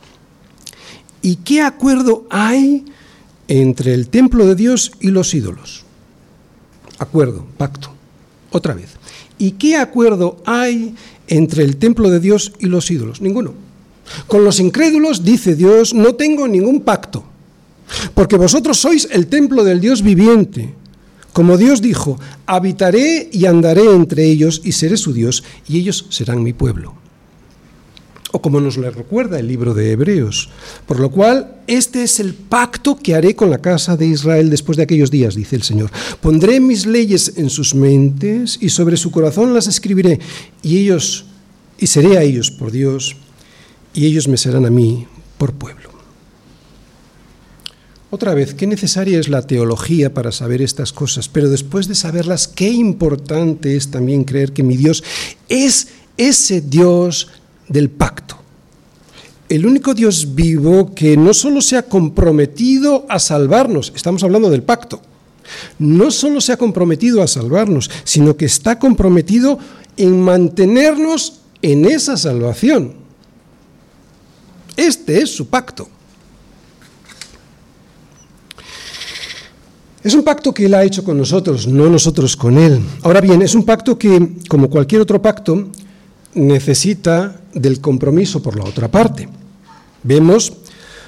¿Y 1.21 1.35
qué 1.35 1.61
acuerdo 1.61 2.27
hay 2.29 2.85
entre 3.49 3.93
el 3.93 4.07
templo 4.07 4.45
de 4.45 4.55
Dios 4.55 4.93
y 5.01 5.09
los 5.09 5.33
ídolos? 5.33 5.83
Acuerdo, 6.99 7.45
pacto. 7.57 7.91
Otra 8.51 8.73
vez. 8.73 8.91
¿Y 9.37 9.51
qué 9.51 9.75
acuerdo 9.75 10.41
hay 10.45 10.95
entre 11.27 11.63
el 11.63 11.77
templo 11.77 12.09
de 12.09 12.19
Dios 12.19 12.53
y 12.59 12.67
los 12.67 12.89
ídolos? 12.89 13.21
Ninguno. 13.21 13.53
Con 14.27 14.45
los 14.45 14.59
incrédulos, 14.59 15.23
dice 15.23 15.55
Dios, 15.55 15.93
no 15.93 16.15
tengo 16.15 16.47
ningún 16.47 16.81
pacto. 16.81 17.23
Porque 18.13 18.37
vosotros 18.37 18.77
sois 18.77 19.07
el 19.11 19.27
templo 19.27 19.63
del 19.63 19.81
Dios 19.81 20.01
viviente. 20.03 20.73
Como 21.33 21.57
Dios 21.57 21.81
dijo, 21.81 22.19
habitaré 22.45 23.29
y 23.31 23.45
andaré 23.45 23.85
entre 23.93 24.25
ellos 24.25 24.61
y 24.63 24.73
seré 24.73 24.97
su 24.97 25.13
Dios 25.13 25.43
y 25.67 25.79
ellos 25.79 26.05
serán 26.09 26.43
mi 26.43 26.53
pueblo. 26.53 26.95
O 28.31 28.41
como 28.41 28.61
nos 28.61 28.77
lo 28.77 28.89
recuerda 28.91 29.39
el 29.39 29.47
libro 29.47 29.73
de 29.73 29.91
Hebreos. 29.91 30.49
Por 30.85 30.99
lo 30.99 31.09
cual, 31.09 31.61
este 31.65 32.03
es 32.03 32.19
el 32.19 32.33
pacto 32.33 32.95
que 32.95 33.15
haré 33.15 33.35
con 33.35 33.49
la 33.49 33.57
casa 33.57 33.97
de 33.97 34.05
Israel 34.05 34.49
después 34.49 34.77
de 34.77 34.83
aquellos 34.83 35.09
días, 35.09 35.33
dice 35.33 35.55
el 35.55 35.63
Señor. 35.63 35.91
Pondré 36.21 36.59
mis 36.59 36.85
leyes 36.85 37.33
en 37.37 37.49
sus 37.49 37.73
mentes 37.73 38.59
y 38.61 38.69
sobre 38.69 38.97
su 38.97 39.09
corazón 39.09 39.53
las 39.53 39.67
escribiré 39.67 40.19
y 40.61 40.77
ellos 40.77 41.25
y 41.79 41.87
seré 41.87 42.17
a 42.17 42.23
ellos 42.23 42.51
por 42.51 42.71
Dios 42.71 43.15
y 43.93 44.05
ellos 44.05 44.27
me 44.27 44.37
serán 44.37 44.65
a 44.65 44.69
mí 44.69 45.07
por 45.37 45.53
pueblo. 45.53 45.89
Otra 48.11 48.33
vez, 48.33 48.55
qué 48.55 48.65
necesaria 48.65 49.19
es 49.19 49.29
la 49.29 49.43
teología 49.43 50.13
para 50.13 50.31
saber 50.31 50.63
estas 50.63 50.91
cosas, 50.91 51.29
pero 51.29 51.47
después 51.47 51.87
de 51.87 51.93
saberlas, 51.93 52.47
qué 52.47 52.69
importante 52.69 53.75
es 53.75 53.91
también 53.91 54.23
creer 54.23 54.51
que 54.51 54.63
mi 54.63 54.77
Dios 54.77 55.03
es 55.47 55.89
ese 56.17 56.61
Dios 56.61 57.27
del 57.69 57.89
pacto. 57.89 58.35
El 59.47 59.65
único 59.65 59.93
Dios 59.93 60.35
vivo 60.35 60.93
que 60.93 61.17
no 61.17 61.33
solo 61.33 61.61
se 61.61 61.77
ha 61.77 61.83
comprometido 61.83 63.05
a 63.09 63.17
salvarnos, 63.17 63.91
estamos 63.95 64.23
hablando 64.23 64.49
del 64.49 64.61
pacto, 64.61 65.01
no 65.79 66.11
solo 66.11 66.41
se 66.41 66.53
ha 66.53 66.57
comprometido 66.57 67.23
a 67.23 67.27
salvarnos, 67.27 67.89
sino 68.03 68.35
que 68.37 68.45
está 68.45 68.77
comprometido 68.77 69.57
en 69.97 70.21
mantenernos 70.21 71.41
en 71.61 71.85
esa 71.85 72.15
salvación. 72.17 72.93
Este 74.77 75.21
es 75.21 75.35
su 75.35 75.47
pacto. 75.47 75.89
Es 80.01 80.13
un 80.13 80.23
pacto 80.23 80.53
que 80.53 80.65
Él 80.65 80.73
ha 80.73 80.83
hecho 80.83 81.03
con 81.03 81.17
nosotros, 81.17 81.67
no 81.67 81.89
nosotros 81.89 82.37
con 82.37 82.57
Él. 82.57 82.79
Ahora 83.01 83.19
bien, 83.19 83.41
es 83.41 83.53
un 83.53 83.65
pacto 83.65 83.97
que, 83.97 84.37
como 84.47 84.69
cualquier 84.69 85.01
otro 85.01 85.21
pacto, 85.21 85.67
necesita 86.47 87.41
del 87.53 87.81
compromiso 87.81 88.41
por 88.41 88.57
la 88.57 88.63
otra 88.63 88.89
parte. 88.89 89.29
Vemos, 90.03 90.53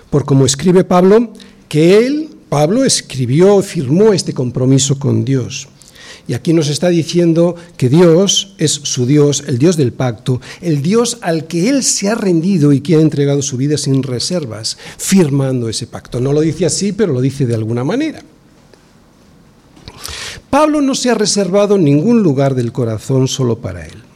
por 0.10 0.26
como 0.26 0.46
escribe 0.46 0.84
Pablo, 0.84 1.34
que 1.70 1.98
Él, 2.06 2.30
Pablo, 2.50 2.84
escribió, 2.84 3.62
firmó 3.62 4.14
este 4.14 4.34
compromiso 4.34 5.00
con 5.00 5.24
Dios. 5.24 5.70
Y 6.28 6.34
aquí 6.34 6.54
nos 6.54 6.70
está 6.70 6.90
diciendo 6.90 7.56
que 7.78 7.90
Dios 7.90 8.54
es 8.58 8.72
su 8.72 9.06
Dios, 9.06 9.44
el 9.48 9.58
Dios 9.58 9.76
del 9.76 9.92
pacto, 9.92 10.40
el 10.62 10.82
Dios 10.82 11.18
al 11.22 11.48
que 11.48 11.70
Él 11.70 11.84
se 11.84 12.10
ha 12.10 12.16
rendido 12.16 12.74
y 12.74 12.82
que 12.82 12.96
ha 12.96 13.02
entregado 13.02 13.42
su 13.42 13.58
vida 13.58 13.78
sin 13.78 14.04
reservas, 14.04 14.78
firmando 14.98 15.68
ese 15.68 15.88
pacto. 15.88 16.20
No 16.20 16.32
lo 16.34 16.42
dice 16.42 16.66
así, 16.66 16.92
pero 16.92 17.14
lo 17.14 17.22
dice 17.22 17.46
de 17.46 17.56
alguna 17.56 17.84
manera. 17.84 18.22
Pablo 20.50 20.82
no 20.82 20.96
se 20.96 21.10
ha 21.10 21.16
reservado 21.16 21.78
ningún 21.78 22.22
lugar 22.22 22.56
del 22.56 22.72
corazón 22.72 23.28
solo 23.28 23.60
para 23.60 23.86
él. 23.86 24.11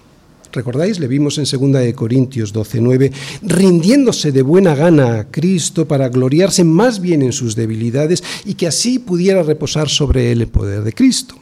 ¿Recordáis? 0.55 0.99
Le 0.99 1.07
vimos 1.07 1.37
en 1.37 1.45
2 1.45 1.93
Corintios 1.93 2.53
12:9, 2.53 3.11
rindiéndose 3.41 4.31
de 4.31 4.41
buena 4.41 4.73
gana 4.73 5.19
a 5.19 5.23
Cristo 5.29 5.85
para 5.85 6.09
gloriarse 6.09 6.63
más 6.63 7.01
bien 7.01 7.21
en 7.21 7.33
sus 7.33 7.55
debilidades 7.55 8.23
y 8.45 8.55
que 8.55 8.67
así 8.67 8.99
pudiera 8.99 9.43
reposar 9.43 9.89
sobre 9.89 10.31
él 10.31 10.41
el 10.41 10.47
poder 10.47 10.83
de 10.83 10.93
Cristo. 10.93 11.35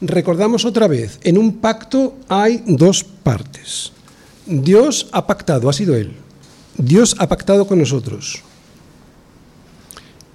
Recordamos 0.00 0.64
otra 0.64 0.88
vez, 0.88 1.20
en 1.22 1.38
un 1.38 1.58
pacto 1.58 2.16
hay 2.28 2.64
dos 2.66 3.04
partes. 3.04 3.92
Dios 4.46 5.08
ha 5.12 5.26
pactado, 5.26 5.68
ha 5.68 5.72
sido 5.72 5.94
Él. 5.94 6.12
Dios 6.76 7.14
ha 7.18 7.28
pactado 7.28 7.66
con 7.66 7.78
nosotros. 7.78 8.42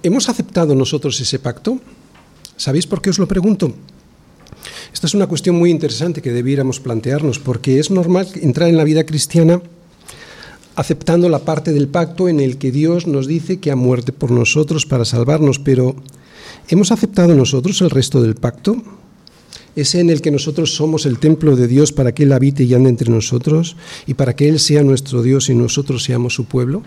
¿Hemos 0.02 0.28
aceptado 0.28 0.74
nosotros 0.74 1.20
ese 1.20 1.38
pacto? 1.38 1.80
¿Sabéis 2.56 2.86
por 2.86 3.02
qué 3.02 3.10
os 3.10 3.18
lo 3.18 3.28
pregunto? 3.28 3.74
Esta 4.98 5.06
es 5.06 5.14
una 5.14 5.28
cuestión 5.28 5.54
muy 5.54 5.70
interesante 5.70 6.20
que 6.20 6.32
debiéramos 6.32 6.80
plantearnos, 6.80 7.38
porque 7.38 7.78
es 7.78 7.88
normal 7.88 8.26
entrar 8.42 8.68
en 8.68 8.76
la 8.76 8.82
vida 8.82 9.06
cristiana 9.06 9.62
aceptando 10.74 11.28
la 11.28 11.38
parte 11.38 11.72
del 11.72 11.86
pacto 11.86 12.28
en 12.28 12.40
el 12.40 12.58
que 12.58 12.72
Dios 12.72 13.06
nos 13.06 13.28
dice 13.28 13.60
que 13.60 13.70
ha 13.70 13.76
muerto 13.76 14.12
por 14.12 14.32
nosotros 14.32 14.86
para 14.86 15.04
salvarnos, 15.04 15.60
pero 15.60 15.94
¿hemos 16.66 16.90
aceptado 16.90 17.36
nosotros 17.36 17.80
el 17.80 17.90
resto 17.90 18.20
del 18.20 18.34
pacto? 18.34 18.82
Ese 19.76 20.00
en 20.00 20.10
el 20.10 20.20
que 20.20 20.32
nosotros 20.32 20.74
somos 20.74 21.06
el 21.06 21.20
templo 21.20 21.54
de 21.54 21.68
Dios 21.68 21.92
para 21.92 22.10
que 22.10 22.24
Él 22.24 22.32
habite 22.32 22.64
y 22.64 22.74
ande 22.74 22.90
entre 22.90 23.08
nosotros 23.08 23.76
y 24.04 24.14
para 24.14 24.34
que 24.34 24.48
Él 24.48 24.58
sea 24.58 24.82
nuestro 24.82 25.22
Dios 25.22 25.48
y 25.48 25.54
nosotros 25.54 26.02
seamos 26.02 26.34
su 26.34 26.46
pueblo. 26.46 26.82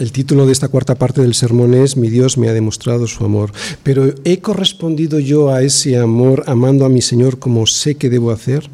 El 0.00 0.12
título 0.12 0.46
de 0.46 0.52
esta 0.52 0.68
cuarta 0.68 0.94
parte 0.94 1.20
del 1.20 1.34
sermón 1.34 1.74
es 1.74 1.98
Mi 1.98 2.08
Dios 2.08 2.38
me 2.38 2.48
ha 2.48 2.54
demostrado 2.54 3.06
su 3.06 3.22
amor, 3.22 3.52
pero 3.82 4.14
¿he 4.24 4.38
correspondido 4.40 5.18
yo 5.18 5.50
a 5.52 5.60
ese 5.60 5.98
amor 5.98 6.42
amando 6.46 6.86
a 6.86 6.88
mi 6.88 7.02
Señor 7.02 7.38
como 7.38 7.66
sé 7.66 7.96
que 7.96 8.08
debo 8.08 8.30
hacer? 8.30 8.70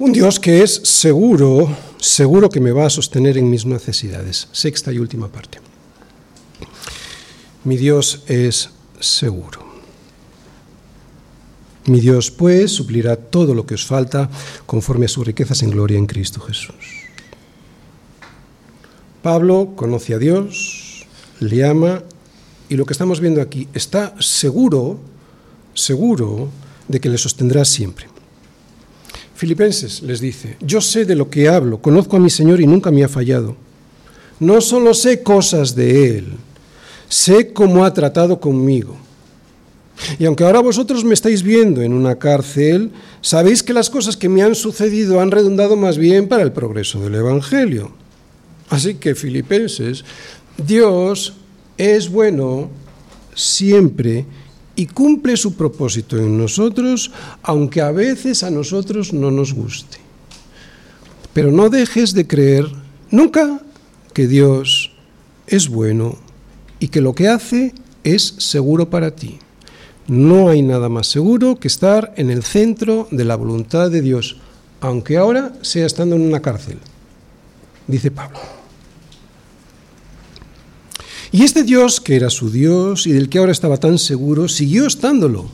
Un 0.00 0.12
Dios 0.12 0.40
que 0.40 0.64
es 0.64 0.80
seguro, 0.82 1.76
seguro 1.98 2.50
que 2.50 2.58
me 2.58 2.72
va 2.72 2.86
a 2.86 2.90
sostener 2.90 3.38
en 3.38 3.48
mis 3.48 3.64
necesidades. 3.66 4.48
Sexta 4.50 4.92
y 4.92 4.98
última 4.98 5.28
parte. 5.28 5.60
Mi 7.62 7.76
Dios 7.76 8.24
es 8.26 8.70
seguro. 8.98 9.64
Mi 11.84 12.00
Dios, 12.00 12.32
pues, 12.32 12.72
suplirá 12.72 13.14
todo 13.14 13.54
lo 13.54 13.64
que 13.64 13.74
os 13.74 13.86
falta 13.86 14.28
conforme 14.66 15.06
a 15.06 15.08
sus 15.08 15.24
riquezas 15.24 15.62
en 15.62 15.70
gloria 15.70 15.98
en 15.98 16.06
Cristo 16.06 16.40
Jesús. 16.40 16.95
Pablo 19.26 19.72
conoce 19.74 20.14
a 20.14 20.18
Dios, 20.18 21.04
le 21.40 21.64
ama 21.64 22.04
y 22.68 22.76
lo 22.76 22.86
que 22.86 22.92
estamos 22.92 23.18
viendo 23.18 23.42
aquí 23.42 23.66
está 23.74 24.14
seguro, 24.20 25.00
seguro 25.74 26.48
de 26.86 27.00
que 27.00 27.08
le 27.08 27.18
sostendrá 27.18 27.64
siempre. 27.64 28.06
Filipenses 29.34 30.00
les 30.02 30.20
dice, 30.20 30.56
yo 30.60 30.80
sé 30.80 31.04
de 31.04 31.16
lo 31.16 31.28
que 31.28 31.48
hablo, 31.48 31.82
conozco 31.82 32.16
a 32.16 32.20
mi 32.20 32.30
Señor 32.30 32.60
y 32.60 32.68
nunca 32.68 32.92
me 32.92 33.02
ha 33.02 33.08
fallado. 33.08 33.56
No 34.38 34.60
solo 34.60 34.94
sé 34.94 35.24
cosas 35.24 35.74
de 35.74 36.18
Él, 36.18 36.26
sé 37.08 37.52
cómo 37.52 37.84
ha 37.84 37.92
tratado 37.92 38.38
conmigo. 38.38 38.94
Y 40.20 40.26
aunque 40.26 40.44
ahora 40.44 40.60
vosotros 40.60 41.02
me 41.02 41.14
estáis 41.14 41.42
viendo 41.42 41.82
en 41.82 41.94
una 41.94 42.14
cárcel, 42.14 42.92
sabéis 43.22 43.64
que 43.64 43.72
las 43.72 43.90
cosas 43.90 44.16
que 44.16 44.28
me 44.28 44.44
han 44.44 44.54
sucedido 44.54 45.20
han 45.20 45.32
redundado 45.32 45.74
más 45.74 45.98
bien 45.98 46.28
para 46.28 46.44
el 46.44 46.52
progreso 46.52 47.00
del 47.00 47.16
Evangelio. 47.16 48.05
Así 48.68 48.94
que, 48.94 49.14
filipenses, 49.14 50.04
Dios 50.58 51.34
es 51.76 52.08
bueno 52.08 52.70
siempre 53.34 54.24
y 54.74 54.86
cumple 54.86 55.36
su 55.36 55.54
propósito 55.54 56.18
en 56.18 56.36
nosotros, 56.36 57.10
aunque 57.42 57.80
a 57.80 57.90
veces 57.90 58.42
a 58.42 58.50
nosotros 58.50 59.12
no 59.12 59.30
nos 59.30 59.54
guste. 59.54 59.98
Pero 61.32 61.50
no 61.52 61.70
dejes 61.70 62.14
de 62.14 62.26
creer 62.26 62.66
nunca 63.10 63.60
que 64.12 64.26
Dios 64.26 64.92
es 65.46 65.68
bueno 65.68 66.18
y 66.80 66.88
que 66.88 67.00
lo 67.00 67.14
que 67.14 67.28
hace 67.28 67.74
es 68.04 68.34
seguro 68.38 68.90
para 68.90 69.14
ti. 69.14 69.38
No 70.06 70.48
hay 70.48 70.62
nada 70.62 70.88
más 70.88 71.08
seguro 71.08 71.56
que 71.56 71.68
estar 71.68 72.14
en 72.16 72.30
el 72.30 72.42
centro 72.42 73.08
de 73.10 73.24
la 73.24 73.36
voluntad 73.36 73.90
de 73.90 74.02
Dios, 74.02 74.36
aunque 74.80 75.16
ahora 75.16 75.52
sea 75.62 75.86
estando 75.86 76.16
en 76.16 76.22
una 76.22 76.40
cárcel, 76.40 76.78
dice 77.86 78.10
Pablo. 78.10 78.55
Y 81.36 81.42
este 81.42 81.64
Dios, 81.64 82.00
que 82.00 82.16
era 82.16 82.30
su 82.30 82.50
Dios 82.50 83.06
y 83.06 83.12
del 83.12 83.28
que 83.28 83.36
ahora 83.36 83.52
estaba 83.52 83.76
tan 83.76 83.98
seguro, 83.98 84.48
siguió 84.48 84.86
estándolo 84.86 85.44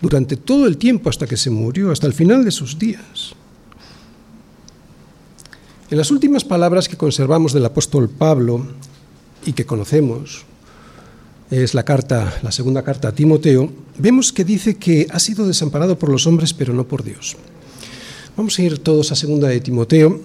durante 0.00 0.36
todo 0.36 0.68
el 0.68 0.76
tiempo 0.76 1.10
hasta 1.10 1.26
que 1.26 1.36
se 1.36 1.50
murió, 1.50 1.90
hasta 1.90 2.06
el 2.06 2.12
final 2.12 2.44
de 2.44 2.52
sus 2.52 2.78
días. 2.78 3.34
En 5.90 5.98
las 5.98 6.12
últimas 6.12 6.44
palabras 6.44 6.88
que 6.88 6.96
conservamos 6.96 7.52
del 7.52 7.64
apóstol 7.64 8.08
Pablo 8.08 8.64
y 9.44 9.54
que 9.54 9.66
conocemos, 9.66 10.44
es 11.50 11.74
la 11.74 11.82
carta, 11.82 12.38
la 12.40 12.52
segunda 12.52 12.84
carta 12.84 13.08
a 13.08 13.12
Timoteo, 13.12 13.72
vemos 13.98 14.32
que 14.32 14.44
dice 14.44 14.76
que 14.76 15.08
ha 15.10 15.18
sido 15.18 15.48
desamparado 15.48 15.98
por 15.98 16.10
los 16.10 16.28
hombres, 16.28 16.54
pero 16.54 16.72
no 16.72 16.86
por 16.86 17.02
Dios. 17.02 17.36
Vamos 18.36 18.56
a 18.56 18.62
ir 18.62 18.78
todos 18.78 19.10
a 19.10 19.16
segunda 19.16 19.48
de 19.48 19.58
Timoteo, 19.58 20.20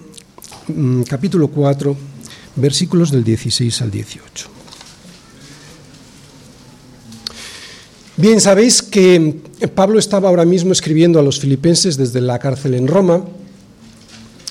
mm, 0.68 1.02
capítulo 1.02 1.48
4, 1.48 2.13
versículos 2.56 3.10
del 3.10 3.24
16 3.24 3.82
al 3.82 3.90
18. 3.90 4.48
Bien, 8.16 8.40
sabéis 8.40 8.80
que 8.80 9.40
Pablo 9.74 9.98
estaba 9.98 10.28
ahora 10.28 10.44
mismo 10.44 10.72
escribiendo 10.72 11.18
a 11.18 11.22
los 11.22 11.40
filipenses 11.40 11.96
desde 11.96 12.20
la 12.20 12.38
cárcel 12.38 12.74
en 12.74 12.86
Roma 12.86 13.24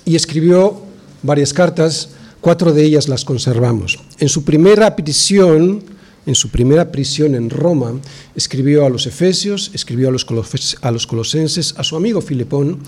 y 0.04 0.16
escribió 0.16 0.82
varias 1.22 1.54
cartas, 1.54 2.10
cuatro 2.42 2.74
de 2.74 2.84
ellas 2.84 3.08
las 3.08 3.24
conservamos. 3.24 4.00
En 4.20 4.28
su 4.28 4.44
primera 4.44 4.98
prisión, 4.98 5.82
en 6.26 6.36
su 6.36 6.50
primera 6.50 6.92
prisión 6.92 7.36
en 7.36 7.50
Roma, 7.50 7.94
escribió 8.36 8.86
a 8.86 8.90
los 8.90 9.08
efesios, 9.08 9.72
escribió 9.74 10.10
a 10.10 10.12
los, 10.12 10.28
a 10.82 10.92
los 10.92 11.08
colosenses, 11.08 11.74
a 11.78 11.86
su 11.86 11.96
amigo 11.96 12.20
Filipón, 12.20 12.80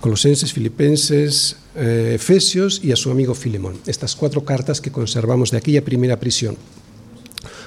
colosenses, 0.00 0.52
filipenses, 0.52 1.56
eh, 1.76 2.12
efesios 2.14 2.80
y 2.82 2.92
a 2.92 2.96
su 2.96 3.10
amigo 3.10 3.34
Filemón. 3.34 3.78
Estas 3.86 4.16
cuatro 4.16 4.44
cartas 4.44 4.80
que 4.80 4.90
conservamos 4.90 5.50
de 5.50 5.58
aquella 5.58 5.84
primera 5.84 6.18
prisión. 6.18 6.56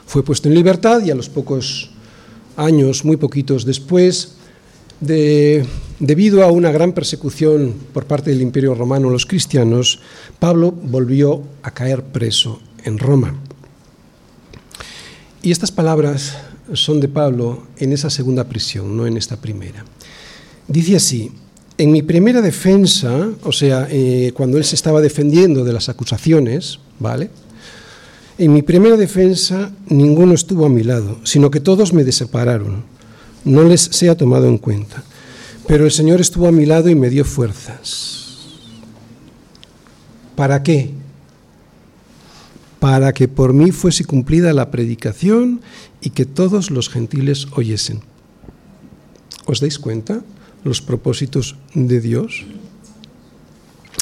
Fue 0.05 0.23
puesto 0.23 0.49
en 0.49 0.55
libertad 0.55 1.03
y 1.03 1.11
a 1.11 1.15
los 1.15 1.29
pocos 1.29 1.91
años, 2.57 3.05
muy 3.05 3.17
poquitos 3.17 3.65
después, 3.65 4.35
de, 4.99 5.65
debido 5.99 6.43
a 6.43 6.51
una 6.51 6.71
gran 6.71 6.93
persecución 6.93 7.75
por 7.93 8.05
parte 8.05 8.31
del 8.31 8.41
Imperio 8.41 8.75
Romano 8.75 9.09
los 9.09 9.25
cristianos, 9.25 9.99
Pablo 10.39 10.71
volvió 10.71 11.43
a 11.61 11.71
caer 11.71 12.03
preso 12.03 12.61
en 12.83 12.99
Roma. 12.99 13.35
Y 15.41 15.51
estas 15.51 15.71
palabras 15.71 16.37
son 16.73 16.99
de 16.99 17.07
Pablo 17.07 17.67
en 17.77 17.91
esa 17.91 18.09
segunda 18.09 18.45
prisión, 18.45 18.95
no 18.95 19.05
en 19.05 19.17
esta 19.17 19.37
primera. 19.37 19.83
Dice 20.67 20.95
así, 20.95 21.31
en 21.77 21.91
mi 21.91 22.01
primera 22.01 22.41
defensa, 22.41 23.29
o 23.43 23.51
sea, 23.51 23.87
eh, 23.89 24.31
cuando 24.35 24.57
él 24.57 24.63
se 24.63 24.75
estaba 24.75 25.01
defendiendo 25.01 25.63
de 25.63 25.73
las 25.73 25.89
acusaciones, 25.89 26.79
¿vale? 26.99 27.29
En 28.37 28.53
mi 28.53 28.61
primera 28.61 28.97
defensa 28.97 29.71
ninguno 29.87 30.33
estuvo 30.33 30.65
a 30.65 30.69
mi 30.69 30.83
lado, 30.83 31.19
sino 31.23 31.51
que 31.51 31.59
todos 31.59 31.93
me 31.93 32.03
desepararon. 32.03 32.83
No 33.45 33.63
les 33.63 33.81
sea 33.81 34.15
tomado 34.15 34.47
en 34.47 34.57
cuenta. 34.57 35.03
Pero 35.67 35.85
el 35.85 35.91
Señor 35.91 36.21
estuvo 36.21 36.47
a 36.47 36.51
mi 36.51 36.65
lado 36.65 36.89
y 36.89 36.95
me 36.95 37.09
dio 37.09 37.25
fuerzas. 37.25 38.37
¿Para 40.35 40.63
qué? 40.63 40.91
para 42.83 43.13
que 43.13 43.29
por 43.29 43.53
mí 43.53 43.71
fuese 43.71 44.03
cumplida 44.03 44.51
la 44.51 44.69
predicación 44.69 45.61
y 46.01 46.09
que 46.09 46.25
todos 46.25 46.69
los 46.69 46.89
gentiles 46.89 47.47
oyesen. 47.55 48.01
¿Os 49.45 49.61
dais 49.61 49.79
cuenta 49.79 50.19
los 50.63 50.81
propósitos 50.81 51.55
de 51.73 52.01
Dios? 52.01 52.45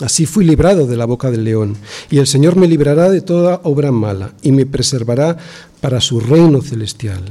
Así 0.01 0.26
fui 0.26 0.45
librado 0.45 0.88
de 0.88 0.97
la 0.97 1.05
boca 1.05 1.30
del 1.32 1.43
león, 1.43 1.76
y 2.09 2.18
el 2.18 2.28
Señor 2.28 2.55
me 2.55 2.68
librará 2.68 3.09
de 3.09 3.22
toda 3.22 3.62
obra 3.64 3.91
mala, 3.91 4.34
y 4.41 4.51
me 4.51 4.66
preservará 4.66 5.38
para 5.80 6.01
su 6.01 6.20
reino 6.20 6.62
celestial. 6.62 7.24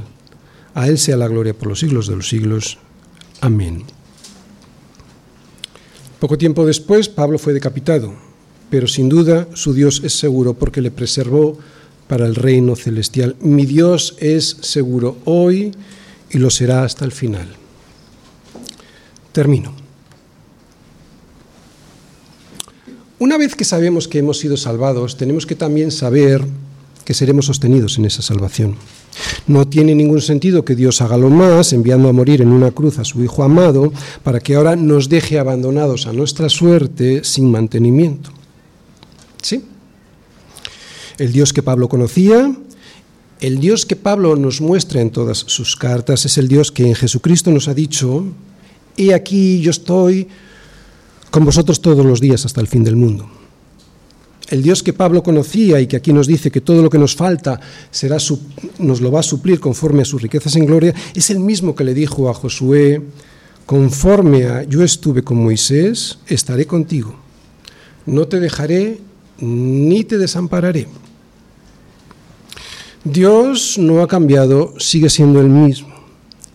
A 0.73 0.87
Él 0.87 0.97
sea 0.97 1.17
la 1.17 1.27
gloria 1.27 1.53
por 1.53 1.67
los 1.67 1.79
siglos 1.79 2.07
de 2.07 2.15
los 2.15 2.29
siglos. 2.29 2.77
Amén. 3.41 3.83
Poco 6.19 6.37
tiempo 6.37 6.65
después, 6.65 7.09
Pablo 7.09 7.37
fue 7.37 7.53
decapitado 7.53 8.31
pero 8.71 8.87
sin 8.87 9.09
duda 9.09 9.49
su 9.53 9.73
Dios 9.73 10.01
es 10.03 10.13
seguro 10.13 10.53
porque 10.55 10.81
le 10.81 10.89
preservó 10.89 11.59
para 12.07 12.25
el 12.25 12.35
reino 12.35 12.75
celestial. 12.77 13.35
Mi 13.41 13.65
Dios 13.65 14.15
es 14.19 14.57
seguro 14.61 15.17
hoy 15.25 15.73
y 16.31 16.37
lo 16.37 16.49
será 16.49 16.83
hasta 16.83 17.03
el 17.03 17.11
final. 17.11 17.47
Termino. 19.31 19.73
Una 23.19 23.37
vez 23.37 23.55
que 23.55 23.65
sabemos 23.65 24.07
que 24.07 24.17
hemos 24.17 24.39
sido 24.39 24.57
salvados, 24.57 25.15
tenemos 25.15 25.45
que 25.45 25.55
también 25.55 25.91
saber 25.91 26.43
que 27.05 27.13
seremos 27.13 27.45
sostenidos 27.45 27.97
en 27.97 28.05
esa 28.05 28.21
salvación. 28.21 28.75
No 29.45 29.67
tiene 29.67 29.93
ningún 29.93 30.21
sentido 30.21 30.65
que 30.65 30.75
Dios 30.75 31.01
haga 31.01 31.17
lo 31.17 31.29
más, 31.29 31.73
enviando 31.73 32.09
a 32.09 32.13
morir 32.13 32.41
en 32.41 32.49
una 32.49 32.71
cruz 32.71 32.99
a 32.99 33.05
su 33.05 33.23
Hijo 33.23 33.43
amado, 33.43 33.93
para 34.23 34.39
que 34.39 34.55
ahora 34.55 34.75
nos 34.75 35.07
deje 35.07 35.37
abandonados 35.37 36.07
a 36.07 36.13
nuestra 36.13 36.49
suerte 36.49 37.23
sin 37.23 37.51
mantenimiento. 37.51 38.31
¿Sí? 39.41 39.65
El 41.17 41.31
Dios 41.31 41.53
que 41.53 41.61
Pablo 41.61 41.89
conocía, 41.89 42.55
el 43.39 43.59
Dios 43.59 43.85
que 43.85 43.95
Pablo 43.95 44.35
nos 44.35 44.61
muestra 44.61 45.01
en 45.01 45.11
todas 45.11 45.37
sus 45.37 45.75
cartas, 45.75 46.25
es 46.25 46.37
el 46.37 46.47
Dios 46.47 46.71
que 46.71 46.87
en 46.87 46.95
Jesucristo 46.95 47.51
nos 47.51 47.67
ha 47.67 47.73
dicho, 47.73 48.25
he 48.97 49.13
aquí 49.13 49.61
yo 49.61 49.71
estoy 49.71 50.27
con 51.29 51.45
vosotros 51.45 51.81
todos 51.81 52.05
los 52.05 52.19
días 52.19 52.45
hasta 52.45 52.61
el 52.61 52.67
fin 52.67 52.83
del 52.83 52.95
mundo. 52.95 53.29
El 54.49 54.61
Dios 54.61 54.83
que 54.83 54.91
Pablo 54.91 55.23
conocía 55.23 55.79
y 55.79 55.87
que 55.87 55.95
aquí 55.95 56.11
nos 56.11 56.27
dice 56.27 56.51
que 56.51 56.59
todo 56.59 56.81
lo 56.83 56.89
que 56.89 56.99
nos 56.99 57.15
falta 57.15 57.57
será 57.89 58.17
nos 58.79 58.99
lo 58.99 59.09
va 59.09 59.21
a 59.21 59.23
suplir 59.23 59.61
conforme 59.61 60.01
a 60.01 60.05
sus 60.05 60.21
riquezas 60.21 60.57
en 60.57 60.65
gloria, 60.65 60.93
es 61.15 61.29
el 61.29 61.39
mismo 61.39 61.73
que 61.73 61.85
le 61.85 61.93
dijo 61.93 62.29
a 62.29 62.33
Josué, 62.33 63.01
conforme 63.65 64.47
a 64.47 64.63
yo 64.63 64.83
estuve 64.83 65.23
con 65.23 65.41
Moisés, 65.41 66.19
estaré 66.27 66.65
contigo. 66.65 67.15
No 68.05 68.27
te 68.27 68.41
dejaré 68.41 68.99
ni 69.39 70.03
te 70.03 70.17
desampararé. 70.17 70.87
Dios 73.05 73.77
no 73.77 74.01
ha 74.01 74.07
cambiado, 74.09 74.73
sigue 74.79 75.09
siendo 75.09 75.39
el 75.39 75.47
mismo. 75.47 75.95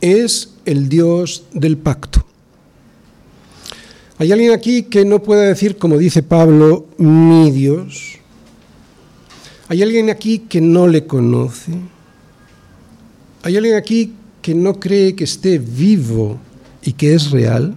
Es 0.02 0.50
el 0.66 0.90
Dios 0.90 1.44
del 1.54 1.78
pacto. 1.78 2.25
¿Hay 4.18 4.32
alguien 4.32 4.52
aquí 4.52 4.84
que 4.84 5.04
no 5.04 5.22
pueda 5.22 5.42
decir, 5.42 5.76
como 5.76 5.98
dice 5.98 6.22
Pablo, 6.22 6.86
mi 6.96 7.50
Dios? 7.50 8.14
¿Hay 9.68 9.82
alguien 9.82 10.08
aquí 10.08 10.38
que 10.38 10.60
no 10.60 10.88
le 10.88 11.06
conoce? 11.06 11.72
¿Hay 13.42 13.56
alguien 13.56 13.74
aquí 13.74 14.14
que 14.40 14.54
no 14.54 14.80
cree 14.80 15.14
que 15.14 15.24
esté 15.24 15.58
vivo 15.58 16.38
y 16.82 16.94
que 16.94 17.14
es 17.14 17.30
real? 17.30 17.76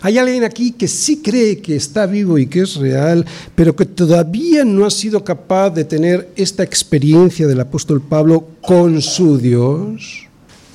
Hay 0.00 0.16
alguien 0.16 0.44
aquí 0.44 0.72
que 0.72 0.88
sí 0.88 1.18
cree 1.18 1.60
que 1.60 1.76
está 1.76 2.06
vivo 2.06 2.38
y 2.38 2.46
que 2.46 2.60
es 2.60 2.76
real, 2.76 3.26
pero 3.54 3.76
que 3.76 3.84
todavía 3.84 4.64
no 4.64 4.86
ha 4.86 4.90
sido 4.90 5.24
capaz 5.24 5.70
de 5.70 5.84
tener 5.84 6.30
esta 6.36 6.62
experiencia 6.62 7.46
del 7.46 7.60
apóstol 7.60 8.00
Pablo 8.00 8.48
con 8.62 9.02
su 9.02 9.36
Dios. 9.36 10.26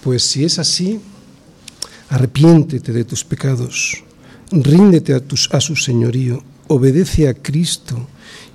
Pues 0.04 0.24
si 0.24 0.46
es 0.46 0.60
así, 0.60 1.00
arrepiéntete 2.10 2.92
de 2.92 3.06
tus 3.06 3.24
pecados, 3.24 4.04
ríndete 4.52 5.14
a, 5.14 5.22
a 5.52 5.62
su 5.62 5.76
señorío, 5.76 6.44
obedece 6.68 7.28
a 7.28 7.34
Cristo 7.34 8.08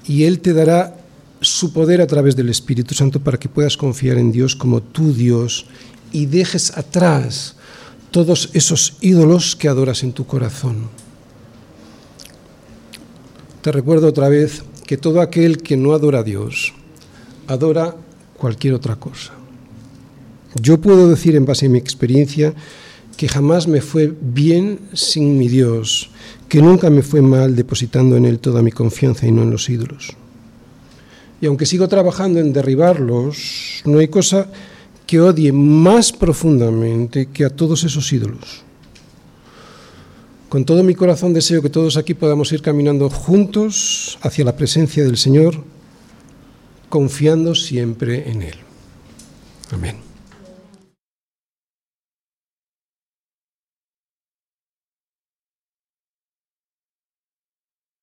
y 0.07 0.25
Él 0.25 0.41
te 0.41 0.53
dará 0.53 0.97
su 1.41 1.73
poder 1.73 2.01
a 2.01 2.07
través 2.07 2.37
del 2.37 2.49
Espíritu 2.49 2.95
Santo 2.95 3.21
para 3.21 3.39
que 3.39 3.49
puedas 3.49 3.77
confiar 3.77 4.19
en 4.19 4.33
Dios 4.33 4.57
como 4.57 4.83
tu 4.83 5.13
Dios 5.13 5.67
y 6.13 6.27
dejes 6.27 6.77
atrás 6.77 7.57
todos 8.11 8.51
esos 8.55 8.97
ídolos 9.01 9.57
que 9.57 9.69
adoras 9.69 10.03
en 10.03 10.13
tu 10.13 10.27
corazón. 10.27 10.89
Te 13.61 13.73
recuerdo 13.73 14.09
otra 14.09 14.29
vez 14.29 14.63
que 14.87 14.97
todo 14.97 15.21
aquel 15.21 15.59
que 15.59 15.77
no 15.77 15.93
adora 15.93 16.21
a 16.21 16.23
Dios, 16.23 16.75
adora 17.47 17.97
cualquier 18.37 18.75
otra 18.75 18.97
cosa. 18.97 19.33
Yo 20.61 20.81
puedo 20.81 21.09
decir 21.09 21.35
en 21.35 21.45
base 21.45 21.67
a 21.67 21.69
mi 21.69 21.79
experiencia 21.79 22.55
que 23.15 23.29
jamás 23.29 23.67
me 23.67 23.81
fue 23.81 24.12
bien 24.21 24.81
sin 24.93 25.39
mi 25.39 25.49
Dios, 25.49 26.11
que 26.49 26.61
nunca 26.61 26.91
me 26.91 27.03
fue 27.03 27.23
mal 27.23 27.57
depositando 27.57 28.17
en 28.17 28.25
Él 28.25 28.39
toda 28.39 28.62
mi 28.62 28.73
confianza 28.73 29.27
y 29.27 29.33
no 29.33 29.43
en 29.43 29.51
los 29.51 29.69
ídolos. 29.69 30.17
Y 31.41 31.47
aunque 31.47 31.67
sigo 31.67 31.89
trabajando 31.89 32.41
en 32.41 32.53
derribarlos, 32.53 33.83
no 33.85 33.99
hay 33.99 34.09
cosa 34.09 34.49
que 35.07 35.21
odie 35.21 35.53
más 35.53 36.12
profundamente 36.12 37.27
que 37.27 37.45
a 37.45 37.51
todos 37.51 37.85
esos 37.85 38.12
ídolos. 38.12 38.62
Con 40.49 40.65
todo 40.65 40.83
mi 40.83 40.95
corazón 40.95 41.35
deseo 41.35 41.61
que 41.62 41.69
todos 41.69 41.97
aquí 41.97 42.15
podamos 42.15 42.53
ir 42.53 42.62
caminando 42.62 43.11
juntos 43.11 44.19
hacia 44.23 44.45
la 44.45 44.57
presencia 44.57 45.05
del 45.05 45.17
Señor, 45.17 45.65
confiando 46.89 47.55
siempre 47.55 48.31
en 48.31 48.43
Él. 48.43 48.55
Amén. 49.73 50.04